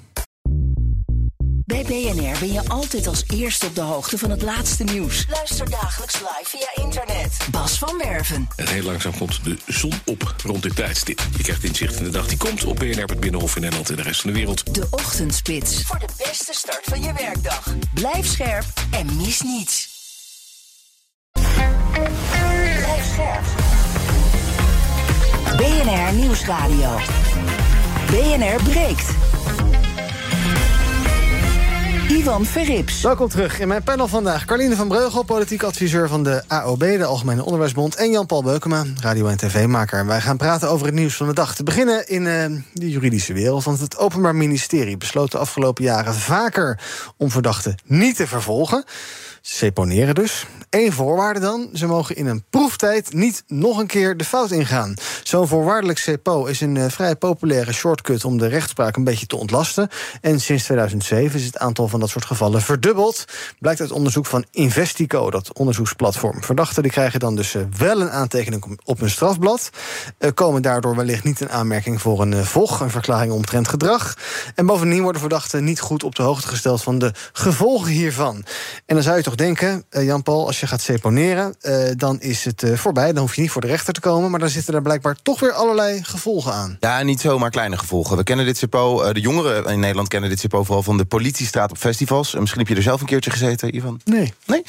Bij 1.66 1.83
BNR 1.83 2.38
ben 2.38 2.53
je 2.53 2.68
altijd 2.68 3.07
als 3.07 3.25
eerste 3.35 3.66
op 3.66 3.75
de 3.75 3.81
hoogte 3.81 4.18
van 4.18 4.31
het 4.31 4.42
laatste 4.42 4.85
nieuws. 4.85 5.27
Luister 5.31 5.70
dagelijks 5.70 6.20
live 6.20 6.44
via 6.44 6.85
internet. 6.85 7.37
Bas 7.51 7.79
van 7.79 7.99
Werven. 7.99 8.49
En 8.57 8.68
heel 8.68 8.83
langzaam 8.83 9.18
komt 9.18 9.44
de 9.44 9.57
zon 9.66 9.92
op 10.05 10.35
rond 10.44 10.62
dit 10.62 10.77
tijdstip. 10.77 11.27
Je 11.37 11.42
krijgt 11.42 11.64
inzicht 11.64 11.96
in 11.96 12.05
de 12.05 12.11
dag 12.11 12.27
die 12.27 12.38
komt 12.38 12.64
op 12.64 12.77
BNR, 12.77 13.05
het 13.05 13.20
Binnenhof 13.20 13.55
in 13.55 13.61
Nederland 13.61 13.90
en 13.90 13.96
de 13.96 14.03
rest 14.03 14.20
van 14.20 14.31
de 14.31 14.37
wereld. 14.37 14.75
De 14.75 14.87
Ochtendspits. 14.90 15.83
Voor 15.83 15.99
de 15.99 16.09
beste 16.16 16.53
start 16.55 16.85
van 16.85 17.03
je 17.03 17.12
werkdag. 17.12 17.75
Blijf 17.94 18.27
scherp 18.27 18.64
en 18.90 19.16
mis 19.16 19.42
niets. 19.42 19.95
BNR 25.57 26.12
Nieuwsradio. 26.14 26.96
BNR 28.11 28.62
breekt. 28.62 29.14
Ivan 32.09 32.44
Verrips. 32.44 33.01
Welkom 33.01 33.29
terug 33.29 33.61
in 33.61 33.68
mijn 33.68 33.83
panel 33.83 34.09
vandaag. 34.09 34.44
Carline 34.44 34.77
van 34.77 34.88
Breugel, 34.88 35.22
politiek 35.22 35.62
adviseur 35.62 36.09
van 36.09 36.22
de 36.22 36.42
AOB, 36.46 36.81
de 36.81 37.05
Algemene 37.05 37.44
Onderwijsbond. 37.44 37.94
En 37.94 38.11
Jan-Paul 38.11 38.42
Beukema, 38.42 38.85
radio- 39.01 39.27
en 39.27 39.37
tv-maker. 39.37 40.07
Wij 40.07 40.20
gaan 40.20 40.37
praten 40.37 40.70
over 40.70 40.87
het 40.87 40.94
nieuws 40.94 41.14
van 41.14 41.27
de 41.27 41.35
dag. 41.35 41.55
Te 41.55 41.62
beginnen 41.62 42.09
in 42.09 42.22
uh, 42.22 42.61
de 42.72 42.90
juridische 42.90 43.33
wereld. 43.33 43.64
Want 43.64 43.81
het 43.81 43.99
Openbaar 43.99 44.35
Ministerie 44.35 44.96
besloot 44.96 45.33
de 45.33 45.38
afgelopen 45.38 45.85
jaren 45.85 46.14
vaker 46.14 46.81
om 47.16 47.31
verdachten 47.31 47.75
niet 47.85 48.16
te 48.16 48.27
vervolgen. 48.27 48.85
Seponeren 49.40 50.14
dus. 50.14 50.46
Eén 50.70 50.92
voorwaarde 50.92 51.40
dan, 51.40 51.68
ze 51.72 51.87
mogen 51.87 52.16
in 52.16 52.26
een 52.26 52.44
proeftijd 52.50 53.12
niet 53.12 53.44
nog 53.46 53.79
een 53.79 53.87
keer 53.87 54.16
de 54.16 54.24
fout 54.24 54.50
ingaan. 54.50 54.94
Zo'n 55.22 55.48
voorwaardelijk 55.48 55.98
CEPO 55.98 56.44
is 56.44 56.61
een 56.61 56.74
uh, 56.74 56.85
vrij 56.88 57.16
populaire 57.16 57.72
shortcut 57.72 58.24
om 58.24 58.38
de 58.38 58.46
rechtspraak 58.46 58.96
een 58.96 59.05
beetje 59.05 59.26
te 59.26 59.37
ontlasten. 59.37 59.88
En 60.20 60.40
sinds 60.40 60.64
2007 60.64 61.38
is 61.38 61.46
het 61.46 61.59
aantal 61.59 61.88
van 61.88 62.00
dat 62.00 62.09
soort 62.09 62.24
gevallen 62.24 62.62
verdubbeld. 62.62 63.24
Blijkt 63.59 63.81
uit 63.81 63.90
onderzoek 63.90 64.26
van 64.26 64.44
Investico, 64.50 65.31
dat 65.31 65.59
onderzoeksplatform. 65.59 66.42
Verdachten 66.42 66.83
die 66.83 66.92
krijgen 66.92 67.20
dan 67.20 67.37
dus 67.37 67.55
uh, 67.55 67.62
wel 67.79 68.00
een 68.00 68.11
aantekening 68.11 68.79
op 68.85 69.00
hun 69.00 69.11
strafblad. 69.11 69.70
Komen 70.35 70.62
daardoor 70.62 70.96
wellicht 70.96 71.24
niet 71.24 71.40
in 71.40 71.50
aanmerking 71.50 72.00
voor 72.00 72.20
een 72.20 72.44
VOG, 72.44 72.81
een 72.81 72.90
verklaring 72.90 73.33
omtrent 73.33 73.68
gedrag. 73.68 74.16
En 74.55 74.66
bovendien 74.66 75.02
worden 75.02 75.20
verdachten 75.20 75.64
niet 75.64 75.81
goed 75.81 76.05
op 76.05 76.14
de 76.14 76.22
hoogte 76.22 76.48
gesteld 76.48 76.83
van 76.83 76.98
de 76.98 77.12
gevolgen 77.33 77.90
hiervan. 77.90 78.44
En 78.87 78.94
dan 78.94 79.02
zou 79.02 79.16
je 79.16 79.22
toch 79.22 79.35
denken, 79.35 79.85
Jan-Paul, 79.90 80.46
als 80.61 80.71
je 80.71 80.77
gaat 80.77 80.85
seponeren, 80.85 81.55
uh, 81.62 81.90
dan 81.97 82.21
is 82.21 82.45
het 82.45 82.62
uh, 82.62 82.77
voorbij. 82.77 83.12
Dan 83.12 83.23
hoef 83.23 83.35
je 83.35 83.40
niet 83.40 83.51
voor 83.51 83.61
de 83.61 83.66
rechter 83.66 83.92
te 83.92 84.01
komen. 84.01 84.31
Maar 84.31 84.40
dan 84.40 84.49
zitten 84.49 84.75
er 84.75 84.83
blijkbaar 84.83 85.16
toch 85.23 85.40
weer 85.40 85.53
allerlei 85.53 86.05
gevolgen 86.05 86.53
aan. 86.53 86.77
Ja, 86.81 87.03
niet 87.03 87.21
zomaar 87.21 87.51
kleine 87.51 87.79
gevolgen. 87.79 88.16
We 88.16 88.23
kennen 88.23 88.45
dit 88.45 88.57
CEPO, 88.57 89.12
de 89.12 89.21
jongeren 89.21 89.64
in 89.64 89.81
Nederland 89.81 90.09
kennen 90.09 90.31
dit 90.31 90.40
CEPO 90.40 90.64
vooral 90.64 90.83
van 90.83 90.97
de 90.97 91.05
politiestraat 91.05 91.71
op 91.71 91.79
festivals. 91.79 92.35
Misschien 92.35 92.61
heb 92.61 92.69
je 92.69 92.75
er 92.75 92.83
zelf 92.83 93.01
een 93.01 93.07
keertje 93.07 93.31
gezeten, 93.31 93.77
Ivan? 93.77 94.01
Nee. 94.05 94.33
Nee? 94.47 94.62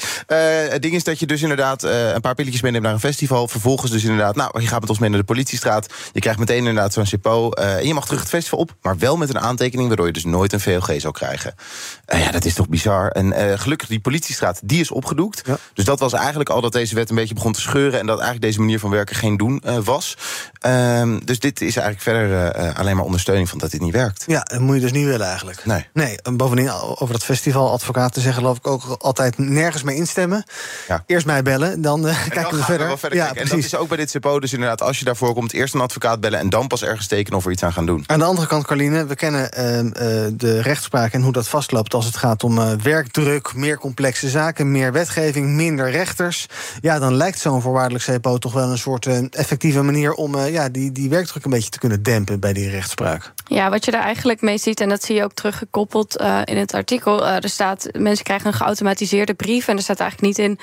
het 0.70 0.82
ding 0.82 0.94
is 0.94 1.04
dat 1.04 1.18
je 1.18 1.26
dus 1.26 1.42
inderdaad 1.42 1.82
een 1.82 2.20
paar 2.20 2.34
pilletjes 2.34 2.62
meeneemt 2.62 2.84
naar 2.84 2.92
een 2.92 3.00
festival. 3.00 3.48
Vervolgens 3.48 3.90
dus 3.90 4.02
inderdaad, 4.02 4.36
nou, 4.36 4.60
je 4.60 4.66
gaat 4.66 4.80
met 4.80 4.90
ons 4.90 4.98
mee 4.98 5.10
naar 5.10 5.18
de 5.18 5.24
politiestraat. 5.24 5.86
Je 6.12 6.20
krijgt 6.20 6.38
meteen 6.38 6.58
inderdaad 6.58 6.92
zo'n 6.92 7.06
CEPO. 7.06 7.50
en 7.50 7.86
je 7.86 7.94
mag 7.94 8.04
terug 8.04 8.20
het 8.20 8.28
festival 8.28 8.58
op, 8.58 8.74
maar 8.82 8.98
wel 8.98 9.16
met 9.16 9.28
een 9.28 9.40
aantekening... 9.40 9.88
waardoor 9.88 10.06
je 10.06 10.12
dus 10.12 10.24
nooit 10.24 10.52
een 10.52 10.60
VLG 10.60 11.00
zou 11.00 11.12
krijgen. 11.12 11.54
ja, 12.06 12.30
dat 12.30 12.44
is 12.44 12.54
toch 12.54 12.68
bizar. 12.68 13.10
En 13.10 13.58
gelukkig, 13.58 13.88
die 13.88 14.00
politiestraat 14.00 14.60
die 14.64 14.80
is 14.80 14.90
opgedoekt. 14.90 15.42
Ja. 15.46 15.58
Dus 15.78 15.86
dat 15.86 15.98
was 15.98 16.12
eigenlijk 16.12 16.50
al 16.50 16.60
dat 16.60 16.72
deze 16.72 16.94
wet 16.94 17.10
een 17.10 17.16
beetje 17.16 17.34
begon 17.34 17.52
te 17.52 17.60
scheuren... 17.60 18.00
en 18.00 18.06
dat 18.06 18.16
eigenlijk 18.16 18.46
deze 18.46 18.58
manier 18.58 18.78
van 18.78 18.90
werken 18.90 19.16
geen 19.16 19.36
doen 19.36 19.62
uh, 19.66 19.76
was. 19.76 20.16
Um, 20.66 21.24
dus 21.24 21.38
dit 21.38 21.60
is 21.60 21.76
eigenlijk 21.76 22.00
verder 22.02 22.56
uh, 22.56 22.78
alleen 22.78 22.96
maar 22.96 23.04
ondersteuning 23.04 23.48
van 23.48 23.58
dat 23.58 23.70
dit 23.70 23.80
niet 23.80 23.92
werkt. 23.92 24.24
Ja, 24.26 24.40
dat 24.42 24.60
moet 24.60 24.74
je 24.74 24.80
dus 24.80 24.92
niet 24.92 25.04
willen 25.04 25.26
eigenlijk. 25.26 25.64
Nee. 25.64 25.86
Nee, 25.92 26.22
en 26.22 26.36
bovendien 26.36 26.70
over 26.70 27.12
dat 27.12 27.24
festival 27.24 27.70
advocaten 27.70 28.22
zeggen... 28.22 28.42
geloof 28.42 28.56
ik 28.56 28.66
ook 28.66 28.84
altijd 28.98 29.38
nergens 29.38 29.82
mee 29.82 29.96
instemmen. 29.96 30.44
Ja. 30.88 31.02
Eerst 31.06 31.26
mij 31.26 31.42
bellen, 31.42 31.82
dan 31.82 32.06
uh, 32.08 32.28
kijken 32.28 32.56
we 32.56 32.64
verder. 32.64 32.88
We 32.88 32.96
verder 32.96 33.18
ja, 33.18 33.24
kijken. 33.24 33.42
En 33.42 33.48
dat 33.48 33.58
is 33.58 33.76
ook 33.76 33.88
bij 33.88 33.96
dit 33.96 34.10
CEPO. 34.10 34.40
Dus 34.40 34.52
inderdaad, 34.52 34.82
als 34.82 34.98
je 34.98 35.04
daarvoor 35.04 35.34
komt, 35.34 35.52
eerst 35.52 35.74
een 35.74 35.80
advocaat 35.80 36.20
bellen... 36.20 36.38
en 36.38 36.50
dan 36.50 36.66
pas 36.66 36.82
ergens 36.82 37.06
tekenen 37.06 37.38
of 37.38 37.44
er 37.44 37.52
iets 37.52 37.62
aan 37.62 37.72
gaan 37.72 37.86
doen. 37.86 38.04
Aan 38.06 38.18
de 38.18 38.24
andere 38.24 38.46
kant, 38.46 38.66
Carline, 38.66 39.06
we 39.06 39.14
kennen 39.14 39.50
de 40.38 40.62
rechtspraak... 40.62 41.12
en 41.12 41.22
hoe 41.22 41.32
dat 41.32 41.48
vastloopt 41.48 41.94
als 41.94 42.04
het 42.04 42.16
gaat 42.16 42.44
om 42.44 42.78
werkdruk... 42.82 43.54
meer 43.54 43.78
complexe 43.78 44.28
zaken, 44.28 44.70
meer 44.70 44.92
wetgeving, 44.92 45.46
minder 45.68 45.90
rechters. 45.90 46.46
Ja, 46.80 46.98
dan 46.98 47.14
lijkt 47.14 47.38
zo'n 47.38 47.62
voorwaardelijk 47.62 48.04
CPO 48.04 48.38
toch 48.38 48.52
wel 48.52 48.70
een 48.70 48.78
soort 48.78 49.06
uh, 49.06 49.18
effectieve 49.30 49.82
manier 49.82 50.12
om 50.12 50.34
uh, 50.34 50.52
ja, 50.52 50.68
die, 50.68 50.92
die 50.92 51.08
werkdruk 51.08 51.44
een 51.44 51.50
beetje 51.50 51.70
te 51.70 51.78
kunnen 51.78 52.02
dempen 52.02 52.40
bij 52.40 52.52
die 52.52 52.70
rechtspraak. 52.70 53.32
Ja, 53.44 53.70
wat 53.70 53.84
je 53.84 53.90
daar 53.90 54.02
eigenlijk 54.02 54.40
mee 54.40 54.58
ziet, 54.58 54.80
en 54.80 54.88
dat 54.88 55.04
zie 55.04 55.14
je 55.14 55.24
ook 55.24 55.32
teruggekoppeld 55.32 56.20
uh, 56.20 56.40
in 56.44 56.56
het 56.56 56.74
artikel. 56.74 57.26
er 57.26 57.48
staat, 57.48 57.88
mensen 57.98 58.24
krijgen 58.24 58.46
een 58.46 58.52
geautomatiseerde 58.52 59.34
brief. 59.34 59.68
En 59.68 59.76
er 59.76 59.82
staat 59.82 60.00
eigenlijk 60.00 60.38
niet 60.38 60.46
in 60.46 60.58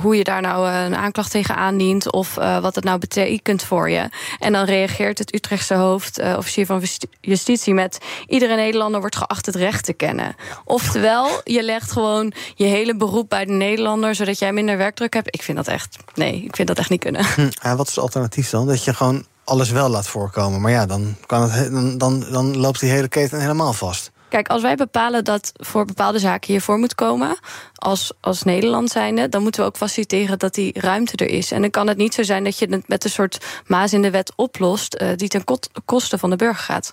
hoe 0.00 0.16
je 0.16 0.24
daar 0.24 0.40
nou 0.40 0.68
een 0.68 0.96
aanklacht 0.96 1.30
tegen 1.30 1.56
aandient 1.56 2.12
of 2.12 2.34
wat 2.34 2.74
het 2.74 2.84
nou 2.84 2.98
betekent 2.98 3.62
voor 3.62 3.90
je. 3.90 4.08
En 4.38 4.52
dan 4.52 4.64
reageert 4.64 5.18
het 5.18 5.34
Utrechtse 5.34 5.74
hoofdofficier 5.74 6.66
van 6.66 6.82
justitie 7.20 7.74
met 7.74 7.98
iedere 8.26 8.56
Nederlander 8.56 9.00
wordt 9.00 9.16
geacht 9.16 9.46
het 9.46 9.54
recht 9.54 9.84
te 9.84 9.92
kennen. 9.92 10.34
Oftewel, 10.64 11.40
je 11.44 11.62
legt 11.62 11.92
gewoon 11.92 12.32
je 12.54 12.64
hele 12.64 12.96
beroep 12.96 13.28
bij 13.28 13.44
de 13.44 13.52
Nederlander, 13.52 14.03
zodat 14.12 14.38
jij 14.38 14.52
minder 14.52 14.76
werkdruk 14.76 15.14
hebt. 15.14 15.34
Ik 15.34 15.42
vind 15.42 15.56
dat 15.56 15.68
echt, 15.68 15.96
nee, 16.14 16.42
ik 16.42 16.56
vind 16.56 16.68
dat 16.68 16.78
echt 16.78 16.90
niet 16.90 17.00
kunnen. 17.00 17.24
Hm, 17.24 17.48
ja, 17.62 17.76
wat 17.76 17.88
is 17.88 17.94
het 17.94 18.04
alternatief 18.04 18.50
dan? 18.50 18.66
Dat 18.66 18.84
je 18.84 18.94
gewoon 18.94 19.24
alles 19.44 19.70
wel 19.70 19.88
laat 19.88 20.06
voorkomen. 20.06 20.60
Maar 20.60 20.70
ja, 20.70 20.86
dan, 20.86 21.16
kan 21.26 21.50
het, 21.50 21.72
dan, 21.72 21.98
dan, 21.98 22.24
dan 22.30 22.56
loopt 22.56 22.80
die 22.80 22.90
hele 22.90 23.08
keten 23.08 23.40
helemaal 23.40 23.72
vast. 23.72 24.12
Kijk, 24.28 24.48
als 24.48 24.62
wij 24.62 24.74
bepalen 24.74 25.24
dat 25.24 25.52
voor 25.54 25.84
bepaalde 25.84 26.18
zaken 26.18 26.50
hiervoor 26.50 26.78
moet 26.78 26.94
komen, 26.94 27.38
als, 27.74 28.12
als 28.20 28.42
Nederland 28.42 28.90
zijnde, 28.90 29.28
dan 29.28 29.42
moeten 29.42 29.60
we 29.60 29.66
ook 29.66 29.76
faciliteren 29.76 30.38
dat 30.38 30.54
die 30.54 30.80
ruimte 30.80 31.16
er 31.16 31.30
is. 31.30 31.52
En 31.52 31.60
dan 31.60 31.70
kan 31.70 31.88
het 31.88 31.96
niet 31.96 32.14
zo 32.14 32.22
zijn 32.22 32.44
dat 32.44 32.58
je 32.58 32.66
het 32.70 32.88
met 32.88 33.04
een 33.04 33.10
soort 33.10 33.44
maas 33.66 33.92
in 33.92 34.02
de 34.02 34.10
wet 34.10 34.32
oplost, 34.36 34.96
uh, 35.02 35.08
die 35.16 35.28
ten 35.28 35.44
koste 35.84 36.18
van 36.18 36.30
de 36.30 36.36
burger 36.36 36.64
gaat. 36.64 36.92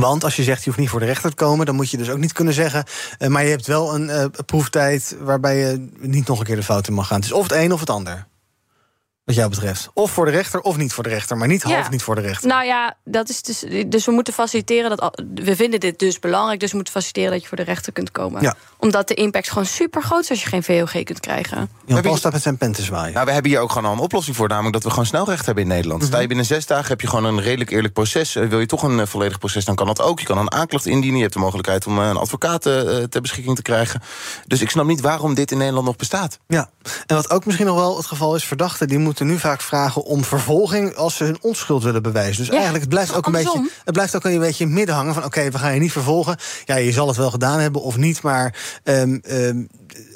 Want 0.00 0.24
als 0.24 0.36
je 0.36 0.42
zegt 0.42 0.58
je 0.58 0.66
hoeft 0.66 0.78
niet 0.78 0.88
voor 0.88 1.00
de 1.00 1.06
rechter 1.06 1.30
te 1.30 1.36
komen, 1.36 1.66
dan 1.66 1.74
moet 1.74 1.90
je 1.90 1.96
dus 1.96 2.10
ook 2.10 2.18
niet 2.18 2.32
kunnen 2.32 2.54
zeggen. 2.54 2.84
Uh, 3.18 3.28
maar 3.28 3.44
je 3.44 3.50
hebt 3.50 3.66
wel 3.66 3.94
een 3.94 4.08
uh, 4.08 4.24
proeftijd 4.46 5.16
waarbij 5.20 5.56
je 5.56 5.88
niet 5.98 6.26
nog 6.26 6.38
een 6.38 6.44
keer 6.44 6.56
de 6.56 6.62
fout 6.62 6.88
in 6.88 6.94
mag 6.94 7.06
gaan. 7.06 7.16
Het 7.16 7.24
is 7.24 7.32
of 7.32 7.42
het 7.42 7.52
een 7.52 7.72
of 7.72 7.80
het 7.80 7.90
ander. 7.90 8.26
Wat 9.26 9.34
jou 9.34 9.50
betreft. 9.50 9.90
Of 9.94 10.10
voor 10.10 10.24
de 10.24 10.30
rechter 10.30 10.60
of 10.60 10.76
niet 10.76 10.92
voor 10.92 11.04
de 11.04 11.10
rechter. 11.10 11.36
Maar 11.36 11.48
niet 11.48 11.62
half 11.62 11.76
ja. 11.76 11.88
niet 11.88 12.02
voor 12.02 12.14
de 12.14 12.20
rechter. 12.20 12.48
Nou 12.48 12.64
ja, 12.64 12.96
dat 13.04 13.28
is 13.28 13.42
dus, 13.42 13.64
dus 13.86 14.06
we 14.06 14.12
moeten 14.12 14.34
faciliteren 14.34 14.96
dat. 14.96 15.22
We 15.34 15.56
vinden 15.56 15.80
dit 15.80 15.98
dus 15.98 16.18
belangrijk. 16.18 16.60
Dus 16.60 16.70
we 16.70 16.76
moeten 16.76 16.94
faciliteren 16.94 17.30
dat 17.30 17.42
je 17.42 17.48
voor 17.48 17.56
de 17.56 17.62
rechter 17.62 17.92
kunt 17.92 18.10
komen. 18.10 18.42
Ja. 18.42 18.54
Omdat 18.78 19.08
de 19.08 19.14
impact 19.14 19.48
gewoon 19.48 19.66
super 19.66 20.02
groot 20.02 20.22
is 20.22 20.30
als 20.30 20.42
je 20.42 20.48
geen 20.48 20.62
VOG 20.62 21.02
kunt 21.02 21.20
krijgen. 21.20 21.70
Jan 21.86 22.02
Paul 22.02 22.16
staat 22.16 22.32
met 22.32 22.42
zijn 22.42 22.56
pen 22.56 22.72
te 22.72 22.82
zwaaien. 22.82 23.12
Nou, 23.14 23.26
we 23.26 23.32
hebben 23.32 23.50
hier 23.50 23.60
ook 23.60 23.72
gewoon 23.72 23.88
al 23.90 23.92
een 23.92 24.02
oplossing 24.02 24.36
voor. 24.36 24.48
Namelijk 24.48 24.72
dat 24.72 24.82
we 24.82 24.90
gewoon 24.90 25.06
snelrecht 25.06 25.46
hebben 25.46 25.64
in 25.64 25.68
Nederland. 25.68 26.00
Mm 26.00 26.06
-hmm. 26.06 26.12
Sta 26.12 26.20
je 26.22 26.28
binnen 26.28 26.46
zes 26.46 26.66
dagen 26.66 26.88
heb 26.88 27.00
je 27.00 27.06
gewoon 27.06 27.24
een 27.24 27.40
redelijk 27.40 27.70
eerlijk 27.70 27.94
proces. 27.94 28.32
Wil 28.32 28.60
je 28.60 28.66
toch 28.66 28.82
een 28.82 28.98
uh, 28.98 29.06
volledig 29.06 29.38
proces, 29.38 29.64
dan 29.64 29.74
kan 29.74 29.86
dat 29.86 30.02
ook. 30.02 30.20
Je 30.20 30.26
kan 30.26 30.38
een 30.38 30.52
aanklacht 30.52 30.86
indienen. 30.86 31.16
Je 31.16 31.22
hebt 31.22 31.34
de 31.34 31.40
mogelijkheid 31.40 31.86
om 31.86 31.98
uh, 31.98 32.06
een 32.08 32.16
advocaat 32.16 32.66
uh, 32.66 32.72
ter 33.02 33.20
beschikking 33.20 33.56
te 33.56 33.62
krijgen. 33.62 34.02
Dus 34.46 34.60
ik 34.60 34.70
snap 34.70 34.86
niet 34.86 35.00
waarom 35.00 35.34
dit 35.34 35.50
in 35.50 35.58
Nederland 35.58 35.86
nog 35.86 35.96
bestaat. 35.96 36.38
Ja, 36.46 36.70
en 37.06 37.16
wat 37.16 37.30
ook 37.30 37.44
misschien 37.44 37.66
nog 37.66 37.76
wel 37.76 37.96
het 37.96 38.06
geval 38.06 38.34
is... 38.34 38.44
verdachten 38.44 38.88
die 38.88 38.98
moeten 38.98 39.15
moeten 39.16 39.34
nu 39.34 39.50
vaak 39.50 39.60
vragen 39.60 40.04
om 40.04 40.24
vervolging 40.24 40.94
als 40.94 41.16
ze 41.16 41.24
hun 41.24 41.38
onschuld 41.40 41.82
willen 41.82 42.02
bewijzen. 42.02 42.36
Dus 42.36 42.46
Ja, 42.46 42.52
eigenlijk 42.52 42.84
het 42.84 42.92
blijft 42.92 43.14
ook 43.14 43.26
een 43.26 43.34
andersom. 43.34 43.62
beetje, 43.62 43.76
het 43.84 43.94
blijft 43.94 44.16
ook 44.16 44.24
een 44.24 44.38
beetje 44.38 44.66
midden 44.66 44.94
hangen 44.94 45.14
van 45.14 45.24
oké, 45.24 45.50
we 45.50 45.58
gaan 45.58 45.74
je 45.74 45.80
niet 45.80 45.92
vervolgen. 45.92 46.36
Ja, 46.64 46.76
je 46.76 46.92
zal 46.92 47.08
het 47.08 47.16
wel 47.16 47.30
gedaan 47.30 47.58
hebben 47.58 47.82
of 47.82 47.96
niet, 47.96 48.22
maar 48.22 48.54
ehm, 48.82 49.18
ehm, 49.22 49.64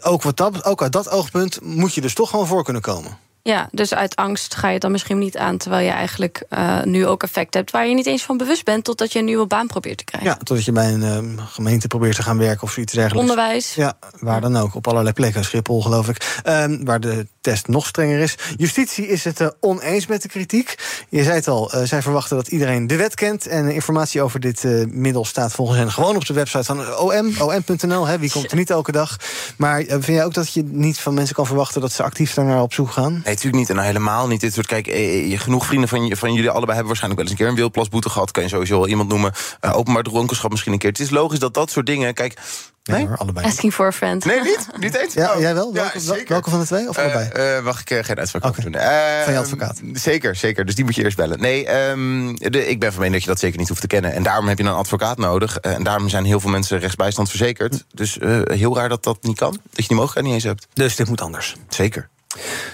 ook, 0.01 0.23
wat 0.23 0.37
dat, 0.37 0.65
ook 0.65 0.83
uit 0.83 0.93
dat 0.93 1.11
oogpunt 1.11 1.61
moet 1.63 1.95
je 1.95 2.01
dus 2.01 2.15
toch 2.15 2.31
gewoon 2.31 2.47
voor 2.47 2.65
kunnen 2.65 2.83
komen. 2.83 3.19
Ja, 3.43 3.69
dus 3.73 3.95
uit 3.95 4.17
angst 4.17 4.55
ga 4.55 4.67
je 4.67 4.73
het 4.73 4.83
dan 4.83 4.91
misschien 4.91 5.19
niet 5.19 5.37
aan... 5.37 5.57
terwijl 5.57 5.85
je 5.85 5.91
eigenlijk 5.91 6.45
eh, 6.49 6.83
nu 6.83 7.07
ook 7.07 7.23
effect 7.23 7.55
hebt... 7.55 7.71
waar 7.71 7.87
je 7.87 7.95
niet 7.95 8.07
eens 8.07 8.23
van 8.23 8.37
bewust 8.37 8.65
bent... 8.65 8.85
totdat 8.85 9.13
je 9.13 9.19
een 9.19 9.25
nieuwe 9.25 9.47
baan 9.47 9.67
probeert 9.67 9.99
te 9.99 10.05
krijgen. 10.05 10.31
Ja, 10.31 10.37
totdat 10.37 10.65
je 10.65 10.73
bij 10.73 10.93
een 10.93 11.03
ehm, 11.03 11.39
gemeente 11.39 11.89
probeert 11.89 12.17
te 12.17 12.23
gaan 12.23 12.39
werken 12.39 12.63
of 12.63 12.73
zoiets 12.73 12.93
dergelijks. 12.93 13.31
Onderwijs. 13.31 13.75
Ja, 13.75 13.95
waar 14.19 14.41
dan 14.41 14.57
ook. 14.57 14.75
Op 14.75 14.89
allerlei 14.89 15.15
plekken. 15.15 15.45
Schiphol, 15.45 15.83
geloof 15.83 16.09
ik. 16.09 16.41
Waar 16.85 17.01
de 17.01 17.27
test 17.40 17.68
nog 17.68 17.87
strenger 17.87 18.18
is. 18.18 18.35
Justitie 18.57 19.07
is 19.09 19.24
het 19.24 19.40
eh, 19.40 19.48
oneens 19.61 20.07
met 20.07 20.22
de 20.22 20.29
kritiek. 20.29 20.74
Je 21.09 21.22
zei 21.22 21.35
het 21.35 21.48
al, 21.48 21.72
eh, 21.72 21.83
zij 21.83 22.03
verwachten 22.03 22.37
dat 22.37 22.48
iedereen 22.48 22.87
de 22.87 22.96
wet 22.96 23.14
kent. 23.14 23.46
En 23.46 23.68
informatie 23.70 24.22
over 24.22 24.40
dit 24.40 24.64
eh, 24.64 24.85
middel 24.87 25.24
staat 25.24 25.53
volgens 25.53 25.79
hen 25.79 25.92
gewoon 25.92 26.16
op 26.16 26.26
de 26.26 26.33
website 26.35 26.64
van 26.64 26.96
OM. 26.98 27.35
OM.nl, 27.40 28.07
hè, 28.07 28.18
wie 28.18 28.31
komt 28.31 28.50
er 28.50 28.57
niet 28.57 28.70
elke 28.70 28.92
dag. 28.92 29.16
Maar 29.57 29.83
vind 29.88 30.07
jij 30.07 30.24
ook 30.24 30.35
dat 30.35 30.53
je 30.53 30.62
niet 30.64 30.98
van 30.98 31.14
mensen 31.14 31.35
kan 31.35 31.46
verwachten... 31.46 31.81
dat 31.81 31.92
ze 31.92 32.03
actief 32.03 32.35
daarnaar 32.35 32.62
op 32.62 32.72
zoek 32.74 32.90
gaan? 32.90 33.12
Nee, 33.12 33.22
natuurlijk 33.24 33.57
niet. 33.57 33.68
En 33.68 33.74
nou 33.74 33.87
helemaal 33.87 34.26
niet. 34.26 34.40
Dit 34.40 34.53
soort, 34.55 34.66
kijk, 34.66 34.87
eh, 34.87 35.31
je- 35.31 35.38
genoeg 35.38 35.66
vrienden 35.66 35.88
van, 35.88 36.16
van 36.16 36.33
jullie 36.33 36.50
allebei 36.50 36.68
hebben 36.79 36.87
waarschijnlijk 36.87 37.20
wel 37.20 37.31
eens 37.31 37.31
een 37.31 37.37
keer 37.37 37.48
een 37.48 37.55
wildplasboete 37.61 38.09
gehad. 38.11 38.31
Kan 38.31 38.42
je 38.42 38.48
sowieso 38.48 38.79
wel 38.79 38.88
iemand 38.88 39.09
noemen. 39.09 39.33
Openbaar 39.72 40.03
dronkenschap 40.03 40.50
misschien 40.50 40.72
een 40.72 40.79
keer. 40.79 40.90
Het 40.90 41.00
is 41.00 41.11
logisch 41.11 41.38
dat 41.38 41.55
dat 41.55 41.70
soort 41.70 41.87
dingen. 41.87 42.14
Kijk. 42.14 42.38
Nee, 42.85 43.07
allebei. 43.16 43.46
Asking 43.46 43.74
for 43.74 43.87
a 43.87 43.92
friend. 43.92 44.24
Nee, 44.24 44.40
niet? 44.42 44.66
Niet 44.79 44.94
eens? 44.94 45.14
Ja, 45.14 45.33
Oh. 45.35 45.40
jij 45.40 45.55
wel? 45.55 45.68
Ja, 45.74 45.81
Welke, 45.81 46.00
zeker. 46.00 46.24
welke 46.29 46.50
van 46.50 46.61
de 46.61 46.66
twee? 46.66 46.88
Of 46.88 46.98
allebei? 46.98 47.30
Eh, 47.33 47.64
mag 47.64 47.81
ik 47.81 47.90
eh, 47.90 48.05
geen 48.05 48.19
uitspraak 48.19 48.45
over 48.45 48.62
doen? 48.62 48.75
Eh, 48.75 49.23
Van 49.25 49.33
je 49.33 49.38
advocaat. 49.38 49.81
Zeker, 49.93 50.37
zeker. 50.37 50.64
Dus 50.64 50.75
die 50.75 50.85
moet 50.85 50.95
je 50.95 51.05
eerst 51.05 51.16
bellen. 51.16 51.40
Nee, 51.40 51.66
ehm, 51.66 52.35
de, 52.35 52.69
ik 52.69 52.81
ben 52.81 52.93
van 52.93 53.01
mening 53.01 53.12
dat 53.12 53.23
je 53.23 53.29
dat 53.29 53.38
zeker 53.38 53.59
niet 53.59 53.69
hoeft 53.69 53.81
te 53.81 53.87
kennen. 53.87 54.12
En 54.12 54.23
daarom 54.23 54.49
heb 54.49 54.59
je 54.59 54.64
een 54.64 54.71
advocaat 54.71 55.19
nodig. 55.19 55.59
Eh, 55.59 55.75
en 55.75 55.83
daarom 55.83 56.09
zijn 56.09 56.25
heel 56.25 56.40
veel 56.40 56.51
mensen 56.51 56.79
rechtsbijstand 56.79 57.29
verzekerd. 57.29 57.85
Dus 57.95 58.19
heel 58.45 58.77
raar 58.77 58.88
dat 58.88 59.05
dat 59.05 59.19
niet 59.23 59.38
kan. 59.38 59.51
Dat 59.51 59.61
je 59.83 59.88
die 59.88 59.97
mogelijkheid 59.97 60.25
niet 60.27 60.35
eens 60.35 60.45
hebt. 60.45 60.66
Dus 60.73 60.97
dit 60.97 61.09
moet 61.09 61.21
anders. 61.21 61.57
Zeker. 61.69 62.09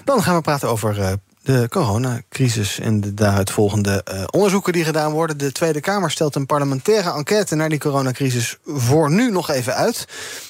Dan 0.04 0.22
gaan 0.22 0.36
we 0.36 0.40
praten 0.40 0.68
over 0.68 1.18
de 1.46 1.66
coronacrisis 1.68 2.78
en 2.78 3.00
de 3.00 3.14
daaruit 3.14 3.50
volgende 3.50 4.02
eh, 4.04 4.22
onderzoeken 4.30 4.72
die 4.72 4.84
gedaan 4.84 5.12
worden. 5.12 5.38
De 5.38 5.52
Tweede 5.52 5.80
Kamer 5.80 6.10
stelt 6.10 6.34
een 6.34 6.46
parlementaire 6.46 7.12
enquête 7.12 7.54
naar 7.54 7.68
die 7.68 7.78
coronacrisis 7.78 8.56
voor 8.64 9.10
nu 9.10 9.30
nog 9.30 9.50
even 9.50 9.74
uit. 9.74 10.06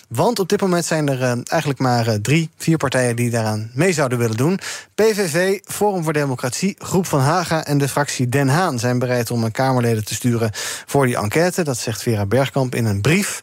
Want 0.09 0.39
op 0.39 0.49
dit 0.49 0.61
moment 0.61 0.85
zijn 0.85 1.09
er 1.09 1.23
eh, 1.23 1.33
eigenlijk 1.45 1.81
maar 1.81 2.07
eh, 2.07 2.15
drie, 2.15 2.51
vier 2.57 2.77
partijen 2.77 3.17
die 3.17 3.31
daaraan 3.31 3.71
mee 3.75 3.93
zouden 3.93 4.19
willen 4.19 4.37
doen. 4.37 4.59
PVV, 4.95 5.59
Forum 5.65 6.03
voor 6.03 6.13
Democratie, 6.13 6.77
Groep 6.79 7.07
van 7.07 7.21
Haga 7.21 7.65
en 7.65 7.79
de 7.79 7.89
fractie 7.89 8.29
Den 8.29 8.49
Haan 8.49 8.79
zijn 8.79 8.99
bereid 8.99 9.31
om 9.31 9.45
een 9.45 9.53
Kamerleden 9.53 10.05
te 10.05 10.15
sturen 10.15 10.51
voor 10.87 11.07
die 11.07 11.17
enquête. 11.17 11.65
Dat 11.65 11.79
zegt 11.79 12.03
Vera 12.03 12.27
Bergkamp 12.27 12.75
in 12.75 12.85
een 12.85 13.01
brief. 13.01 13.43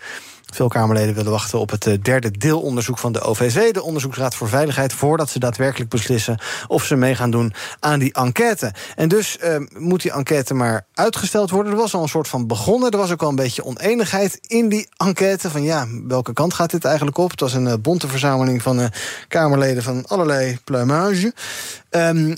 Veel 0.53 0.67
Kamerleden 0.67 1.15
willen 1.15 1.31
wachten 1.31 1.59
op 1.59 1.69
het 1.69 1.87
eh, 1.87 1.93
derde 2.01 2.31
deelonderzoek 2.31 2.97
van 2.97 3.11
de 3.11 3.21
OVV, 3.21 3.71
de 3.71 3.83
Onderzoeksraad 3.83 4.35
voor 4.35 4.49
Veiligheid, 4.49 4.93
voordat 4.93 5.29
ze 5.29 5.39
daadwerkelijk 5.39 5.89
beslissen 5.89 6.39
of 6.67 6.83
ze 6.83 6.95
mee 6.95 7.15
gaan 7.15 7.31
doen 7.31 7.53
aan 7.79 7.99
die 7.99 8.13
enquête. 8.13 8.73
En 8.95 9.07
dus 9.07 9.37
eh, 9.37 9.55
moet 9.77 10.01
die 10.01 10.11
enquête 10.11 10.53
maar 10.53 10.85
uitgesteld 10.93 11.49
worden. 11.49 11.71
Er 11.71 11.77
was 11.77 11.93
al 11.93 12.01
een 12.01 12.09
soort 12.09 12.27
van 12.27 12.47
begonnen. 12.47 12.91
Er 12.91 12.97
was 12.97 13.11
ook 13.11 13.21
al 13.21 13.29
een 13.29 13.35
beetje 13.35 13.65
oneenigheid 13.65 14.39
in 14.41 14.69
die 14.69 14.87
enquête. 14.97 15.49
Van 15.49 15.63
ja, 15.63 15.87
welke 16.07 16.33
kant 16.33 16.53
gaat 16.53 16.71
dit 16.71 16.85
eigenlijk 16.85 17.17
op? 17.17 17.31
Het 17.31 17.39
was 17.39 17.53
een 17.53 17.67
eh, 17.67 17.73
bonte 17.81 18.07
verzameling 18.07 18.61
van 18.61 18.79
eh, 18.79 18.87
Kamerleden 19.27 19.83
van 19.83 20.05
allerlei 20.07 20.57
pluimage. 20.63 21.33
Ehm, 21.89 22.35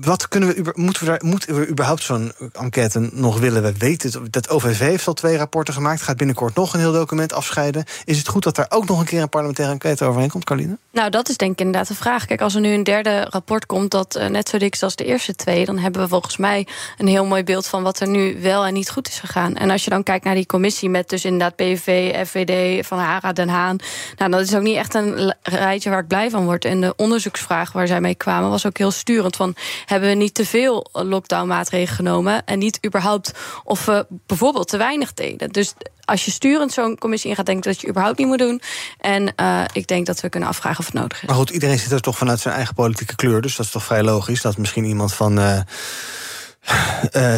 wat 0.00 0.28
kunnen 0.28 0.48
we, 0.48 0.72
moeten, 0.74 1.04
we 1.04 1.08
daar, 1.08 1.20
moeten 1.24 1.54
we 1.54 1.68
überhaupt 1.68 2.02
zo'n 2.02 2.32
enquête 2.52 3.10
nog 3.12 3.38
willen? 3.38 3.62
We 3.62 3.72
weten 3.78 4.22
het. 4.22 4.32
Dat 4.32 4.48
OVV 4.48 4.78
heeft 4.78 5.06
al 5.06 5.14
twee 5.14 5.36
rapporten 5.36 5.74
gemaakt. 5.74 6.02
Gaat 6.02 6.16
binnenkort 6.16 6.54
nog 6.54 6.74
een 6.74 6.80
heel 6.80 6.92
document 7.10 7.32
afscheiden. 7.32 7.84
Is 8.04 8.18
het 8.18 8.28
goed 8.28 8.42
dat 8.42 8.56
daar 8.56 8.66
ook 8.68 8.88
nog 8.88 9.00
een 9.00 9.06
keer 9.06 9.22
een 9.22 9.28
parlementaire 9.28 9.72
enquête 9.72 10.04
overheen 10.04 10.30
komt, 10.30 10.44
Carline? 10.44 10.78
Nou, 10.92 11.10
dat 11.10 11.28
is 11.28 11.36
denk 11.36 11.52
ik 11.52 11.58
inderdaad 11.58 11.88
de 11.88 11.94
vraag. 11.94 12.24
Kijk, 12.24 12.40
als 12.40 12.54
er 12.54 12.60
nu 12.60 12.72
een 12.72 12.84
derde 12.84 13.26
rapport 13.30 13.66
komt 13.66 13.90
dat 13.90 14.14
eh, 14.14 14.28
net 14.28 14.48
zo 14.48 14.58
dik 14.58 14.74
is 14.74 14.82
als 14.82 14.96
de 14.96 15.04
eerste 15.04 15.34
twee, 15.34 15.64
dan 15.64 15.78
hebben 15.78 16.02
we 16.02 16.08
volgens 16.08 16.36
mij 16.36 16.66
een 16.98 17.06
heel 17.06 17.24
mooi 17.24 17.44
beeld 17.44 17.66
van 17.66 17.82
wat 17.82 18.00
er 18.00 18.08
nu 18.08 18.40
wel 18.40 18.64
en 18.64 18.74
niet 18.74 18.90
goed 18.90 19.08
is 19.08 19.18
gegaan. 19.20 19.56
En 19.56 19.70
als 19.70 19.84
je 19.84 19.90
dan 19.90 20.02
kijkt 20.02 20.24
naar 20.24 20.34
die 20.34 20.46
commissie 20.46 20.90
met 20.90 21.08
dus 21.08 21.24
inderdaad 21.24 21.56
PVV, 21.56 22.26
FVD, 22.26 22.86
Van 22.86 22.98
Hara, 22.98 23.32
Den 23.32 23.48
Haan, 23.48 23.76
nou, 24.16 24.30
dat 24.30 24.40
is 24.40 24.54
ook 24.54 24.62
niet 24.62 24.76
echt 24.76 24.94
een 24.94 25.34
rijtje 25.42 25.90
waar 25.90 26.00
ik 26.00 26.08
blij 26.08 26.30
van 26.30 26.44
word. 26.44 26.64
En 26.64 26.80
de 26.80 26.92
onderzoeksvraag 26.96 27.72
waar 27.72 27.86
zij 27.86 28.00
mee 28.00 28.14
kwamen 28.14 28.50
was 28.50 28.66
ook 28.66 28.78
heel 28.78 28.90
sturend. 28.90 29.36
Van 29.36 29.54
hebben 29.84 30.08
we 30.08 30.14
niet 30.14 30.34
te 30.34 30.46
veel 30.46 30.88
lockdown-maatregelen 30.92 31.96
genomen 31.96 32.44
en 32.44 32.58
niet 32.58 32.78
überhaupt 32.86 33.32
of 33.64 33.84
we 33.84 34.06
bijvoorbeeld 34.26 34.68
te 34.68 34.76
weinig 34.76 35.14
deden. 35.14 35.48
Dus 35.48 35.74
als 36.10 36.24
je 36.24 36.30
sturend 36.30 36.72
zo'n 36.72 36.98
commissie 36.98 37.30
in 37.30 37.36
gaat, 37.36 37.46
denk 37.46 37.58
ik 37.58 37.64
dat 37.64 37.80
je 37.80 37.88
überhaupt 37.88 38.18
niet 38.18 38.26
moet 38.26 38.38
doen. 38.38 38.60
En 38.98 39.34
eh, 39.34 39.64
ik 39.72 39.86
denk 39.86 40.06
dat 40.06 40.20
we 40.20 40.28
kunnen 40.28 40.48
afvragen 40.48 40.78
of 40.78 40.86
het 40.86 40.94
nodig 40.94 41.22
is. 41.22 41.28
Maar 41.28 41.36
goed, 41.36 41.50
iedereen 41.50 41.78
zit 41.78 41.92
er 41.92 42.00
toch 42.00 42.18
vanuit 42.18 42.40
zijn 42.40 42.54
eigen 42.54 42.74
politieke 42.74 43.14
kleur. 43.14 43.40
Dus 43.40 43.56
dat 43.56 43.66
is 43.66 43.72
toch 43.72 43.84
vrij 43.84 44.02
logisch 44.02 44.40
dat 44.40 44.56
misschien 44.58 44.84
iemand 44.84 45.14
van. 45.14 45.38
eh, 45.38 45.60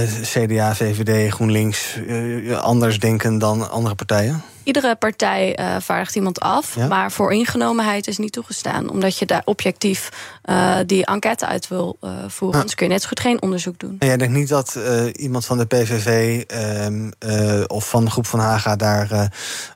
eh, 0.03 0.09
CDA, 0.23 0.75
VVD, 0.75 1.33
GroenLinks 1.33 1.99
anders 2.61 2.99
denken 2.99 3.39
dan 3.39 3.71
andere 3.71 3.95
partijen? 3.95 4.43
Iedere 4.65 4.97
partij 4.97 5.55
eh, 5.55 5.77
vaardigt 5.81 6.15
iemand 6.17 6.41
af, 6.41 6.75
Ja? 6.77 6.87
maar 6.87 7.13
voor 7.13 7.33
ingenomenheid 7.33 8.07
is 8.07 8.19
niet 8.19 8.33
toegestaan. 8.33 8.91
Omdat 8.91 9.19
je 9.19 9.27
daar 9.27 9.43
objectief 9.45 10.09
eh, 10.43 10.77
die 10.87 11.07
enquête 11.07 11.47
uit 11.47 11.69
wil 11.69 11.97
eh, 12.01 12.11
voeren. 12.29 12.57
Anders 12.57 12.75
kun 12.77 12.87
je 12.87 12.93
net 12.93 13.03
zo 13.03 13.09
goed 13.09 13.21
geen 13.21 13.43
onderzoek 13.43 13.79
doen. 13.79 13.97
En 13.99 14.07
jij 14.07 14.17
denkt 14.17 14.35
niet 14.35 14.49
dat 14.49 14.75
eh, 14.77 15.05
iemand 15.13 15.45
van 15.47 15.59
de 15.59 15.67
PVV 15.67 16.43
ehm, 16.47 17.11
eh, 17.19 17.61
of 17.67 17.89
van 17.89 18.05
de 18.05 18.11
groep 18.11 18.27
van 18.27 18.39
Haga 18.41 18.77
daar 18.77 19.11
eh, 19.11 19.25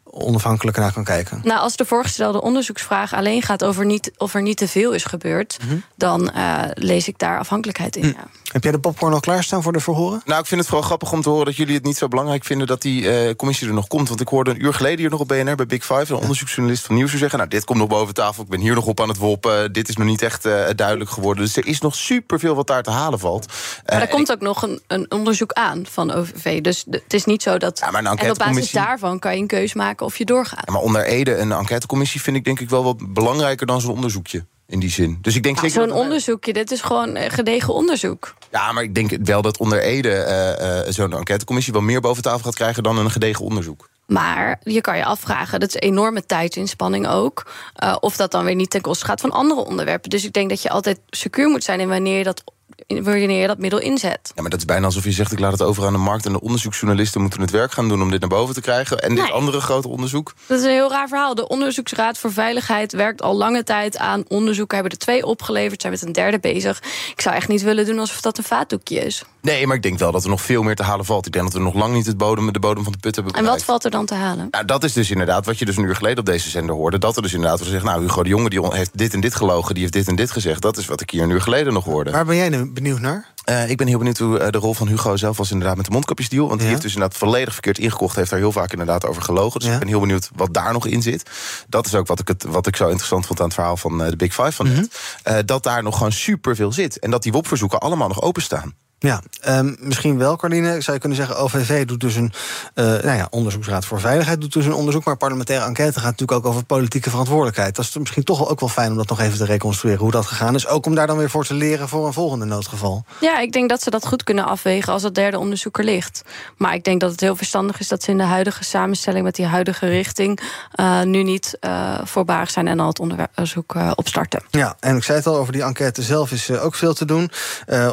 onafhankelijk 0.04 0.76
naar 0.76 0.92
kan 0.92 1.04
kijken? 1.04 1.40
Nou, 1.44 1.60
als 1.60 1.76
de 1.76 1.84
voorgestelde 1.84 2.42
onderzoeksvraag 2.42 3.14
alleen 3.14 3.42
gaat 3.42 3.64
over 3.64 3.86
niet, 3.86 4.12
of 4.16 4.34
er 4.34 4.42
niet 4.42 4.56
te 4.56 4.68
veel 4.68 4.92
is 4.92 5.04
gebeurd, 5.04 5.58
Mhm. 5.66 5.76
dan 5.94 6.30
eh, 6.30 6.62
lees 6.74 7.08
ik 7.08 7.18
daar 7.18 7.38
afhankelijkheid 7.38 7.96
in. 7.96 8.02
Hm. 8.02 8.08
Ja. 8.08 8.26
Heb 8.52 8.62
jij 8.62 8.72
de 8.72 8.78
popcorn 8.78 9.12
al 9.12 9.20
klaarstaan 9.20 9.62
voor 9.62 9.72
de 9.72 9.80
verhoren? 9.80 10.22
Nou, 10.24 10.40
ik 10.40 10.46
vind 10.46 10.60
het 10.60 10.68
vooral 10.68 10.86
grappig 10.86 11.12
om 11.12 11.22
te 11.22 11.28
horen 11.28 11.44
dat 11.44 11.56
jullie 11.56 11.74
het 11.74 11.84
niet 11.84 11.96
zo 11.96 12.08
belangrijk 12.08 12.44
vinden 12.44 12.66
dat 12.66 12.82
die 12.82 13.10
eh, 13.10 13.34
commissie 13.36 13.68
er 13.68 13.74
nog 13.74 13.86
komt. 13.86 14.08
Want 14.08 14.20
ik 14.20 14.28
hoorde 14.28 14.50
een 14.50 14.64
uur 14.64 14.74
geleden 14.76 14.98
hier 14.98 15.10
nog 15.10 15.20
op 15.20 15.28
BNR 15.28 15.54
bij 15.54 15.66
Big 15.66 15.84
Five 15.84 16.04
een 16.14 16.20
onderzoeksjournalist 16.20 16.84
van 16.84 16.94
Nieuws 16.94 17.14
zeggen: 17.14 17.38
Nou, 17.38 17.50
dit 17.50 17.64
komt 17.64 17.78
nog 17.78 17.88
boven 17.88 18.14
tafel. 18.14 18.42
Ik 18.42 18.48
ben 18.48 18.60
hier 18.60 18.74
nog 18.74 18.86
op 18.86 19.00
aan 19.00 19.08
het 19.08 19.16
woppen. 19.18 19.72
Dit 19.72 19.88
is 19.88 19.96
nog 19.96 20.06
niet 20.06 20.22
echt 20.22 20.44
eh, 20.44 20.64
duidelijk 20.76 21.10
geworden. 21.10 21.44
Dus 21.44 21.56
er 21.56 21.66
is 21.66 21.80
nog 21.80 21.94
superveel 21.94 22.54
wat 22.54 22.66
daar 22.66 22.82
te 22.82 22.90
halen 22.90 23.18
valt. 23.18 23.46
Maar 23.46 23.94
Eh, 23.96 24.00
er 24.00 24.08
komt 24.08 24.32
ook 24.32 24.40
nog 24.40 24.62
een, 24.62 24.80
een 24.86 25.10
onderzoek 25.10 25.52
aan 25.52 25.86
van 25.90 26.12
OVV. 26.12 26.60
Dus 26.60 26.84
de- 26.86 27.00
het 27.02 27.14
is 27.14 27.24
niet 27.24 27.42
zo 27.42 27.58
dat. 27.58 27.80
maar 27.80 28.04
een 28.04 28.18
en 28.18 28.30
op 28.30 28.38
basis 28.38 28.70
daarvan 28.70 29.18
kan 29.18 29.34
je 29.34 29.40
een 29.40 29.46
keus 29.46 29.74
maken 29.74 30.06
of 30.06 30.18
je 30.18 30.24
doorgaat. 30.24 30.62
Ja, 30.66 30.72
maar 30.72 30.82
onder 30.82 31.04
Ede 31.04 31.36
een 31.36 31.52
enquêtecommissie 31.52 32.20
vind 32.22 32.36
ik 32.36 32.44
denk 32.44 32.60
ik 32.60 32.70
wel 32.70 32.84
wat 32.84 33.12
belangrijker 33.14 33.66
dan 33.66 33.80
zo'n 33.80 33.90
onderzoekje. 33.94 34.44
In 34.68 34.80
die 34.80 34.90
zin. 34.90 35.18
Dus 35.22 35.36
ik 35.36 35.42
denk 35.42 35.56
Nou, 35.56 35.68
zeker. 35.70 35.88
Zo'n 35.88 35.98
onderzoekje, 35.98 36.52
dit 36.52 36.70
is 36.70 36.80
gewoon 36.80 37.14
eh, 37.16 37.30
gedegen 37.32 37.74
onderzoek. 37.74 38.34
Ja, 38.50 38.72
maar 38.72 38.82
ik 38.82 38.94
denk 38.94 39.10
wel 39.22 39.42
dat 39.42 39.58
onder 39.58 39.80
Ede 39.82 40.10
eh, 40.12 40.78
eh, 40.78 40.92
zo'n 40.92 41.12
enquêtecommissie 41.12 41.72
wel 41.72 41.82
meer 41.82 42.00
boven 42.00 42.22
tafel 42.22 42.40
gaat 42.40 42.54
krijgen 42.54 42.82
dan 42.82 42.98
een 42.98 43.10
gedegen 43.10 43.44
onderzoek. 43.44 43.88
Maar 44.06 44.60
je 44.62 44.80
kan 44.80 44.96
je 44.96 45.04
afvragen, 45.04 45.60
dat 45.60 45.68
is 45.68 45.74
enorme 45.74 46.26
tijdsinspanning 46.26 47.08
ook. 47.08 47.46
eh, 47.74 47.96
of 48.00 48.16
dat 48.16 48.30
dan 48.30 48.44
weer 48.44 48.54
niet 48.54 48.70
ten 48.70 48.80
koste 48.80 49.04
gaat 49.04 49.20
van 49.20 49.30
andere 49.30 49.64
onderwerpen. 49.64 50.10
Dus 50.10 50.24
ik 50.24 50.32
denk 50.32 50.48
dat 50.48 50.62
je 50.62 50.70
altijd 50.70 51.00
secuur 51.10 51.48
moet 51.48 51.64
zijn 51.64 51.80
in 51.80 51.88
wanneer 51.88 52.18
je 52.18 52.24
dat, 52.24 52.44
wanneer 52.86 53.40
je 53.40 53.46
dat 53.46 53.58
middel 53.58 53.80
inzet. 53.80 54.32
Ja, 54.34 54.40
maar 54.42 54.50
dat 54.50 54.58
is 54.58 54.64
bijna 54.64 54.86
alsof 54.86 55.04
je 55.04 55.12
zegt: 55.12 55.32
ik 55.32 55.38
laat 55.38 55.52
het 55.52 55.62
over 55.62 55.86
aan 55.86 55.92
de 55.92 55.98
markt 55.98 56.26
en 56.26 56.32
de 56.32 56.40
onderzoeksjournalisten 56.40 57.20
moeten 57.20 57.40
het 57.40 57.50
werk 57.50 57.72
gaan 57.72 57.88
doen 57.88 58.02
om 58.02 58.10
dit 58.10 58.20
naar 58.20 58.28
boven 58.28 58.54
te 58.54 58.60
krijgen. 58.60 58.98
En 58.98 59.14
dit 59.14 59.30
andere 59.30 59.60
grote 59.60 59.88
onderzoek. 59.88 60.34
Dat 60.46 60.58
is 60.58 60.64
een 60.64 60.70
heel 60.70 60.90
raar 60.90 61.08
verhaal. 61.08 61.34
De 61.34 61.48
Onderzoeksraad 61.48 62.18
voor 62.18 62.32
Veiligheid 62.32 62.92
werkt 62.92 63.22
al 63.22 63.36
lange 63.36 63.62
tijd 63.62 63.98
aan 63.98 64.24
onderzoeken. 64.28 64.76
Hebben 64.76 64.92
er 64.98 65.04
twee 65.04 65.26
opgeleverd, 65.26 65.80
zijn 65.80 65.92
met 65.92 66.02
een 66.02 66.12
derde 66.12 66.38
bezig. 66.38 66.82
Ik 67.10 67.20
zou 67.20 67.34
echt 67.36 67.48
niet 67.48 67.62
willen 67.62 67.86
doen 67.86 67.98
alsof 67.98 68.20
dat 68.20 68.38
een 68.38 68.44
vaatdoekje 68.44 68.98
is. 68.98 69.24
Nee, 69.40 69.66
maar 69.66 69.76
ik 69.76 69.82
denk 69.82 69.98
wel 69.98 70.12
dat 70.12 70.22
er 70.24 70.28
nog 70.30 70.40
veel 70.42 70.62
meer 70.62 70.76
te 70.76 70.82
halen 70.82 71.04
valt. 71.04 71.26
Ik 71.26 71.32
denk 71.32 71.44
dat 71.44 71.54
we 71.54 71.60
nog 71.60 71.74
lang 71.74 71.94
niet 71.94 72.06
het 72.06 72.16
bodem, 72.16 72.52
de 72.52 72.58
bodem 72.58 72.82
van 72.82 72.92
de 72.92 72.98
put 72.98 73.14
hebben 73.14 73.34
En 73.34 73.40
bereikt. 73.40 73.64
wat 73.66 73.68
valt 73.70 73.84
er 73.84 73.90
dan 73.90 74.06
te 74.06 74.14
halen? 74.14 74.48
Nou, 74.50 74.64
dat 74.64 74.84
is 74.84 74.92
dus 74.92 75.10
inderdaad 75.10 75.46
wat 75.46 75.58
je 75.58 75.64
dus 75.64 75.76
een 75.76 75.84
uur 75.84 75.96
geleden 75.96 76.18
op 76.18 76.26
deze 76.26 76.50
zender 76.50 76.74
hoorde. 76.74 76.98
Dat 76.98 77.16
er 77.16 77.22
dus 77.22 77.32
inderdaad 77.32 77.58
wordt 77.58 77.72
gezegd, 77.72 77.90
nou, 77.92 78.02
Hugo 78.06 78.22
de 78.22 78.28
Jonge 78.28 78.48
die 78.48 78.66
heeft 78.68 78.98
dit 78.98 79.12
en 79.14 79.20
dit 79.20 79.34
gelogen... 79.34 79.72
die 79.74 79.82
heeft 79.82 79.94
dit 79.94 80.08
en 80.08 80.16
dit 80.16 80.30
gezegd. 80.30 80.62
Dat 80.62 80.76
is 80.76 80.86
wat 80.86 81.00
ik 81.00 81.10
hier 81.10 81.22
een 81.22 81.30
uur 81.30 81.40
geleden 81.40 81.72
nog 81.72 81.84
hoorde. 81.84 82.10
Waar 82.10 82.24
ben 82.24 82.36
jij 82.36 82.48
nu 82.48 82.70
benieuwd 82.76 83.00
naar? 83.00 83.34
Eh, 83.44 83.70
ik 83.70 83.76
ben 83.76 83.86
heel 83.86 83.98
benieuwd 83.98 84.18
hoe 84.18 84.38
eh, 84.38 84.50
de 84.50 84.58
rol 84.58 84.74
van 84.74 84.88
Hugo 84.88 85.16
zelf 85.16 85.36
was 85.36 85.50
inderdaad 85.50 85.76
met 85.76 85.86
de 85.86 85.92
mondkapjesdeal. 85.92 86.48
Want 86.48 86.60
die 86.60 86.68
heeft 86.68 86.82
dus 86.82 86.94
inderdaad 86.94 87.18
volledig 87.18 87.52
verkeerd 87.52 87.78
ingekocht. 87.78 88.16
Heeft 88.16 88.30
daar 88.30 88.38
heel 88.38 88.52
vaak 88.52 88.70
inderdaad 88.70 89.06
over 89.06 89.22
gelogen. 89.22 89.60
Dus 89.60 89.68
ik 89.72 89.78
ben 89.78 89.88
heel 89.88 90.00
benieuwd 90.00 90.30
wat 90.34 90.54
daar 90.54 90.72
nog 90.72 90.86
in 90.86 91.02
zit. 91.02 91.30
Dat 91.68 91.86
is 91.86 91.94
ook 91.94 92.06
wat 92.06 92.20
ik, 92.20 92.28
het, 92.28 92.44
wat 92.44 92.66
ik 92.66 92.76
zo 92.76 92.86
interessant 92.86 93.26
vond 93.26 93.38
aan 93.40 93.46
het 93.46 93.54
verhaal 93.54 93.76
van 93.76 94.02
eh, 94.02 94.10
de 94.10 94.16
Big 94.16 94.34
Five 94.34 94.52
van 94.52 94.72
net. 94.72 95.00
Eh, 95.22 95.38
dat 95.44 95.62
daar 95.62 95.82
nog 95.82 95.96
gewoon 95.96 96.12
superveel 96.12 96.72
zit. 96.72 96.98
En 96.98 97.10
dat 97.10 97.22
die 97.22 97.32
WOP-verzoeken 97.32 97.80
allemaal 97.80 98.08
nog 98.08 98.22
openstaan. 98.22 98.74
Ja, 98.98 99.22
ehm, 99.40 99.74
misschien 99.78 100.18
wel, 100.18 100.36
Carline. 100.36 100.80
Zou 100.80 100.92
je 100.92 100.98
kunnen 100.98 101.18
zeggen, 101.18 101.36
OVV 101.36 101.84
doet 101.84 102.00
dus 102.00 102.14
een... 102.14 102.32
Uh, 102.74 102.84
nou 102.84 103.16
ja, 103.16 103.26
Onderzoeksraad 103.30 103.84
voor 103.84 104.00
Veiligheid 104.00 104.40
doet 104.40 104.52
dus 104.52 104.64
een 104.64 104.72
onderzoek... 104.72 105.04
maar 105.04 105.16
parlementaire 105.16 105.66
enquête 105.66 106.00
gaat 106.00 106.10
natuurlijk 106.10 106.38
ook 106.38 106.46
over 106.46 106.64
politieke 106.64 107.10
verantwoordelijkheid. 107.10 107.76
Dat 107.76 107.84
is 107.84 107.96
misschien 107.96 108.24
toch 108.24 108.48
ook 108.48 108.60
wel 108.60 108.68
fijn 108.68 108.90
om 108.90 108.96
dat 108.96 109.08
nog 109.08 109.20
even 109.20 109.38
te 109.38 109.44
reconstrueren... 109.44 110.00
hoe 110.00 110.10
dat 110.10 110.26
gegaan 110.26 110.54
is, 110.54 110.66
ook 110.66 110.86
om 110.86 110.94
daar 110.94 111.06
dan 111.06 111.16
weer 111.16 111.30
voor 111.30 111.44
te 111.44 111.54
leren... 111.54 111.88
voor 111.88 112.06
een 112.06 112.12
volgende 112.12 112.44
noodgeval. 112.44 113.04
Ja, 113.20 113.38
ik 113.38 113.52
denk 113.52 113.68
dat 113.68 113.82
ze 113.82 113.90
dat 113.90 114.06
goed 114.06 114.24
kunnen 114.24 114.44
afwegen 114.44 114.92
als 114.92 115.02
het 115.02 115.14
derde 115.14 115.38
onderzoek 115.38 115.78
er 115.78 115.84
ligt. 115.84 116.22
Maar 116.56 116.74
ik 116.74 116.84
denk 116.84 117.00
dat 117.00 117.10
het 117.10 117.20
heel 117.20 117.36
verstandig 117.36 117.80
is 117.80 117.88
dat 117.88 118.02
ze 118.02 118.10
in 118.10 118.18
de 118.18 118.24
huidige 118.24 118.64
samenstelling... 118.64 119.24
met 119.24 119.34
die 119.34 119.46
huidige 119.46 119.86
richting 119.86 120.40
uh, 120.80 121.02
nu 121.02 121.22
niet 121.22 121.56
uh, 121.60 121.98
voorbarig 122.04 122.50
zijn... 122.50 122.68
en 122.68 122.80
al 122.80 122.88
het 122.88 123.00
onderzoek 123.00 123.74
opstarten. 123.94 124.42
Ja, 124.50 124.76
en 124.80 124.96
ik 124.96 125.04
zei 125.04 125.18
het 125.18 125.26
al, 125.26 125.36
over 125.36 125.52
die 125.52 125.62
enquête 125.62 126.02
zelf 126.02 126.32
is 126.32 126.50
ook 126.50 126.74
veel 126.74 126.94
te 126.94 127.04
doen. 127.04 127.30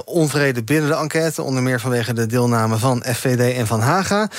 onvrede 0.06 0.64
binnen 0.64 0.89
de 0.89 0.95
enquête, 1.04 1.41
onder 1.41 1.64
meer 1.64 1.80
vanwege 1.80 2.14
de 2.14 2.26
deelname 2.26 2.78
van 2.78 3.04
FVD 3.04 3.58
en 3.58 3.68
van 3.68 3.80
Haga, 3.80 4.30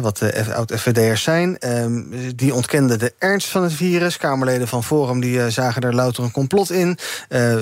wat 0.00 0.18
de 0.18 0.54
oud-FVD'ers 0.54 1.22
zijn. 1.22 1.58
Ehm, 1.58 2.02
die 2.34 2.54
ontkenden 2.54 2.98
de 2.98 3.14
ernst 3.18 3.48
van 3.48 3.62
het 3.62 3.72
virus. 3.72 4.16
Kamerleden 4.16 4.68
van 4.68 4.84
Forum 4.84 5.20
die 5.20 5.36
uh, 5.36 5.46
zagen 5.46 5.82
er 5.82 5.94
louter 5.94 6.24
een 6.24 6.30
complot 6.30 6.70
in. 6.70 6.98
Uh, 7.28 7.54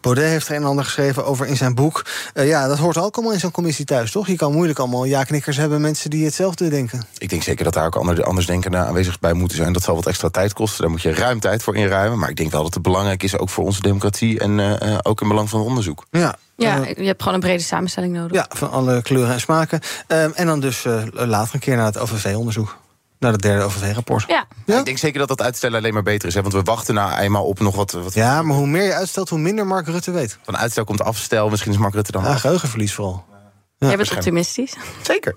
Baudet 0.00 0.24
heeft 0.24 0.48
er 0.48 0.54
een 0.54 0.62
en 0.62 0.68
ander 0.68 0.84
geschreven 0.84 1.26
over 1.26 1.46
in 1.46 1.56
zijn 1.56 1.74
boek. 1.74 2.06
Uh, 2.34 2.46
ja, 2.46 2.68
dat 2.68 2.78
hoort 2.78 2.98
ook 2.98 3.14
allemaal 3.14 3.32
in 3.32 3.40
zo'n 3.40 3.50
commissie 3.50 3.84
thuis, 3.84 4.10
toch? 4.10 4.26
Je 4.26 4.36
kan 4.36 4.52
moeilijk 4.52 4.78
allemaal 4.78 5.04
ja-knikkers 5.04 5.56
hebben, 5.56 5.80
mensen 5.80 6.10
die 6.10 6.24
hetzelfde 6.24 6.68
denken. 6.68 7.02
Ik 7.18 7.28
denk 7.28 7.42
zeker 7.42 7.64
dat 7.64 7.74
daar 7.74 7.86
ook 7.86 7.96
andere, 7.96 8.24
anders 8.24 8.46
denken 8.46 8.76
aanwezig 8.76 9.20
bij 9.20 9.32
moeten 9.32 9.56
zijn. 9.56 9.72
Dat 9.72 9.82
zal 9.82 9.94
wat 9.94 10.06
extra 10.06 10.28
tijd 10.28 10.52
kosten. 10.52 10.80
Daar 10.80 10.90
moet 10.90 11.02
je 11.02 11.14
ruim 11.14 11.40
tijd 11.40 11.62
voor 11.62 11.76
inruimen. 11.76 12.18
Maar 12.18 12.30
ik 12.30 12.36
denk 12.36 12.50
wel 12.50 12.62
dat 12.62 12.74
het 12.74 12.82
belangrijk 12.82 13.22
is, 13.22 13.38
ook 13.38 13.50
voor 13.50 13.64
onze 13.64 13.80
democratie 13.80 14.38
en 14.38 14.80
ook 15.04 15.20
in 15.20 15.28
belang 15.28 15.48
van 15.48 15.58
het 15.58 15.68
onderzoek. 15.68 16.06
Ja, 16.10 16.36
ja, 16.56 16.84
je 16.96 17.04
hebt 17.04 17.22
gewoon 17.22 17.34
een 17.34 17.40
brede 17.40 17.62
samenstelling 17.62 18.12
nodig. 18.12 18.32
Ja, 18.36 18.46
van 18.48 18.70
alle 18.70 19.02
kleuren 19.02 19.32
en 19.32 19.40
smaken. 19.40 19.80
Um, 20.08 20.32
en 20.32 20.46
dan 20.46 20.60
dus 20.60 20.84
uh, 20.84 21.02
later 21.12 21.54
een 21.54 21.60
keer 21.60 21.76
naar 21.76 21.86
het 21.86 21.98
OVV-onderzoek. 21.98 22.76
Naar 23.18 23.32
het 23.32 23.42
derde 23.42 23.64
OVV-rapport. 23.64 24.24
Ja. 24.26 24.46
ja. 24.66 24.78
Ik 24.78 24.84
denk 24.84 24.98
zeker 24.98 25.18
dat 25.18 25.28
dat 25.28 25.42
uitstellen 25.42 25.78
alleen 25.78 25.94
maar 25.94 26.02
beter 26.02 26.28
is. 26.28 26.34
Hè? 26.34 26.40
Want 26.40 26.54
we 26.54 26.62
wachten 26.62 26.94
nou 26.94 27.18
eenmaal 27.18 27.44
op 27.44 27.60
nog 27.60 27.76
wat, 27.76 27.92
wat... 27.92 28.14
Ja, 28.14 28.42
maar 28.42 28.56
hoe 28.56 28.66
meer 28.66 28.84
je 28.84 28.94
uitstelt, 28.94 29.28
hoe 29.28 29.38
minder 29.38 29.66
Mark 29.66 29.86
Rutte 29.86 30.10
weet. 30.10 30.38
Van 30.42 30.56
uitstel 30.56 30.84
komt 30.84 31.02
afstel. 31.02 31.48
Misschien 31.48 31.72
is 31.72 31.78
Mark 31.78 31.94
Rutte 31.94 32.12
dan... 32.12 32.24
Ja, 32.24 32.34
geheugenverlies 32.34 32.94
vooral. 32.94 33.24
Ja, 33.78 33.86
Jij 33.86 33.96
bent 33.96 34.12
optimistisch. 34.12 34.74
Zeker. 35.02 35.36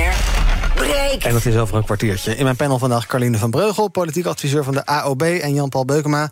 En 1.19 1.33
dat 1.33 1.45
is 1.45 1.55
over 1.55 1.75
een 1.75 1.83
kwartiertje. 1.83 2.35
In 2.35 2.43
mijn 2.43 2.55
panel 2.55 2.79
vandaag 2.79 3.05
Carline 3.05 3.37
van 3.37 3.49
Breugel, 3.49 3.87
politiek 3.87 4.25
adviseur 4.25 4.63
van 4.63 4.73
de 4.73 4.85
AOB... 4.85 5.21
en 5.21 5.53
Jan-Paul 5.53 5.85
Beukema, 5.85 6.29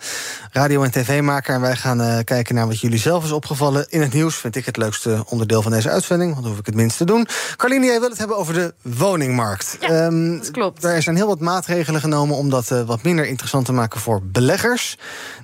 radio- 0.51 0.83
en 0.83 0.91
tv-maker. 0.91 1.53
En 1.53 1.61
wij 1.61 1.75
gaan 1.75 2.01
uh, 2.01 2.17
kijken 2.23 2.55
naar 2.55 2.67
wat 2.67 2.79
jullie 2.79 2.99
zelf 2.99 3.23
is 3.23 3.31
opgevallen 3.31 3.85
in 3.89 4.01
het 4.01 4.13
nieuws. 4.13 4.35
Vind 4.35 4.55
ik 4.55 4.65
het 4.65 4.77
leukste 4.77 5.23
onderdeel 5.27 5.61
van 5.61 5.71
deze 5.71 5.89
uitzending, 5.89 6.31
want 6.31 6.41
dan 6.41 6.51
hoef 6.51 6.59
ik 6.59 6.65
het 6.65 6.75
minst 6.75 6.97
te 6.97 7.05
doen. 7.05 7.27
Carline, 7.55 7.85
jij 7.85 7.99
wil 7.99 8.09
het 8.09 8.17
hebben 8.17 8.37
over 8.37 8.53
de 8.53 8.73
woningmarkt. 8.81 9.77
Ja, 9.79 10.05
um, 10.05 10.37
dat 10.37 10.51
klopt. 10.51 10.83
Er 10.83 11.01
zijn 11.01 11.15
heel 11.15 11.27
wat 11.27 11.39
maatregelen 11.39 12.01
genomen 12.01 12.35
om 12.35 12.49
dat 12.49 12.71
uh, 12.71 12.81
wat 12.81 13.03
minder 13.03 13.27
interessant 13.27 13.65
te 13.65 13.73
maken 13.73 13.99
voor 13.99 14.21
beleggers. 14.23 14.97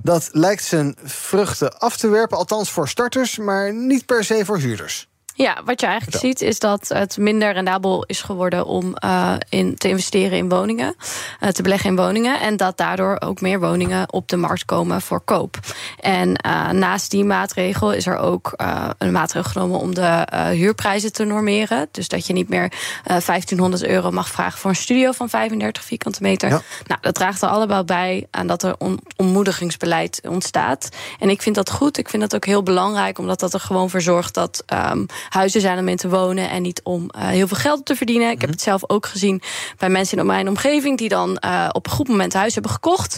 Dat 0.04 0.30
lijkt 0.32 0.64
zijn 0.64 0.96
vruchten 1.04 1.78
af 1.78 1.98
te 1.98 2.08
werpen, 2.08 2.38
althans 2.38 2.72
voor 2.72 2.90
starters... 2.90 3.38
maar 3.38 3.74
niet 3.74 4.06
per 4.06 4.24
se 4.24 4.46
voor 4.46 4.58
huurders. 4.58 5.08
Ja, 5.38 5.62
wat 5.66 5.80
je 5.80 5.88
eigenlijk 5.88 6.18
ziet 6.18 6.42
is 6.42 6.60
dat 6.60 6.88
het 6.88 7.18
minder 7.18 7.54
rendabel 7.54 8.04
is 8.06 8.22
geworden 8.22 8.66
om 8.66 8.96
uh, 9.06 9.34
in, 9.50 9.76
te 9.76 9.88
investeren 9.88 10.38
in 10.38 10.50
woningen, 10.50 10.96
uh, 11.42 11.50
te 11.50 11.62
beleggen 11.62 11.90
in 11.90 11.96
woningen. 11.96 12.40
En 12.40 12.58
dat 12.58 12.78
daardoor 12.78 13.18
ook 13.20 13.42
meer 13.42 13.60
woningen 13.60 14.14
op 14.14 14.28
de 14.28 14.38
markt 14.38 14.66
komen 14.66 15.02
voor 15.02 15.22
koop. 15.22 15.60
En 16.00 16.30
uh, 16.30 16.70
naast 16.70 17.12
die 17.12 17.24
maatregel 17.24 17.94
is 17.94 18.06
er 18.06 18.18
ook 18.18 18.54
een 18.98 19.12
maatregel 19.12 19.52
genomen 19.52 19.80
om 19.80 19.96
de 19.96 20.28
huurprijzen 20.54 21.14
te 21.14 21.24
normeren. 21.24 21.88
Dus 21.92 22.08
dat 22.08 22.28
je 22.28 22.34
niet 22.34 22.50
meer 22.50 22.72
1500 23.04 23.86
euro 23.86 24.12
mag 24.12 24.30
vragen 24.30 24.60
voor 24.60 24.70
een 24.70 24.76
studio 24.76 25.12
van 25.12 25.30
35 25.30 25.84
vierkante 25.84 26.22
meter. 26.22 26.50
Ja. 26.50 26.62
Nou, 26.88 27.00
dat 27.02 27.16
draagt 27.16 27.42
er 27.42 27.50
allemaal 27.50 27.84
bij 27.84 28.28
aan 28.32 28.48
dat 28.48 28.64
er 28.64 28.76
on 28.78 29.00
ontmoedigingsbeleid 29.16 30.22
ontstaat. 30.28 30.90
En 31.20 31.30
ik 31.30 31.42
vind 31.42 31.56
dat 31.56 31.72
goed. 31.72 31.98
Ik 31.98 32.10
vind 32.10 32.22
dat 32.22 32.36
ook 32.36 32.46
heel 32.46 32.64
belangrijk, 32.64 33.20
omdat 33.20 33.40
dat 33.40 33.54
er 33.54 33.60
gewoon 33.60 33.90
voor 33.90 34.02
zorgt 34.02 34.34
dat. 34.34 34.64
Um, 34.92 35.06
huizen 35.30 35.62
zijn 35.62 35.80
om 35.80 35.88
in 35.88 35.98
te 35.98 36.10
wonen 36.10 36.50
en 36.50 36.62
niet 36.62 36.82
om 36.84 37.10
uh, 37.16 37.28
heel 37.28 37.48
veel 37.48 37.58
geld 37.58 37.86
te 37.86 37.96
verdienen. 37.96 38.30
Ik 38.30 38.42
heb 38.42 38.50
het 38.50 38.62
zelf 38.62 38.90
ook 38.90 39.06
gezien 39.06 39.42
bij 39.78 39.90
mensen 39.90 40.18
in 40.18 40.26
mijn 40.26 40.48
omgeving 40.48 40.98
die 40.98 41.10
dan 41.10 41.38
uh, 41.46 41.70
op 41.72 41.86
een 41.86 41.92
goed 41.92 42.08
moment 42.08 42.34
huis 42.34 42.54
hebben 42.54 42.72
gekocht 42.72 43.18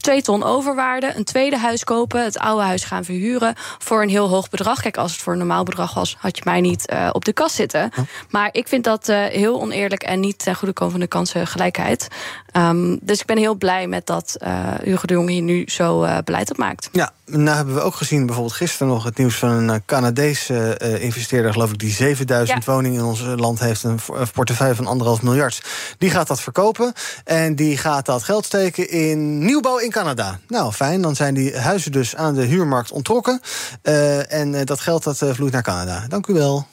twee 0.00 0.22
ton 0.22 0.42
overwaarde, 0.42 1.12
een 1.16 1.24
tweede 1.24 1.58
huis 1.58 1.84
kopen, 1.84 2.24
het 2.24 2.38
oude 2.38 2.64
huis 2.64 2.84
gaan 2.84 3.04
verhuren 3.04 3.54
voor 3.56 4.02
een 4.02 4.08
heel 4.08 4.28
hoog 4.28 4.50
bedrag. 4.50 4.80
Kijk, 4.80 4.96
als 4.96 5.12
het 5.12 5.20
voor 5.20 5.32
een 5.32 5.38
normaal 5.38 5.64
bedrag 5.64 5.94
was, 5.94 6.16
had 6.18 6.36
je 6.36 6.42
mij 6.44 6.60
niet 6.60 6.92
uh, 6.92 7.08
op 7.12 7.24
de 7.24 7.32
kast 7.32 7.54
zitten. 7.54 7.92
Maar 8.30 8.48
ik 8.52 8.68
vind 8.68 8.84
dat 8.84 9.08
uh, 9.08 9.24
heel 9.24 9.60
oneerlijk 9.60 10.02
en 10.02 10.20
niet 10.20 10.38
ten 10.38 10.54
goede 10.54 10.74
komen 10.74 10.92
van 10.92 11.00
de 11.00 11.06
kansengelijkheid. 11.06 12.08
Um, 12.56 12.98
dus 13.02 13.20
ik 13.20 13.26
ben 13.26 13.38
heel 13.38 13.54
blij 13.54 13.86
met 13.86 14.06
dat 14.06 14.36
uh, 14.44 14.74
Hugo 14.82 15.06
de 15.06 15.14
Jong 15.14 15.28
hier 15.28 15.42
nu 15.42 15.62
zo 15.66 16.06
beleid 16.24 16.50
op 16.50 16.56
maakt. 16.56 16.88
Ja, 16.92 17.12
nou 17.30 17.56
hebben 17.56 17.74
we 17.74 17.80
ook 17.80 17.94
gezien 17.94 18.26
bijvoorbeeld 18.26 18.56
gisteren 18.56 18.88
nog 18.88 19.04
het 19.04 19.18
nieuws 19.18 19.36
van 19.36 19.50
een 19.50 19.84
Canadese 19.84 20.78
investeerder, 21.00 21.52
geloof 21.52 21.70
ik, 21.70 21.78
die 21.78 21.92
7000 21.92 22.64
ja. 22.64 22.72
woningen 22.72 22.98
in 22.98 23.04
ons 23.04 23.20
land 23.20 23.60
heeft, 23.60 23.82
een 23.82 23.98
portefeuille 24.32 24.74
van 24.74 24.86
anderhalf 24.86 25.22
miljard. 25.22 25.62
Die 25.98 26.10
gaat 26.10 26.28
dat 26.28 26.40
verkopen 26.40 26.92
en 27.24 27.54
die 27.54 27.76
gaat 27.76 28.06
dat 28.06 28.22
geld 28.22 28.44
steken 28.44 28.90
in 28.90 29.38
nieuwbouw 29.38 29.78
in 29.78 29.90
Canada. 29.90 30.38
Nou, 30.48 30.72
fijn. 30.72 31.02
Dan 31.02 31.16
zijn 31.16 31.34
die 31.34 31.56
huizen 31.56 31.92
dus 31.92 32.16
aan 32.16 32.34
de 32.34 32.44
huurmarkt 32.44 32.90
ontrokken. 32.90 33.40
Uh, 33.82 34.32
en 34.32 34.64
dat 34.64 34.80
geld 34.80 35.04
dat 35.04 35.18
vloeit 35.18 35.52
naar 35.52 35.62
Canada. 35.62 36.04
Dank 36.08 36.26
u 36.26 36.32
wel. 36.32 36.66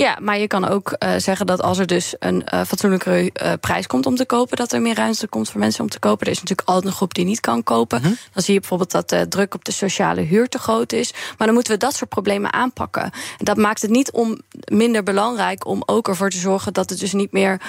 Ja, 0.00 0.18
maar 0.20 0.38
je 0.38 0.46
kan 0.46 0.68
ook 0.68 0.96
uh, 0.98 1.10
zeggen 1.16 1.46
dat 1.46 1.62
als 1.62 1.78
er 1.78 1.86
dus 1.86 2.14
een 2.18 2.44
uh, 2.54 2.64
fatsoenlijke 2.64 3.30
uh, 3.42 3.52
prijs 3.60 3.86
komt 3.86 4.06
om 4.06 4.16
te 4.16 4.26
kopen, 4.26 4.56
dat 4.56 4.72
er 4.72 4.80
meer 4.80 4.94
ruimte 4.94 5.28
komt 5.28 5.50
voor 5.50 5.60
mensen 5.60 5.82
om 5.82 5.90
te 5.90 5.98
kopen. 5.98 6.26
Er 6.26 6.32
is 6.32 6.40
natuurlijk 6.40 6.68
altijd 6.68 6.86
een 6.86 6.96
groep 6.96 7.14
die 7.14 7.24
niet 7.24 7.40
kan 7.40 7.62
kopen. 7.62 8.02
-hmm. 8.02 8.16
Dan 8.32 8.42
zie 8.42 8.54
je 8.54 8.60
bijvoorbeeld 8.60 8.90
dat 8.90 9.08
de 9.08 9.28
druk 9.28 9.54
op 9.54 9.64
de 9.64 9.72
sociale 9.72 10.20
huur 10.20 10.48
te 10.48 10.58
groot 10.58 10.92
is. 10.92 11.12
Maar 11.38 11.46
dan 11.46 11.54
moeten 11.54 11.72
we 11.72 11.78
dat 11.78 11.94
soort 11.94 12.10
problemen 12.10 12.52
aanpakken. 12.52 13.02
En 13.02 13.44
dat 13.44 13.56
maakt 13.56 13.82
het 13.82 13.90
niet 13.90 14.10
om 14.10 14.40
minder 14.64 15.02
belangrijk 15.02 15.66
om 15.66 15.82
ook 15.86 16.08
ervoor 16.08 16.30
te 16.30 16.38
zorgen 16.38 16.72
dat 16.72 16.90
het 16.90 16.98
dus 17.00 17.12
niet 17.12 17.32
meer 17.32 17.60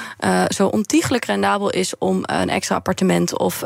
zo 0.48 0.68
ontiegelijk 0.68 1.26
rendabel 1.26 1.70
is 1.70 1.98
om 1.98 2.20
een 2.22 2.50
extra 2.50 2.76
appartement 2.76 3.38
of 3.38 3.64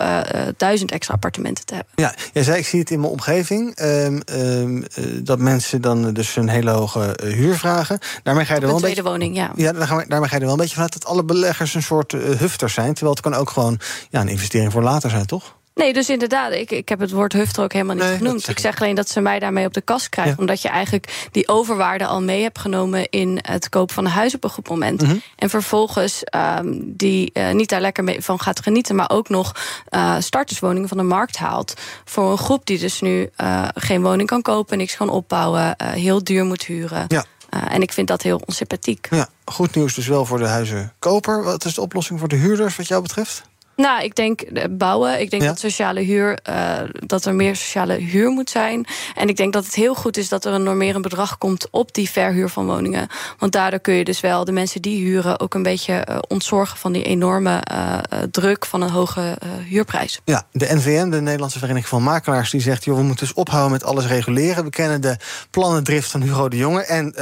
duizend 0.58 0.92
extra 0.92 1.14
appartementen 1.14 1.66
te 1.66 1.74
hebben. 1.74 1.94
Ja, 1.96 2.14
jij 2.34 2.44
zei, 2.44 2.58
ik 2.58 2.66
zie 2.66 2.80
het 2.80 2.92
in 2.92 3.00
mijn 3.00 3.12
omgeving, 3.12 3.80
um, 3.82 4.22
um, 4.32 4.86
dat 5.24 5.40
mensen 5.40 5.82
dan 5.82 6.14
dus 6.14 6.36
een 6.36 6.50
hele 6.50 6.72
hoge 6.72 7.20
huur 7.24 7.56
vragen. 7.56 8.00
Daarmee 8.24 8.46
ga 8.46 8.55
je 8.56 8.62
er 8.62 8.68
wel 8.68 8.76
een 8.76 8.82
tweede 8.82 9.02
beetje, 9.02 9.18
woning, 9.18 9.36
ja. 9.36 9.52
Ja, 9.56 9.72
daarmee 9.72 10.08
ga 10.08 10.36
je 10.36 10.40
er 10.40 10.40
wel 10.40 10.52
een 10.52 10.58
beetje 10.58 10.74
vanuit 10.74 10.94
dat 10.94 11.06
alle 11.06 11.24
beleggers 11.24 11.74
een 11.74 11.84
soort 11.84 12.14
uh, 12.14 12.22
hufters 12.22 12.74
zijn. 12.74 12.94
Terwijl 12.94 13.16
het 13.16 13.24
kan 13.24 13.34
ook 13.34 13.50
gewoon 13.50 13.80
ja, 14.10 14.22
een 14.22 14.28
investering 14.28 14.72
voor 14.72 14.84
later 14.84 15.10
zijn, 15.10 15.26
toch? 15.26 15.56
Nee, 15.76 15.94
dus 15.94 16.10
inderdaad, 16.10 16.52
ik, 16.52 16.72
ik 16.72 16.90
heb 16.90 17.00
het 17.00 17.12
woord 17.12 17.34
hufter 17.34 17.64
ook 17.64 17.74
helemaal 17.74 17.96
niet 17.96 18.04
Nee, 18.04 18.18
genoemd. 18.18 18.42
zeg 18.42 18.56
Ik 18.56 18.60
zeg 18.60 18.82
alleen 18.82 18.96
dat 18.96 19.10
ze 19.10 19.22
mij 19.22 19.40
daarmee 19.40 19.66
op 19.66 19.74
de 19.74 19.82
kast 19.82 20.10
krijgen. 20.10 20.34
Ja. 20.34 20.40
Omdat 20.40 20.62
je 20.62 20.70
eigenlijk 20.70 21.28
die 21.32 21.48
overwaarde 21.48 22.06
al 22.06 22.22
mee 22.22 22.42
hebt 22.42 22.60
genomen 22.60 23.10
in 23.10 23.40
het 23.42 23.70
kopen 23.70 23.96
van 23.96 24.06
een 24.06 24.12
huis 24.12 24.36
op 24.36 24.44
een 24.44 24.50
goed 24.50 24.70
moment. 24.70 25.02
Mhm. 25.02 25.16
En 25.36 25.50
vervolgens 25.50 26.24
um, 26.60 26.94
die 26.98 27.30
uh, 27.34 27.52
niet 27.52 27.70
daar 27.70 27.82
lekker 27.82 28.04
mee 28.04 28.22
van 28.22 28.40
gaat 28.40 28.62
genieten, 28.62 28.96
maar 28.96 29.10
ook 29.10 29.30
nog 29.30 29.56
uh, 29.90 30.16
starterswoningen 30.20 30.88
van 30.88 30.98
de 30.98 31.04
markt 31.04 31.38
haalt. 31.38 31.74
Voor 32.06 32.32
een 32.32 32.38
groep 32.38 32.66
die 32.66 32.80
dus 32.80 33.02
nu 33.02 33.30
uh, 33.42 33.68
geen 33.76 34.02
woning 34.02 34.28
kan 34.28 34.42
kopen, 34.42 34.78
niks 34.78 34.96
kan 34.98 35.10
opbouwen, 35.10 35.76
heel 35.84 36.24
duur 36.24 36.46
moet 36.46 36.66
huren. 36.66 37.06
Ja. 37.08 37.26
En 37.64 37.82
ik 37.82 37.94
vind 37.94 38.08
dat 38.08 38.22
heel 38.22 38.42
onsympathiek. 38.46 39.08
Ja, 39.10 39.28
goed 39.46 39.76
nieuws 39.76 39.94
dus 39.94 40.08
wel 40.08 40.26
voor 40.26 40.38
de 40.38 40.48
huizenkoper. 40.48 41.44
Wat 41.44 41.66
is 41.66 41.74
de 41.74 41.82
oplossing 41.82 42.20
voor 42.20 42.28
de 42.28 42.36
huurders 42.36 42.76
wat 42.76 42.88
jou 42.88 43.02
betreft? 43.02 43.44
Nou, 43.76 44.04
ik 44.04 44.16
denk 44.16 44.42
eh, 44.42 44.64
bouwen. 44.70 45.22
Ik 45.22 45.30
denk 45.30 45.42
Ja. 45.42 45.48
dat 45.48 45.60
sociale 45.60 46.02
huur, 46.02 46.40
uh, 46.50 46.80
dat 46.94 47.26
er 47.26 47.36
meer 47.36 47.56
sociale 47.56 47.94
huur 47.94 48.30
moet 48.30 48.50
zijn. 48.50 48.86
En 49.16 49.28
ik 49.30 49.38
denk 49.38 49.54
dat 49.54 49.66
het 49.66 49.76
heel 49.76 49.96
goed 49.96 50.18
is 50.18 50.30
dat 50.30 50.46
er 50.46 50.54
een 50.54 50.64
normerend 50.64 51.02
bedrag 51.02 51.38
komt 51.38 51.68
op 51.72 51.94
die 51.94 52.10
verhuur 52.10 52.50
van 52.50 52.66
woningen. 52.66 53.08
Want 53.40 53.52
daardoor 53.52 53.80
kun 53.80 53.94
je 53.94 54.04
dus 54.04 54.20
wel 54.20 54.46
de 54.46 54.52
mensen 54.52 54.82
die 54.82 55.04
huren 55.06 55.40
ook 55.40 55.54
een 55.54 55.64
beetje 55.64 56.08
uh, 56.10 56.18
ontzorgen 56.28 56.78
van 56.78 56.92
die 56.92 57.04
enorme 57.04 57.62
uh, 57.72 57.98
druk 58.32 58.66
van 58.66 58.82
een 58.82 58.90
hoge 58.90 59.38
huurprijs. 59.68 60.22
Ja, 60.26 60.44
de 60.52 60.68
NVM, 60.76 61.10
de 61.10 61.22
Nederlandse 61.22 61.60
Vereniging 61.60 61.88
van 61.90 62.04
Makelaars, 62.04 62.52
die 62.52 62.62
zegt: 62.62 62.84
joh, 62.84 62.98
we 62.98 63.04
moeten 63.04 63.26
dus 63.26 63.36
ophouden 63.36 63.72
met 63.72 63.84
alles 63.84 64.06
reguleren. 64.08 64.64
We 64.64 64.70
kennen 64.70 65.02
de 65.02 65.18
plannendrift 65.52 66.12
van 66.12 66.22
Hugo 66.22 66.50
de 66.50 66.58
Jonge. 66.58 66.84
En 66.86 67.14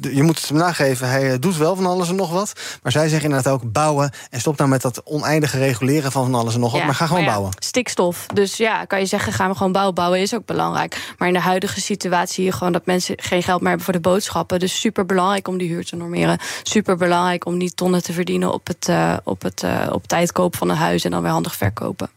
je 0.00 0.22
moet 0.22 0.38
het 0.38 0.48
hem 0.48 0.58
nageven, 0.58 1.08
hij 1.08 1.38
doet 1.38 1.56
wel 1.56 1.76
van 1.76 1.86
alles 1.86 2.08
en 2.08 2.16
nog 2.16 2.30
wat. 2.30 2.52
Maar 2.82 2.92
zij 2.92 3.08
zeggen 3.08 3.28
inderdaad 3.28 3.52
ook 3.52 3.72
bouwen 3.72 4.10
en 4.30 4.40
stop 4.40 4.56
nou 4.58 4.70
met 4.70 4.82
dat 4.82 5.02
oneindige 5.04 5.47
volledige 5.48 5.84
reguleren 5.84 6.12
van 6.12 6.24
van 6.24 6.34
alles 6.34 6.54
en 6.54 6.60
nog 6.60 6.70
wat. 6.70 6.80
Ja, 6.80 6.86
maar 6.86 6.94
ga 6.94 7.06
gewoon 7.06 7.22
ja, 7.22 7.28
bouwen. 7.28 7.52
Stikstof. 7.58 8.26
Dus 8.26 8.56
ja, 8.56 8.84
kan 8.84 8.98
je 8.98 9.06
zeggen, 9.06 9.32
gaan 9.32 9.50
we 9.50 9.56
gewoon 9.56 9.72
bouwen. 9.72 9.94
Bouwen 9.94 10.20
is 10.20 10.34
ook 10.34 10.44
belangrijk. 10.44 11.14
Maar 11.18 11.28
in 11.28 11.34
de 11.34 11.40
huidige 11.40 11.80
situatie 11.80 12.44
je 12.44 12.52
gewoon 12.52 12.72
dat 12.72 12.86
mensen 12.86 13.14
geen 13.16 13.42
geld 13.42 13.58
meer 13.58 13.68
hebben 13.68 13.84
voor 13.84 13.94
de 13.94 14.00
boodschappen. 14.00 14.58
Dus 14.58 14.80
super 14.80 15.06
belangrijk 15.06 15.48
om 15.48 15.58
die 15.58 15.68
huur 15.68 15.84
te 15.84 15.96
normeren. 15.96 16.38
Super 16.62 16.96
belangrijk 16.96 17.46
om 17.46 17.56
niet 17.56 17.76
tonnen 17.76 18.02
te 18.02 18.12
verdienen 18.12 18.52
op 18.52 18.66
het, 18.66 18.88
eh, 18.88 19.16
op 19.24 19.42
het 19.42 19.62
eh, 19.62 19.86
op 19.90 20.06
tijd 20.06 20.32
kopen 20.32 20.58
van 20.58 20.68
een 20.68 20.76
huis 20.76 21.04
en 21.04 21.10
dan 21.10 21.22
weer 21.22 21.30
handig 21.30 21.54
verkopen. 21.56 22.10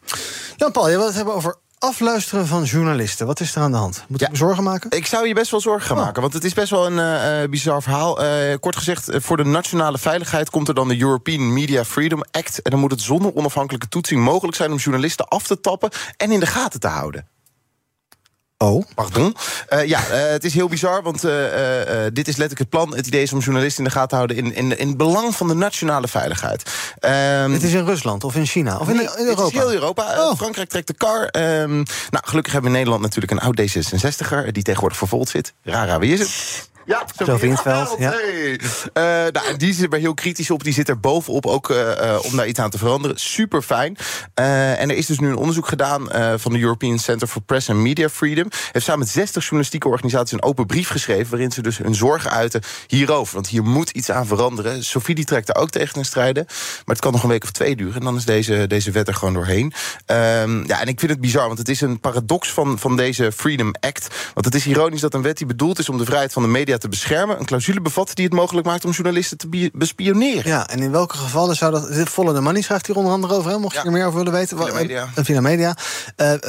Jan-Paul, 0.55 0.89
je 0.89 0.97
wil 0.97 1.05
het 1.05 1.15
hebben 1.15 1.33
over 1.33 1.55
afluisteren 1.81 2.47
van 2.47 2.63
journalisten. 2.63 3.25
Wat 3.27 3.39
is 3.39 3.55
er 3.55 3.61
aan 3.61 3.71
de 3.71 3.77
hand? 3.77 4.03
Moet 4.07 4.21
ik 4.21 4.29
me 4.29 4.35
zorgen 4.35 4.63
maken? 4.63 4.91
Ik 4.91 5.05
zou 5.05 5.27
je 5.27 5.33
best 5.33 5.51
wel 5.51 5.59
zorgen 5.61 5.87
gaan 5.87 5.97
Oh. 5.97 6.03
maken. 6.03 6.21
Want 6.21 6.33
het 6.33 6.43
is 6.43 6.53
best 6.53 6.69
wel 6.69 6.85
een 6.85 6.99
eh, 7.43 7.49
bizar 7.49 7.81
verhaal. 7.81 8.23
Eh, 8.23 8.55
kort 8.59 8.75
gezegd, 8.75 9.09
voor 9.13 9.37
de 9.37 9.43
nationale 9.45 9.97
veiligheid 9.97 10.49
komt 10.49 10.67
er 10.67 10.73
dan 10.73 10.87
de 10.87 11.01
European 11.01 11.53
Media 11.53 11.85
Freedom 11.85 12.23
Act. 12.31 12.61
En 12.61 12.71
dan 12.71 12.79
moet 12.79 12.91
het 12.91 13.01
zonder 13.01 13.35
onafhankelijke 13.35 13.87
toetsing 13.87 14.23
mogelijk 14.23 14.55
zijn 14.57 14.71
om 14.71 14.77
journalisten 14.77 15.27
af 15.27 15.43
te 15.47 15.59
tappen 15.59 15.89
en 16.17 16.31
in 16.31 16.39
de 16.39 16.45
gaten 16.45 16.79
te 16.79 16.87
houden. 16.87 17.27
Oh. 18.61 18.83
Pardon. 18.95 19.35
Eh, 19.67 19.85
ja, 19.85 20.07
eh, 20.07 20.29
het 20.31 20.43
is 20.43 20.53
heel 20.53 20.67
bizar, 20.67 21.03
want 21.03 21.23
eh, 21.23 21.33
dit 22.13 22.27
is 22.27 22.35
letterlijk 22.37 22.59
het 22.59 22.69
plan. 22.69 22.95
Het 22.95 23.07
idee 23.07 23.21
is 23.21 23.33
om 23.33 23.39
journalisten 23.39 23.83
in 23.83 23.89
de 23.89 23.95
gaten 23.95 24.09
te 24.09 24.15
houden 24.15 24.37
in, 24.37 24.55
in, 24.55 24.77
in 24.77 24.87
het 24.87 24.97
belang 24.97 25.35
van 25.35 25.47
de 25.47 25.53
nationale 25.53 26.07
veiligheid. 26.07 26.63
Ehm, 26.99 27.51
Het 27.51 27.63
is 27.63 27.73
in 27.73 27.85
Rusland 27.85 28.23
of 28.23 28.35
in 28.35 28.45
China 28.45 28.77
of 28.77 28.89
in, 28.89 28.95
Nee, 28.95 29.03
in 29.05 29.09
Het 29.11 29.19
Europa? 29.19 29.45
is 29.45 29.51
heel 29.53 29.73
Europa. 29.73 30.29
Oh. 30.29 30.35
Frankrijk 30.37 30.69
trekt 30.69 30.87
de 30.87 30.93
kar. 30.93 31.25
Ehm, 31.25 31.73
nou, 32.09 32.23
gelukkig 32.25 32.53
hebben 32.53 32.71
we 32.71 32.77
in 32.77 32.83
Nederland 32.83 33.01
natuurlijk 33.01 33.31
een 33.31 33.39
oud 33.39 33.61
D66er... 33.61 34.51
die 34.51 34.63
tegenwoordig 34.63 34.97
vervolgd 34.97 35.29
zit. 35.29 35.53
Rara, 35.63 35.99
wie 35.99 36.13
is 36.13 36.19
het? 36.19 36.69
Ja, 36.85 37.05
Sophie 37.17 37.47
in 37.47 37.51
het 37.51 37.61
veld, 37.61 37.95
ja. 37.99 38.11
Hey. 38.11 38.59
Eh, 38.93 39.03
nou, 39.31 39.57
die 39.57 39.69
is 39.69 39.81
er 39.81 39.93
heel 39.93 40.13
kritisch 40.13 40.51
op. 40.51 40.63
Die 40.63 40.73
zit 40.73 40.89
er 40.89 40.99
bovenop 40.99 41.45
ook 41.45 41.69
eh, 41.69 42.13
eh, 42.13 42.23
om 42.23 42.35
daar 42.35 42.47
iets 42.47 42.59
aan 42.59 42.69
te 42.69 42.77
veranderen. 42.77 43.19
Super 43.19 43.61
fijn. 43.61 43.97
En 44.33 44.89
er 44.89 44.95
is 44.95 45.05
dus 45.05 45.19
nu 45.19 45.29
een 45.29 45.35
onderzoek 45.35 45.67
gedaan 45.67 46.07
van 46.39 46.53
de 46.53 46.59
European 46.59 46.99
Center 46.99 47.27
for 47.27 47.41
Press 47.41 47.69
and 47.69 47.79
Media 47.79 48.09
Freedom. 48.09 48.49
Heeft 48.71 48.85
samen 48.85 48.99
met 48.99 49.09
60 49.09 49.41
journalistieke 49.41 49.87
organisaties 49.87 50.31
een 50.31 50.43
open 50.43 50.65
brief 50.65 50.89
geschreven. 50.89 51.29
waarin 51.29 51.51
ze 51.51 51.61
dus 51.61 51.77
hun 51.77 51.95
zorgen 51.95 52.31
uiten 52.31 52.61
hierover. 52.87 53.33
Want 53.33 53.47
hier 53.47 53.63
moet 53.63 53.89
iets 53.89 54.11
aan 54.11 54.27
veranderen. 54.27 54.83
Sophie 54.83 55.15
die 55.15 55.25
trekt 55.25 55.47
daar 55.47 55.61
ook 55.61 55.69
tegen 55.69 55.93
ten 55.93 56.05
strijde. 56.05 56.43
Maar 56.47 56.95
het 56.95 56.99
kan 56.99 57.11
nog 57.11 57.23
een 57.23 57.29
week 57.29 57.43
of 57.43 57.51
twee 57.51 57.75
duren. 57.75 57.95
En 57.95 58.03
dan 58.03 58.15
is 58.15 58.25
deze, 58.25 58.67
deze 58.67 58.91
wet 58.91 59.07
er 59.07 59.13
gewoon 59.13 59.33
doorheen. 59.33 59.73
Ehm, 60.05 60.65
ja, 60.65 60.81
en 60.81 60.87
ik 60.87 60.99
vind 60.99 61.11
het 61.11 61.21
bizar, 61.21 61.47
want 61.47 61.57
het 61.57 61.69
is 61.69 61.81
een 61.81 61.99
paradox 61.99 62.51
van, 62.51 62.79
van 62.79 62.95
deze 62.95 63.31
Freedom 63.31 63.71
Act. 63.79 64.07
Want 64.33 64.45
het 64.45 64.55
is 64.55 64.67
ironisch 64.67 65.01
dat 65.01 65.13
een 65.13 65.21
wet 65.21 65.37
die 65.37 65.47
bedoeld 65.47 65.79
is 65.79 65.89
om 65.89 65.97
de 65.97 66.05
vrijheid 66.05 66.33
van 66.33 66.41
de 66.41 66.47
media 66.47 66.70
te 66.77 66.89
beschermen. 66.89 67.39
een 67.39 67.45
clausule 67.45 67.81
bevat 67.81 68.15
die 68.15 68.25
het 68.25 68.33
mogelijk 68.33 68.67
maakt 68.67 68.85
om 68.85 68.91
journalisten 68.91 69.37
te 69.37 69.69
bespioneren. 69.73 70.51
Ja, 70.51 70.67
en 70.67 70.79
in 70.79 70.91
welke 70.91 71.17
gevallen 71.17 71.55
zou 71.55 71.71
dat... 71.71 71.93
Dit 71.93 72.09
Volle 72.09 72.33
de 72.33 72.41
Money 72.41 72.61
schrijft 72.61 72.87
hier 72.87 72.95
onder 72.95 73.11
andere 73.11 73.33
over, 73.33 73.51
hè? 73.51 73.57
mocht 73.57 73.75
je 73.75 73.81
er 73.81 73.91
meer 73.91 74.05
over 74.05 74.17
willen 74.17 74.33
weten. 74.33 74.57
Villa 74.57 74.73
Media. 74.73 75.07
Eh, 75.15 75.23
Villa 75.23 75.41
Media. 75.41 75.75
Eh, 76.15 76.33
eh, 76.33 76.39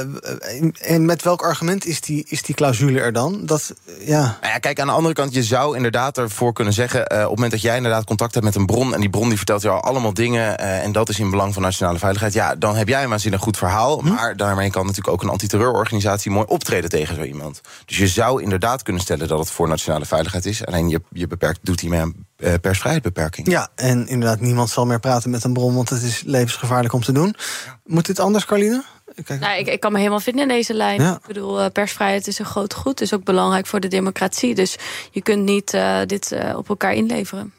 en- 0.80 1.04
met 1.04 1.22
welk 1.22 1.42
argument 1.42 1.86
is 1.86 2.00
die, 2.00 2.24
is 2.28 2.42
die 2.42 2.54
clausule 2.54 3.00
er 3.00 3.12
dan? 3.12 3.46
Dat, 3.46 3.74
ja... 4.00 4.20
Nou 4.20 4.52
ja, 4.52 4.58
kijk, 4.58 4.80
aan 4.80 4.86
de 4.86 4.92
andere 4.92 5.14
kant, 5.14 5.34
je 5.34 5.42
zou 5.42 5.76
inderdaad 5.76 6.18
ervoor 6.18 6.52
kunnen 6.52 6.72
zeggen... 6.72 7.00
op 7.02 7.08
het 7.10 7.28
moment 7.28 7.50
dat 7.50 7.60
jij 7.60 7.76
inderdaad 7.76 8.04
contact 8.04 8.34
hebt 8.34 8.46
met 8.46 8.54
een 8.54 8.66
bron... 8.66 8.94
en 8.94 9.00
die 9.00 9.10
bron 9.10 9.28
die 9.28 9.36
vertelt 9.36 9.62
jou 9.62 9.82
allemaal 9.82 10.14
dingen... 10.14 10.58
en 10.58 10.92
dat 10.92 11.08
is 11.08 11.18
in 11.18 11.30
belang 11.30 11.52
van 11.52 11.62
nationale 11.62 11.98
veiligheid... 11.98 12.32
ja, 12.32 12.54
dan 12.54 12.76
heb 12.76 12.88
jij 12.88 13.02
een 13.02 13.08
waanzinnig 13.08 13.40
goed 13.40 13.56
verhaal. 13.56 14.00
Hm? 14.00 14.08
Maar 14.08 14.36
daarmee 14.36 14.70
kan 14.70 14.86
natuurlijk 14.86 15.14
ook 15.14 15.22
een 15.22 15.28
antiterreurorganisatie... 15.28 16.30
mooi 16.30 16.46
optreden 16.48 16.90
tegen 16.90 17.14
zo 17.16 17.22
iemand. 17.22 17.60
Dus 17.84 17.98
je 17.98 18.08
zou 18.08 18.42
inderdaad 18.42 18.82
kunnen 18.82 19.02
stellen 19.02 19.28
dat 19.28 19.38
het 19.38 19.50
voor 19.50 19.68
nationale 19.68 20.04
veiligheid 20.04 20.11
is. 20.44 20.66
Alleen 20.66 20.88
je, 20.88 21.00
je 21.10 21.26
beperkt, 21.26 21.58
doet 21.62 21.80
hiermee 21.80 22.00
aan 22.00 22.14
eh, 22.36 22.54
persvrijheidsbeperking. 22.60 23.50
Ja, 23.50 23.68
en 23.74 24.08
inderdaad, 24.08 24.40
niemand 24.40 24.70
zal 24.70 24.86
meer 24.86 25.00
praten 25.00 25.30
met 25.30 25.44
een 25.44 25.52
bron... 25.52 25.74
want 25.74 25.88
het 25.88 26.02
is 26.02 26.22
levensgevaarlijk 26.26 26.94
om 26.94 27.02
te 27.02 27.12
doen. 27.12 27.34
Moet 27.84 28.06
dit 28.06 28.18
anders, 28.18 28.44
Carline? 28.44 28.84
Kijk, 29.24 29.40
Nou, 29.40 29.58
ik, 29.58 29.66
ik 29.66 29.80
kan 29.80 29.92
me 29.92 29.98
helemaal 29.98 30.20
vinden 30.20 30.42
in 30.42 30.48
deze 30.48 30.74
lijn. 30.74 31.02
Ja. 31.02 31.14
Ik 31.14 31.26
bedoel, 31.26 31.60
eh, 31.60 31.70
persvrijheid 31.70 32.26
is 32.26 32.38
een 32.38 32.44
groot 32.44 32.74
goed. 32.74 33.00
is 33.00 33.14
ook 33.14 33.24
belangrijk 33.24 33.66
voor 33.66 33.80
de 33.80 33.88
democratie. 33.88 34.54
Dus 34.54 34.76
je 35.10 35.22
kunt 35.22 35.42
niet 35.42 35.74
eh, 35.74 36.00
dit 36.06 36.32
eh, 36.32 36.56
op 36.56 36.68
elkaar 36.68 36.94
inleveren. 36.94 37.52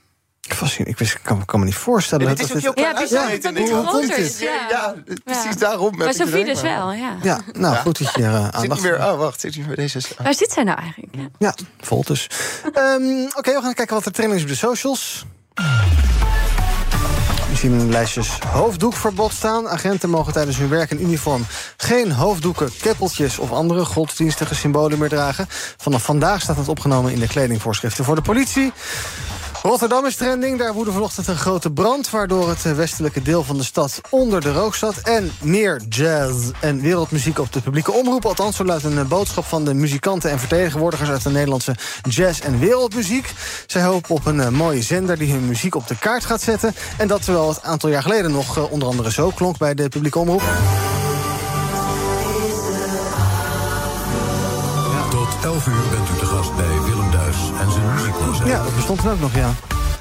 Fascinerend. 0.47 0.87
ik, 0.87 0.97
wist, 0.97 1.13
ik 1.13 1.19
kan, 1.23 1.45
kan 1.45 1.59
me 1.59 1.65
niet 1.65 1.75
voorstellen... 1.75 2.27
En 2.27 2.35
dat 2.35 2.47
het 2.47 2.55
is 2.55 2.61
dat 2.63 2.69
ook 2.71 2.77
heel 2.77 2.85
dit- 2.93 2.93
klein 2.93 3.09
Ja, 3.09 3.27
bizar 3.27 3.31
uitgemeten 3.31 3.53
dat 3.53 3.69
in 3.69 3.75
het 3.77 3.87
groter 3.87 4.17
is, 4.25 4.39
ja. 4.39 4.67
Ja, 4.69 4.95
precies 5.23 5.43
Ja. 5.43 5.57
daarom. 5.59 5.97
Maar 5.97 6.13
Sophie 6.13 6.45
dus 6.45 6.61
wel, 6.61 6.91
ja. 6.93 7.15
Ja, 7.21 7.39
nou, 7.51 7.75
goed 7.75 7.97
dat 8.03 8.13
je 8.13 8.21
hier 8.21 8.33
eh, 8.33 8.43
Zit 8.43 8.53
aandacht 8.53 8.81
voor- 8.81 8.95
oh, 8.95 9.17
wacht, 9.17 9.39
zit 9.39 9.67
meer 9.67 9.75
deze... 9.75 9.99
Waar 10.23 10.33
zit 10.33 10.51
zij 10.51 10.63
nou 10.63 10.79
eigenlijk? 10.79 11.15
Ja. 11.15 11.27
Ja, 11.37 11.53
vol 11.81 12.03
dus. 12.03 12.27
Ehm, 12.73 13.23
Oké, 13.37 13.53
we 13.53 13.59
gaan 13.61 13.73
kijken 13.73 13.95
wat 13.95 14.05
er 14.05 14.11
trending 14.11 14.37
is 14.37 14.43
op 14.43 14.49
de 14.51 14.55
socials. 14.55 15.25
We 17.49 17.59
zien 17.59 17.71
in 17.71 17.79
de 17.79 17.85
lijstjes 17.91 18.27
hoofddoekverbod 18.47 19.31
staan. 19.33 19.69
Agenten 19.69 20.09
mogen 20.09 20.33
tijdens 20.33 20.57
hun 20.57 20.69
werk 20.69 20.91
in 20.91 21.01
uniform 21.01 21.45
geen 21.77 22.11
hoofddoeken, 22.11 22.69
keppeltjes 22.81 23.39
of 23.39 23.51
andere 23.51 23.85
godsdienstige 23.85 24.55
symbolen 24.55 24.99
meer 24.99 25.09
dragen. 25.09 25.45
Vanaf 25.77 26.03
vandaag 26.03 26.41
staat 26.41 26.57
het 26.57 26.67
opgenomen 26.67 27.11
in 27.11 27.19
de 27.19 27.27
kledingvoorschriften 27.27 28.05
voor 28.05 28.15
de 28.15 28.21
politie. 28.21 28.71
Rotterdam 29.63 30.05
is 30.05 30.15
trending. 30.15 30.59
Daar 30.59 30.73
woedde 30.73 30.91
vanochtend 30.91 31.27
een 31.27 31.37
grote 31.37 31.71
brand... 31.71 32.09
waardoor 32.09 32.49
het 32.49 32.65
eh, 32.65 32.71
westelijke 32.71 33.21
deel 33.21 33.43
van 33.43 33.57
de 33.57 33.63
stad 33.63 34.01
onder 34.09 34.41
de 34.41 34.51
rook 34.51 34.75
zat. 34.75 34.97
En 34.97 35.31
meer 35.41 35.81
jazz 35.89 36.49
en 36.59 36.81
wereldmuziek 36.81 37.39
op 37.39 37.53
de 37.53 37.61
publieke 37.61 37.91
omroep. 37.91 38.25
Althans, 38.25 38.55
zo 38.55 38.63
luidt 38.63 38.83
een 38.83 38.97
eh, 38.97 39.05
boodschap 39.05 39.45
van 39.45 39.65
de 39.65 39.73
muzikanten... 39.73 40.31
en 40.31 40.39
vertegenwoordigers 40.39 41.09
uit 41.09 41.23
de 41.23 41.29
Nederlandse 41.29 41.75
jazz- 42.09 42.39
en 42.39 42.59
wereldmuziek. 42.59 43.33
Zij 43.67 43.83
hopen 43.83 44.15
op 44.15 44.25
een 44.25 44.39
eh, 44.39 44.47
mooie 44.47 44.81
zender 44.81 45.17
die 45.17 45.31
hun 45.31 45.47
muziek 45.47 45.75
op 45.75 45.87
de 45.87 45.97
kaart 45.97 46.25
gaat 46.25 46.41
zetten. 46.41 46.73
En 46.97 47.07
dat 47.07 47.23
terwijl 47.23 47.49
het 47.49 47.63
aantal 47.63 47.89
jaar 47.89 48.01
geleden 48.01 48.31
nog 48.31 48.69
onder 48.69 48.87
andere 48.87 49.11
zo 49.11 49.29
klonk... 49.29 49.57
bij 49.57 49.73
de 49.73 49.89
publieke 49.89 50.19
omroep. 50.19 50.43
Tot 55.09 55.43
11 55.43 55.67
uur 55.67 55.89
bent 55.91 56.09
u 56.15 56.19
te 56.19 56.25
gast 56.25 56.55
bij 56.55 56.72
Ja, 58.45 58.63
dat 58.63 58.75
bestond 58.75 59.01
toen 59.01 59.11
ook 59.11 59.19
nog, 59.19 59.33
ja. 59.33 59.53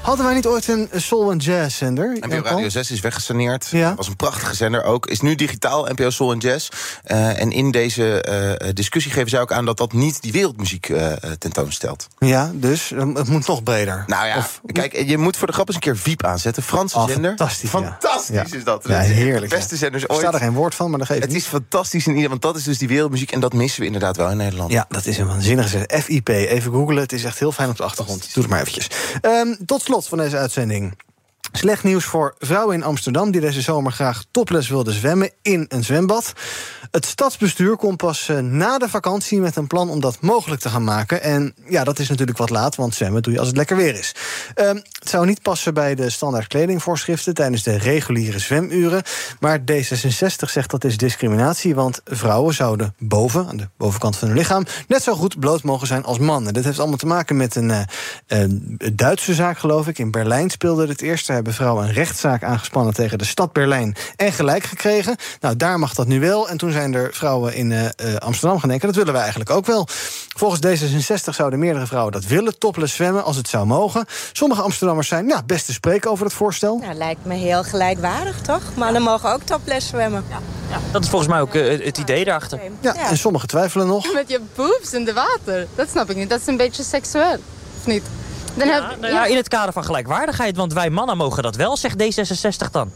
Hadden 0.03 0.25
wij 0.27 0.35
niet 0.35 0.47
ooit 0.47 0.69
een 0.69 0.89
soul- 0.97 1.31
en 1.31 1.37
jazz-zender? 1.39 2.13
NPO 2.13 2.29
Jan-Paul? 2.29 2.55
Radio 2.55 2.69
6 2.69 2.91
is 2.91 3.01
weggesaneerd. 3.01 3.69
Ja. 3.71 3.95
was 3.95 4.09
een 4.09 4.17
prachtige 4.17 4.55
zender 4.55 4.83
ook. 4.85 5.07
Is 5.07 5.21
nu 5.21 5.35
digitaal, 5.35 5.85
NPO 5.85 6.11
Soul 6.11 6.33
en 6.33 6.39
Jazz. 6.39 6.69
Eh, 7.05 7.41
en 7.41 7.51
in 7.53 7.71
deze 7.71 8.23
eh, 8.23 8.69
discussie 8.75 9.13
geven 9.13 9.31
zij 9.31 9.41
ook 9.41 9.53
aan... 9.53 9.65
dat 9.65 9.77
dat 9.77 9.93
niet 9.93 10.23
die 10.23 10.33
wereldmuziek 10.33 10.89
eh, 10.89 11.13
tentoonstelt. 11.39 12.07
Ja, 12.19 12.51
dus 12.55 12.93
het 12.97 13.29
moet 13.29 13.47
nog 13.47 13.63
breder. 13.63 14.05
Nou 14.07 14.27
ja, 14.27 14.47
kijk, 14.73 15.03
je 15.09 15.19
moet 15.19 15.37
voor 15.37 15.47
de 15.47 15.53
grap 15.53 15.67
eens 15.67 15.75
een 15.77 15.83
keer 15.83 15.97
Viep 15.97 16.25
aanzetten. 16.25 16.63
Franse 16.63 16.97
Oh, 16.97 17.07
zender. 17.09 17.35
fantastisch. 17.37 17.71
Fantastisch 17.71 18.35
Ja. 18.37 18.45
is 18.57 18.65
dat. 18.65 18.85
Ja, 18.89 18.99
heerlijk, 18.99 19.51
De 19.51 19.57
beste 19.57 19.77
zenders 19.77 20.03
Ik 20.05 20.13
ooit. 20.13 20.21
sta 20.21 20.33
er 20.33 20.39
geen 20.39 20.53
woord 20.53 20.75
van, 20.75 20.91
maar 20.91 20.99
dat 20.99 21.09
geeft 21.09 21.21
Het 21.23 21.29
niet. 21.33 21.39
is 21.41 21.47
fantastisch 21.47 22.07
in 22.07 22.15
ieder 22.15 22.29
want 22.31 22.43
dat 22.43 22.57
is 22.57 22.63
dus 22.65 22.79
die 22.79 22.89
wereldmuziek... 22.89 23.33
en 23.33 23.41
dat 23.41 23.53
missen 23.53 23.81
we 23.81 23.87
inderdaad 23.87 24.17
wel 24.17 24.31
in 24.31 24.37
Nederland. 24.37 24.73
Ja, 24.73 24.87
dat 24.89 25.07
is 25.07 25.19
een 25.19 25.27
waanzinnige 25.27 25.69
zet. 25.69 25.93
FIP, 26.05 26.29
even 26.29 26.73
googlen. 26.73 27.03
Het 27.03 27.13
is 27.13 27.25
echt 27.25 27.39
heel 27.39 27.53
fijn 27.53 27.69
op 27.69 27.77
de 27.77 27.83
achtergrond. 27.83 28.21
Doe 28.35 28.43
het 28.43 28.53
maar 28.53 28.61
eventjes. 28.61 28.87
Ehm, 29.21 29.55
tot 29.67 29.83
slot 29.83 29.91
van 30.01 30.19
deze 30.19 30.37
uitzending. 30.37 30.97
Slecht 31.53 31.85
nieuws 31.85 32.05
voor 32.05 32.35
vrouwen 32.39 32.75
in 32.75 32.83
Amsterdam... 32.83 33.31
die 33.31 33.41
deze 33.41 33.61
zomer 33.61 33.93
graag 33.93 34.25
topless 34.31 34.69
wilden 34.69 34.95
zwemmen 34.95 35.31
in 35.43 35.65
een 35.69 35.85
zwembad. 35.85 36.33
Het 36.91 37.07
stadsbestuur 37.07 37.77
komt 37.77 37.97
pas 37.97 38.29
eh, 38.29 38.39
na 38.39 38.79
de 38.79 38.89
vakantie 38.89 39.41
met 39.41 39.57
een 39.57 39.67
plan 39.67 39.91
om 39.91 40.01
dat 40.01 40.21
mogelijk 40.21 40.61
te 40.61 40.69
gaan 40.69 40.85
maken. 40.85 41.23
En 41.23 41.55
ja, 41.69 41.85
dat 41.85 41.99
is 41.99 42.09
natuurlijk 42.09 42.39
wat 42.39 42.51
laat, 42.51 42.77
want 42.77 42.95
zwemmen 42.95 43.23
doe 43.23 43.33
je 43.33 43.39
als 43.39 43.49
het 43.49 43.57
lekker 43.57 43.77
weer 43.77 43.99
is. 43.99 44.15
Ehm, 44.55 44.77
het 44.77 45.09
zou 45.09 45.27
niet 45.27 45.43
passen 45.43 45.75
bij 45.75 45.95
de 45.95 46.11
standaard 46.11 46.47
kledingvoorschriften... 46.47 47.35
tijdens 47.35 47.63
de 47.63 47.79
reguliere 47.79 48.39
zwemuren. 48.39 49.03
Maar 49.41 49.59
D66 49.59 50.49
zegt 50.49 50.71
dat 50.71 50.85
is 50.85 50.97
discriminatie... 50.97 51.75
want 51.75 52.01
vrouwen 52.05 52.55
zouden 52.55 52.95
boven, 52.99 53.47
aan 53.47 53.57
de 53.57 53.69
bovenkant 53.77 54.17
van 54.17 54.29
hun 54.29 54.37
lichaam... 54.37 54.65
net 54.89 55.03
zo 55.03 55.15
goed 55.15 55.41
bloot 55.41 55.63
mogen 55.63 55.87
zijn 55.87 56.05
als 56.05 56.19
mannen. 56.19 56.55
Dit 56.55 56.65
heeft 56.65 56.79
allemaal 56.79 56.97
te 56.97 57.07
maken 57.07 57.37
met 57.37 57.55
een, 57.55 57.71
eh, 57.71 57.81
een 58.27 58.79
Duitse 58.93 59.35
zaak, 59.35 59.59
geloof 59.59 59.89
ik. 59.89 59.99
In 59.99 60.11
Berlijn 60.11 60.51
speelde 60.51 60.87
het 60.87 61.01
eerst. 61.01 61.31
Hebben 61.43 61.61
vrouwen 61.61 61.89
een 61.89 61.95
rechtszaak 61.95 62.43
aangespannen... 62.43 62.95
tegen 62.95 63.19
de 63.19 63.25
stad 63.25 63.53
Berlijn 63.53 63.97
en 64.17 64.33
gelijk 64.33 64.65
gekregen. 64.65 65.17
Nou, 65.41 65.57
daar 65.57 65.79
mag 65.79 65.95
dat 65.95 66.07
nu 66.07 66.21
wel. 66.21 66.49
En 66.49 66.57
toen 66.57 66.73
zijn 66.73 66.95
er 66.95 67.11
vrouwen 67.13 67.55
in 67.55 67.73
eh, 67.73 67.85
eh, 67.85 68.17
Amsterdam 68.17 68.59
gaan 68.59 68.69
denken... 68.69 68.87
dat 68.87 68.97
willen 68.97 69.13
wij 69.13 69.23
eigenlijk 69.23 69.51
ook 69.51 69.67
wel. 69.67 69.87
Volgens 70.37 70.83
D66 70.83 71.35
zouden 71.35 71.59
meerdere 71.59 71.87
vrouwen 71.87 72.13
dat 72.13 72.25
willen... 72.25 72.59
topless 72.59 72.95
zwemmen 72.95 73.25
als 73.25 73.37
het 73.37 73.49
zou 73.49 73.67
mogen. 73.67 74.05
Sommige 74.33 74.63
Amsterdammers 74.63 75.09
zijn 75.09 75.27
nou, 75.27 75.43
best 75.47 75.67
te 75.67 75.73
spreken 75.73 76.11
over 76.11 76.25
het 76.25 76.35
voorstel. 76.35 76.79
Nou, 76.79 76.95
lijkt 76.95 77.25
me 77.25 77.35
heel 77.35 77.63
gelijkwaardig, 77.63 78.41
toch? 78.41 78.63
Mannen 78.75 79.03
mogen 79.03 79.33
ook 79.33 79.43
topless 79.43 79.89
zwemmen. 79.89 80.25
Ja. 80.29 80.79
Dat 80.93 81.03
is 81.03 81.09
volgens 81.09 81.31
mij 81.31 81.41
ook 81.41 81.55
eh, 81.55 81.85
het 81.85 81.99
idee 81.99 82.25
daarachter. 82.25 82.61
Ja, 82.81 82.95
en 82.95 83.19
sommigen 83.19 83.49
twijfelen 83.49 83.87
nog. 83.87 84.13
Met 84.13 84.29
je 84.31 84.41
boobs 84.55 84.93
in 84.93 85.05
de 85.05 85.13
water. 85.13 85.67
Dat 85.75 85.89
snap 85.89 86.11
ik 86.11 86.17
niet. 86.17 86.31
Dat 86.31 86.41
is 86.41 86.47
een 86.47 86.57
beetje 86.57 86.83
seksueel. 86.83 87.39
Of 87.79 87.87
niet? 87.87 88.03
Dan 88.55 88.67
Ja, 88.67 88.89
heb, 88.89 89.01
nou 89.01 89.13
ja, 89.13 89.25
in 89.25 89.37
het 89.37 89.49
kader 89.49 89.73
van 89.73 89.85
gelijkwaardigheid, 89.85 90.57
want 90.57 90.73
wij 90.73 90.91
mannen 90.91 91.17
mogen 91.17 91.43
dat 91.43 91.57
wel, 91.57 91.77
zegt 91.77 92.03
D66 92.03 92.71
dan. 92.71 92.91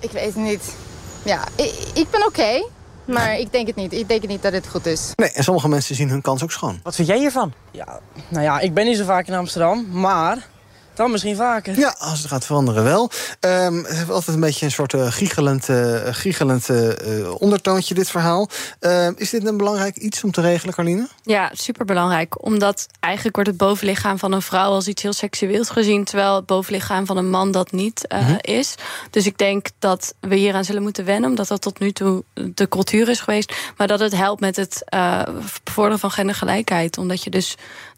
Ik 0.00 0.10
weet 0.10 0.24
het 0.24 0.36
niet. 0.36 0.74
Ja, 1.22 1.44
ik, 1.54 1.74
ik 1.94 2.10
ben 2.10 2.26
oké. 2.26 2.66
maar 3.04 3.38
ik 3.38 3.52
denk 3.52 3.66
het 3.66 3.76
niet. 3.76 3.92
Ik 3.92 4.08
denk 4.08 4.26
niet 4.26 4.42
dat 4.42 4.52
het 4.52 4.68
goed 4.68 4.86
is. 4.86 5.12
Nee, 5.16 5.30
en 5.30 5.44
sommige 5.44 5.68
mensen 5.68 5.94
zien 5.94 6.08
hun 6.08 6.22
kans 6.22 6.42
ook 6.42 6.52
schoon. 6.52 6.80
Wat 6.82 6.94
vind 6.94 7.08
jij 7.08 7.18
hiervan? 7.18 7.52
Ja, 7.70 8.00
nou 8.28 8.44
ja, 8.44 8.60
ik 8.60 8.74
ben 8.74 8.84
niet 8.84 8.96
zo 8.96 9.04
vaak 9.04 9.26
in 9.26 9.34
Amsterdam, 9.34 9.86
maar 9.90 10.46
Dan 10.96 11.10
misschien 11.10 11.36
vaker. 11.36 11.78
Ja, 11.78 11.94
als 11.98 12.18
het 12.18 12.28
gaat 12.28 12.46
veranderen 12.46 12.84
wel. 12.84 13.10
Ehm, 13.40 13.76
het 13.76 13.96
heeft 13.96 14.10
altijd 14.10 14.36
een 14.36 14.42
beetje 14.42 14.64
een 14.64 14.72
soort 14.72 14.92
uh, 14.92 15.06
giechelend, 15.06 15.68
uh, 15.68 15.98
giechelend 16.10 16.68
uh, 16.68 17.40
ondertoontje, 17.40 17.94
dit 17.94 18.10
verhaal. 18.10 18.48
Ehm, 18.80 19.12
is 19.16 19.30
dit 19.30 19.46
een 19.46 19.56
belangrijk 19.56 19.96
iets 19.96 20.24
om 20.24 20.30
te 20.30 20.40
regelen, 20.40 20.74
Carline? 20.74 21.08
Ja, 21.22 21.50
superbelangrijk. 21.52 22.44
Omdat 22.44 22.86
eigenlijk 23.00 23.34
wordt 23.34 23.50
het 23.50 23.58
bovenlichaam 23.58 24.18
van 24.18 24.32
een 24.32 24.42
vrouw 24.42 24.70
als 24.70 24.88
iets 24.88 25.02
heel 25.02 25.12
seksueels 25.12 25.68
gezien... 25.68 26.04
terwijl 26.04 26.34
het 26.34 26.46
bovenlichaam 26.46 27.06
van 27.06 27.16
een 27.16 27.30
man 27.30 27.50
dat 27.50 27.72
niet 27.72 28.06
mm 28.08 28.18
-hmm. 28.18 28.38
is. 28.40 28.74
Dus 29.10 29.26
ik 29.26 29.38
denk 29.38 29.66
dat 29.78 30.14
we 30.20 30.36
hieraan 30.36 30.64
zullen 30.64 30.82
moeten 30.82 31.04
wennen... 31.04 31.30
omdat 31.30 31.48
dat 31.48 31.60
tot 31.60 31.78
nu 31.78 31.92
toe 31.92 32.24
de 32.34 32.68
cultuur 32.68 33.08
is 33.08 33.20
geweest. 33.20 33.54
Maar 33.76 33.86
dat 33.86 34.00
het 34.00 34.16
helpt 34.16 34.40
met 34.40 34.56
het 34.56 34.84
bevorderen 35.64 35.98
van 35.98 36.10
gendergelijkheid. 36.10 36.98
Omdat 36.98 37.24
je 37.24 37.30
dus 37.30 37.56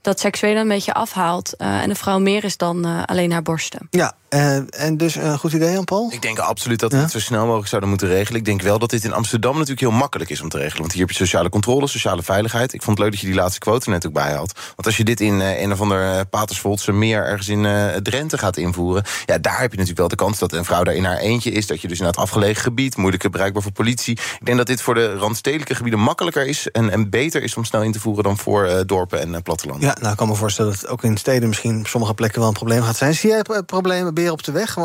dat 0.09 0.20
seksuele 0.20 0.61
een 0.61 0.68
beetje 0.68 0.94
afhaalt... 0.94 1.56
en 1.56 1.90
een 1.90 1.96
vrouw 1.96 2.18
meer 2.18 2.44
is 2.44 2.56
dan 2.56 2.86
uh, 2.86 3.02
alleen 3.04 3.32
haar 3.32 3.42
borsten. 3.42 3.86
Ja, 3.90 4.12
uh, 4.30 4.82
en 4.82 4.96
dus 4.96 5.14
een 5.14 5.38
goed 5.38 5.52
idee, 5.52 5.72
Jan-Paul? 5.72 6.11
Ik 6.12 6.22
denk 6.22 6.38
absoluut 6.38 6.80
dat 6.80 6.90
we 6.90 6.96
ja? 6.96 7.02
het 7.02 7.12
zo 7.12 7.20
snel 7.20 7.44
mogelijk 7.44 7.68
zouden 7.68 7.90
moeten 7.90 8.09
regelen. 8.09 8.38
Ik 8.38 8.44
denk 8.44 8.62
wel 8.62 8.78
dat 8.78 8.90
dit 8.90 9.04
in 9.04 9.12
Amsterdam 9.12 9.52
natuurlijk 9.52 9.80
heel 9.80 9.90
makkelijk 9.90 10.30
is 10.30 10.40
om 10.40 10.48
te 10.48 10.56
regelen. 10.56 10.80
Want 10.80 10.92
hier 10.92 11.00
heb 11.00 11.11
je 11.11 11.16
sociale 11.16 11.48
controle, 11.48 11.86
sociale 11.86 12.22
veiligheid. 12.22 12.72
Ik 12.72 12.82
vond 12.82 12.96
het 12.98 13.06
leuk 13.06 13.11
dat 13.11 13.20
je 13.20 13.26
die 13.32 13.40
laatste 13.40 13.59
quote 13.59 13.90
net 13.90 14.06
ook 14.06 14.12
bij 14.12 14.32
had. 14.32 14.52
Want 14.54 14.86
als 14.86 14.96
je 14.96 15.04
dit 15.04 15.20
in 15.20 15.34
uh, 15.34 15.61
een 15.61 15.72
of 15.72 15.80
ander 15.80 16.26
Paterswoldse 16.26 16.92
meer 16.92 17.24
ergens 17.24 17.48
in 17.48 17.66
Drenthe 18.02 18.38
gaat 18.38 18.56
invoeren... 18.56 19.04
ja, 19.26 19.38
daar 19.38 19.61
heb 19.61 19.70
je 19.70 19.78
natuurlijk 19.78 19.98
wel 19.98 20.09
de 20.09 20.16
kans 20.16 20.38
dat 20.38 20.52
een 20.52 20.64
vrouw 20.64 20.82
daar 20.82 20.94
in 20.94 21.04
haar 21.04 21.18
eentje 21.18 21.50
is. 21.50 21.66
Dat 21.66 21.80
je 21.80 21.88
dus 21.88 22.00
in 22.00 22.06
het 22.06 22.16
afgelegen 22.16 22.62
gebied, 22.62 22.96
moeilijker 22.96 23.30
bereikbaar 23.30 23.62
voor 23.62 23.72
politie. 23.72 24.18
Ik 24.40 24.46
denk 24.46 24.56
dat 24.56 24.66
dit 24.66 24.82
voor 24.82 24.94
de 24.94 25.14
randstedelijke 25.14 25.74
gebieden 25.74 26.00
makkelijker 26.00 26.46
is... 26.46 26.70
en, 26.70 26.90
en 26.90 27.11
beter 27.11 27.42
is 27.42 27.56
om 27.56 27.64
snel 27.64 27.82
in 27.82 27.92
te 27.92 28.00
voeren 28.00 28.24
dan 28.24 28.38
voor 28.38 28.82
dorpen 28.86 29.34
en 29.34 29.42
plattelanden. 29.42 29.86
Ja, 29.88 29.96
nou, 29.99 30.11
ik 30.11 30.16
kan 30.16 30.28
me 30.28 30.34
voorstellen 30.34 30.72
dat 30.72 30.88
ook 30.88 31.03
in 31.03 31.16
steden 31.16 31.49
misschien 31.49 31.78
op 31.78 31.86
sommige 31.86 32.14
plekken 32.14 32.38
wel 32.38 32.49
een 32.49 32.55
probleem 32.55 32.82
gaat 32.82 32.96
zijn. 32.96 33.14
Zie 33.14 33.30
jij 33.30 33.42
problemen, 33.66 34.14
beren 34.14 34.32
op 34.32 34.44
de 34.44 34.53
weg? 34.53 34.76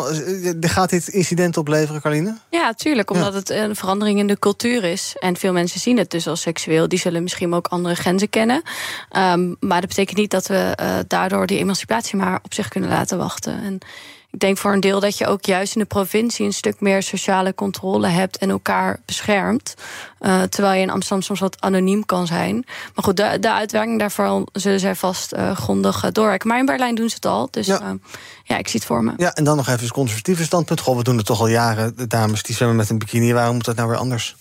Gaat 0.60 0.90
dit 0.90 1.08
incident 1.08 1.58
opleveren, 1.58 2.02
Carline? 2.02 2.38
Ja, 2.50 2.74
tuurlijk. 2.74 3.10
Omdat 3.10 3.34
ja. 3.34 3.40
het 3.40 3.50
een 3.50 3.76
verandering 3.76 4.20
in 4.20 4.28
de 4.28 4.40
cultuur 4.40 4.84
is. 4.84 5.16
En 5.20 5.38
veel 5.38 5.54
mensen 5.54 5.80
zien 5.80 5.98
het 5.98 6.12
dus 6.12 6.28
als 6.28 6.42
seksueel. 6.42 6.88
Die 6.88 7.00
zullen 7.00 7.24
misschien 7.24 7.54
ook 7.54 7.68
andere 7.68 7.96
grenzen 7.96 8.30
kennen. 8.30 8.62
Um, 9.18 9.56
maar 9.60 9.80
dat 9.80 9.90
betekent 9.90 10.18
niet 10.18 10.32
dat 10.32 10.48
we 10.48 10.78
uh, 10.82 10.96
daardoor 11.08 11.48
die 11.48 11.58
emancipatie 11.58 12.18
maar 12.18 12.40
op 12.44 12.54
zich 12.54 12.68
kunnen 12.68 12.90
laten 12.90 13.18
wachten. 13.18 13.64
En 13.64 13.80
ik 14.34 14.40
denk 14.40 14.58
voor 14.58 14.74
een 14.74 14.80
deel 14.80 15.00
dat 15.00 15.18
je 15.18 15.28
ook 15.28 15.46
juist 15.46 15.76
in 15.76 15.82
de 15.82 15.88
provincie 15.88 16.46
een 16.46 16.54
stuk 16.54 16.80
meer 16.80 17.04
sociale 17.04 17.56
controle 17.56 18.08
hebt 18.08 18.38
en 18.38 18.50
elkaar 18.50 19.00
beschermt. 19.06 19.74
Uh, 20.22 20.42
terwijl 20.42 20.74
je 20.76 20.82
in 20.82 20.90
Amsterdam 20.90 21.22
soms 21.22 21.40
wat 21.40 21.62
anoniem 21.62 22.06
kan 22.06 22.28
zijn. 22.28 22.66
Maar 22.96 23.04
goed, 23.04 23.18
de, 23.18 23.38
de 23.40 23.52
uitwerking 23.52 24.00
daarvan 24.00 24.48
zullen 24.54 24.80
zij 24.80 24.96
vast 24.96 25.34
uh, 25.34 25.56
grondig 25.56 26.04
uh, 26.04 26.12
doorwerken. 26.12 26.48
Maar 26.48 26.60
in 26.60 26.66
Berlijn 26.66 26.96
doen 26.96 27.10
ze 27.10 27.16
het 27.16 27.26
al. 27.26 27.48
Dus 27.52 27.66
ja. 27.66 27.98
ja, 28.44 28.58
ik 28.58 28.68
zie 28.68 28.80
het 28.80 28.90
voor 28.90 29.04
me. 29.04 29.14
Ja, 29.18 29.34
en 29.34 29.44
dan 29.44 29.56
nog 29.56 29.68
even 29.68 29.80
het 29.80 29.92
conservatieve 29.92 30.44
standpunt. 30.44 30.80
Goh, 30.80 30.98
we 30.98 31.04
doen 31.04 31.18
het 31.18 31.26
toch 31.26 31.40
al 31.40 31.48
jaren. 31.48 31.96
De 31.96 32.08
dames 32.08 32.44
die 32.44 32.56
zwemmen 32.56 32.78
met 32.78 32.90
een 32.90 32.98
bikini. 32.98 33.34
Waarom 33.34 33.56
moet 33.56 33.66
dat 33.66 33.76
nou 33.76 33.90
weer 33.90 33.98
anders? 33.98 34.36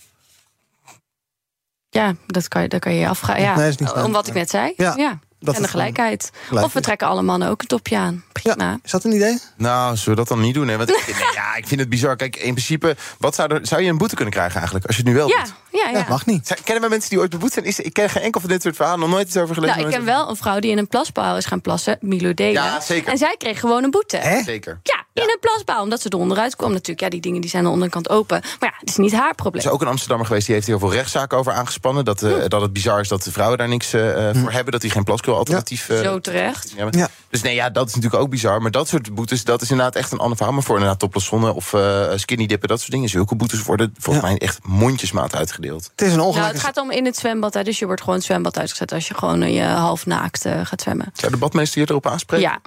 Ja, 1.88 2.14
dat 2.26 2.48
kan 2.48 2.62
je, 2.62 2.68
dat 2.68 2.80
kan 2.80 2.94
je 2.94 3.08
afvragen. 3.08 3.42
Ja, 3.42 3.56
nee, 3.56 4.04
om 4.04 4.12
wat 4.12 4.26
ik 4.26 4.34
net 4.34 4.50
zei. 4.50 4.72
Ja. 4.76 4.94
ja. 4.96 5.18
Dat 5.42 5.56
en 5.56 5.62
de 5.62 5.68
gelijkheid. 5.68 6.30
Gelijk 6.46 6.66
of 6.66 6.72
we 6.72 6.80
trekken 6.80 7.06
alle 7.06 7.22
mannen 7.22 7.48
ook 7.48 7.60
een 7.60 7.66
topje 7.66 7.96
aan. 7.96 8.24
Prima. 8.32 8.64
Ja, 8.64 8.78
is 8.84 8.90
dat 8.90 9.04
een 9.04 9.12
idee? 9.12 9.38
Nou, 9.56 9.96
zullen 9.96 10.10
we 10.10 10.16
dat 10.16 10.28
dan 10.28 10.40
niet 10.40 10.54
doen? 10.54 10.68
Hè? 10.68 10.76
Want 10.76 10.90
ik, 10.96 11.06
nee, 11.06 11.32
ja, 11.34 11.54
ik 11.56 11.66
vind 11.66 11.80
het 11.80 11.88
bizar. 11.88 12.16
Kijk, 12.16 12.36
in 12.36 12.54
principe, 12.54 12.96
wat 13.18 13.34
zou, 13.34 13.54
er, 13.54 13.66
zou 13.66 13.82
je 13.82 13.88
een 13.88 13.98
boete 13.98 14.14
kunnen 14.14 14.34
krijgen 14.34 14.56
eigenlijk? 14.56 14.86
Als 14.86 14.96
je 14.96 15.02
het 15.02 15.10
nu 15.10 15.16
wel 15.16 15.28
ja, 15.28 15.42
doet? 15.42 15.52
Ja, 15.70 15.88
ja. 15.88 15.98
Dat 15.98 16.08
mag 16.08 16.26
niet. 16.26 16.54
Kennen 16.64 16.82
we 16.84 16.88
mensen 16.88 17.10
die 17.10 17.18
ooit 17.18 17.30
beboet 17.30 17.52
zijn? 17.52 17.64
Is, 17.64 17.80
ik 17.80 17.92
ken 17.92 18.10
geen 18.10 18.22
enkel 18.22 18.40
van 18.40 18.50
dit 18.50 18.62
soort 18.62 18.76
verhalen. 18.76 19.00
Nog 19.00 19.08
nooit 19.10 19.26
iets 19.26 19.36
over 19.36 19.54
gelezen. 19.54 19.76
Nou, 19.76 19.88
ik 19.88 19.94
ken 19.94 20.04
wel 20.04 20.28
een 20.28 20.36
vrouw 20.36 20.58
die 20.58 20.70
in 20.70 20.78
een 20.78 20.88
plasbouw 20.88 21.36
is 21.36 21.44
gaan 21.44 21.60
plassen. 21.60 21.98
Milo. 22.00 22.32
Ja, 22.34 22.80
zeker. 22.80 23.12
En 23.12 23.18
zij 23.18 23.34
kreeg 23.38 23.60
gewoon 23.60 23.84
een 23.84 23.90
boete. 23.90 24.16
Hè? 24.16 24.42
Zeker. 24.42 24.80
Ja, 24.82 25.01
in 25.12 25.22
een 25.22 25.38
plasbouw. 25.40 25.82
Omdat 25.82 26.00
ze 26.00 26.08
er 26.08 26.18
onderuit 26.18 26.56
kwam 26.56 26.70
natuurlijk. 26.70 27.00
Ja, 27.00 27.08
die 27.08 27.20
dingen 27.20 27.40
die 27.40 27.50
zijn 27.50 27.62
aan 27.62 27.68
de 27.68 27.74
onderkant 27.74 28.08
open. 28.08 28.40
Maar 28.60 28.70
ja, 28.70 28.76
het 28.78 28.88
is 28.88 28.96
niet 28.96 29.12
haar 29.12 29.34
probleem. 29.34 29.62
Er 29.62 29.68
is 29.68 29.74
ook 29.74 29.82
een 29.82 29.88
Amsterdammer 29.88 30.26
geweest. 30.26 30.46
Die 30.46 30.54
heeft 30.54 30.66
heel 30.66 30.78
veel 30.78 30.92
rechtszaken 30.92 31.38
over 31.38 31.52
aangespannen. 31.52 32.04
Dat, 32.04 32.22
uh, 32.22 32.32
hm. 32.32 32.48
dat 32.48 32.60
het 32.60 32.72
bizar 32.72 33.00
is 33.00 33.08
dat 33.08 33.22
de 33.22 33.32
vrouwen 33.32 33.58
daar 33.58 33.68
niks 33.68 33.94
uh, 33.94 34.30
hm. 34.30 34.38
voor 34.38 34.52
hebben. 34.52 34.72
Dat 34.72 34.80
die 34.80 34.90
geen 34.90 35.04
plaskuil 35.04 35.36
alternatief... 35.36 35.88
Ja. 35.88 36.02
Zo 36.02 36.20
terecht. 36.20 36.72
Ja. 36.90 37.08
Dus 37.30 37.42
nee, 37.42 37.54
ja, 37.54 37.70
dat 37.70 37.88
is 37.88 37.94
natuurlijk 37.94 38.22
ook 38.22 38.30
bizar. 38.30 38.62
Maar 38.62 38.70
dat 38.70 38.88
soort 38.88 39.14
boetes, 39.14 39.44
dat 39.44 39.62
is 39.62 39.70
inderdaad 39.70 39.96
echt 39.96 40.12
een 40.12 40.18
ander 40.18 40.36
verhaal. 40.36 40.54
Maar 40.54 40.62
voor 40.62 40.74
inderdaad 40.74 40.98
topless 40.98 41.30
of 41.30 41.72
uh, 41.72 42.10
skinny 42.14 42.46
dippen, 42.46 42.68
dat 42.68 42.80
soort 42.80 42.92
dingen. 42.92 43.08
Zulke 43.08 43.34
boetes 43.34 43.62
worden 43.62 43.94
volgens 43.98 44.24
mij 44.24 44.38
echt 44.38 44.58
mondjesmaat 44.62 45.34
uitgedeeld. 45.34 45.90
Het 45.90 46.06
is 46.06 46.12
een 46.12 46.20
ongelijk... 46.20 46.40
Nou, 46.40 46.52
het 46.52 46.62
gaat 46.62 46.76
om 46.76 46.90
in 46.90 47.04
het 47.04 47.16
zwembad. 47.16 47.54
Hè, 47.54 47.62
dus 47.62 47.78
je 47.78 47.86
wordt 47.86 48.00
gewoon 48.00 48.16
het 48.16 48.24
zwembad 48.24 48.58
uitgezet 48.58 48.92
als 48.92 49.08
je 49.08 49.14
gewoon 49.14 49.52
je 49.52 49.62
half 49.62 50.06
naakt 50.06 50.46
uh, 50.46 50.60
gaat 50.64 50.82
zwemmen. 50.82 51.10
Zou 51.14 51.32
de 51.32 51.38
badmeester 51.38 51.80
je 51.80 51.86
erop 51.88 52.06
aanspreken? 52.06 52.48
Ja. 52.48 52.60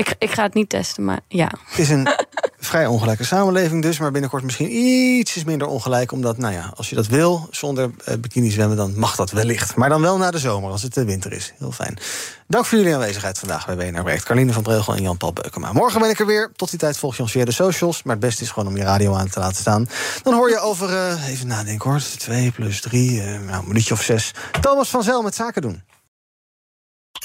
Ik, 0.00 0.14
ik 0.18 0.30
ga 0.30 0.42
het 0.42 0.54
niet 0.54 0.68
testen, 0.68 1.04
maar 1.04 1.20
ja. 1.28 1.50
Het 1.68 1.78
is 1.78 1.88
een 1.88 2.08
vrij 2.70 2.86
ongelijke 2.86 3.24
samenleving 3.24 3.82
dus, 3.82 3.98
maar 3.98 4.10
binnenkort 4.10 4.42
misschien 4.42 4.70
ietsjes 4.70 5.44
minder 5.44 5.66
ongelijk. 5.66 6.12
Omdat, 6.12 6.38
nou 6.38 6.54
ja, 6.54 6.72
als 6.76 6.88
je 6.88 6.94
dat 6.94 7.06
wil 7.06 7.48
zonder 7.50 7.90
uh, 8.08 8.14
bikini 8.14 8.50
zwemmen, 8.50 8.76
dan 8.76 8.98
mag 8.98 9.16
dat 9.16 9.30
wellicht. 9.30 9.74
Maar 9.74 9.88
dan 9.88 10.00
wel 10.00 10.16
na 10.16 10.30
de 10.30 10.38
zomer, 10.38 10.70
als 10.70 10.82
het 10.82 10.94
de 10.94 11.04
winter 11.04 11.32
is. 11.32 11.54
Heel 11.58 11.72
fijn. 11.72 11.98
Dank 12.46 12.66
voor 12.66 12.78
jullie 12.78 12.94
aanwezigheid 12.94 13.38
vandaag 13.38 13.66
bij 13.66 13.76
BNR 13.76 14.02
Breekt. 14.02 14.24
Carline 14.24 14.52
van 14.52 14.62
Breugel 14.62 14.94
en 14.94 15.02
Jan-Paul 15.02 15.32
Beukema. 15.32 15.72
Morgen 15.72 16.00
ben 16.00 16.10
ik 16.10 16.20
er 16.20 16.26
weer. 16.26 16.52
Tot 16.56 16.70
die 16.70 16.78
tijd 16.78 16.98
volg 16.98 17.16
je 17.16 17.22
ons 17.22 17.32
via 17.32 17.44
de 17.44 17.52
socials. 17.52 18.02
Maar 18.02 18.16
het 18.16 18.24
beste 18.24 18.42
is 18.42 18.50
gewoon 18.50 18.68
om 18.68 18.76
je 18.76 18.82
radio 18.82 19.14
aan 19.14 19.28
te 19.28 19.38
laten 19.38 19.56
staan. 19.56 19.88
Dan 20.22 20.34
hoor 20.34 20.50
je 20.50 20.58
over, 20.58 20.90
uh, 20.90 21.28
even 21.28 21.46
nadenken 21.46 21.90
hoor, 21.90 22.00
2 22.18 22.50
plus 22.50 22.80
3, 22.80 23.10
uh, 23.10 23.24
nou, 23.24 23.38
een 23.60 23.68
minuutje 23.68 23.94
of 23.94 24.02
zes. 24.02 24.34
Thomas 24.60 24.88
van 24.88 25.02
Zel 25.02 25.22
met 25.22 25.34
Zaken 25.34 25.62
doen. 25.62 25.82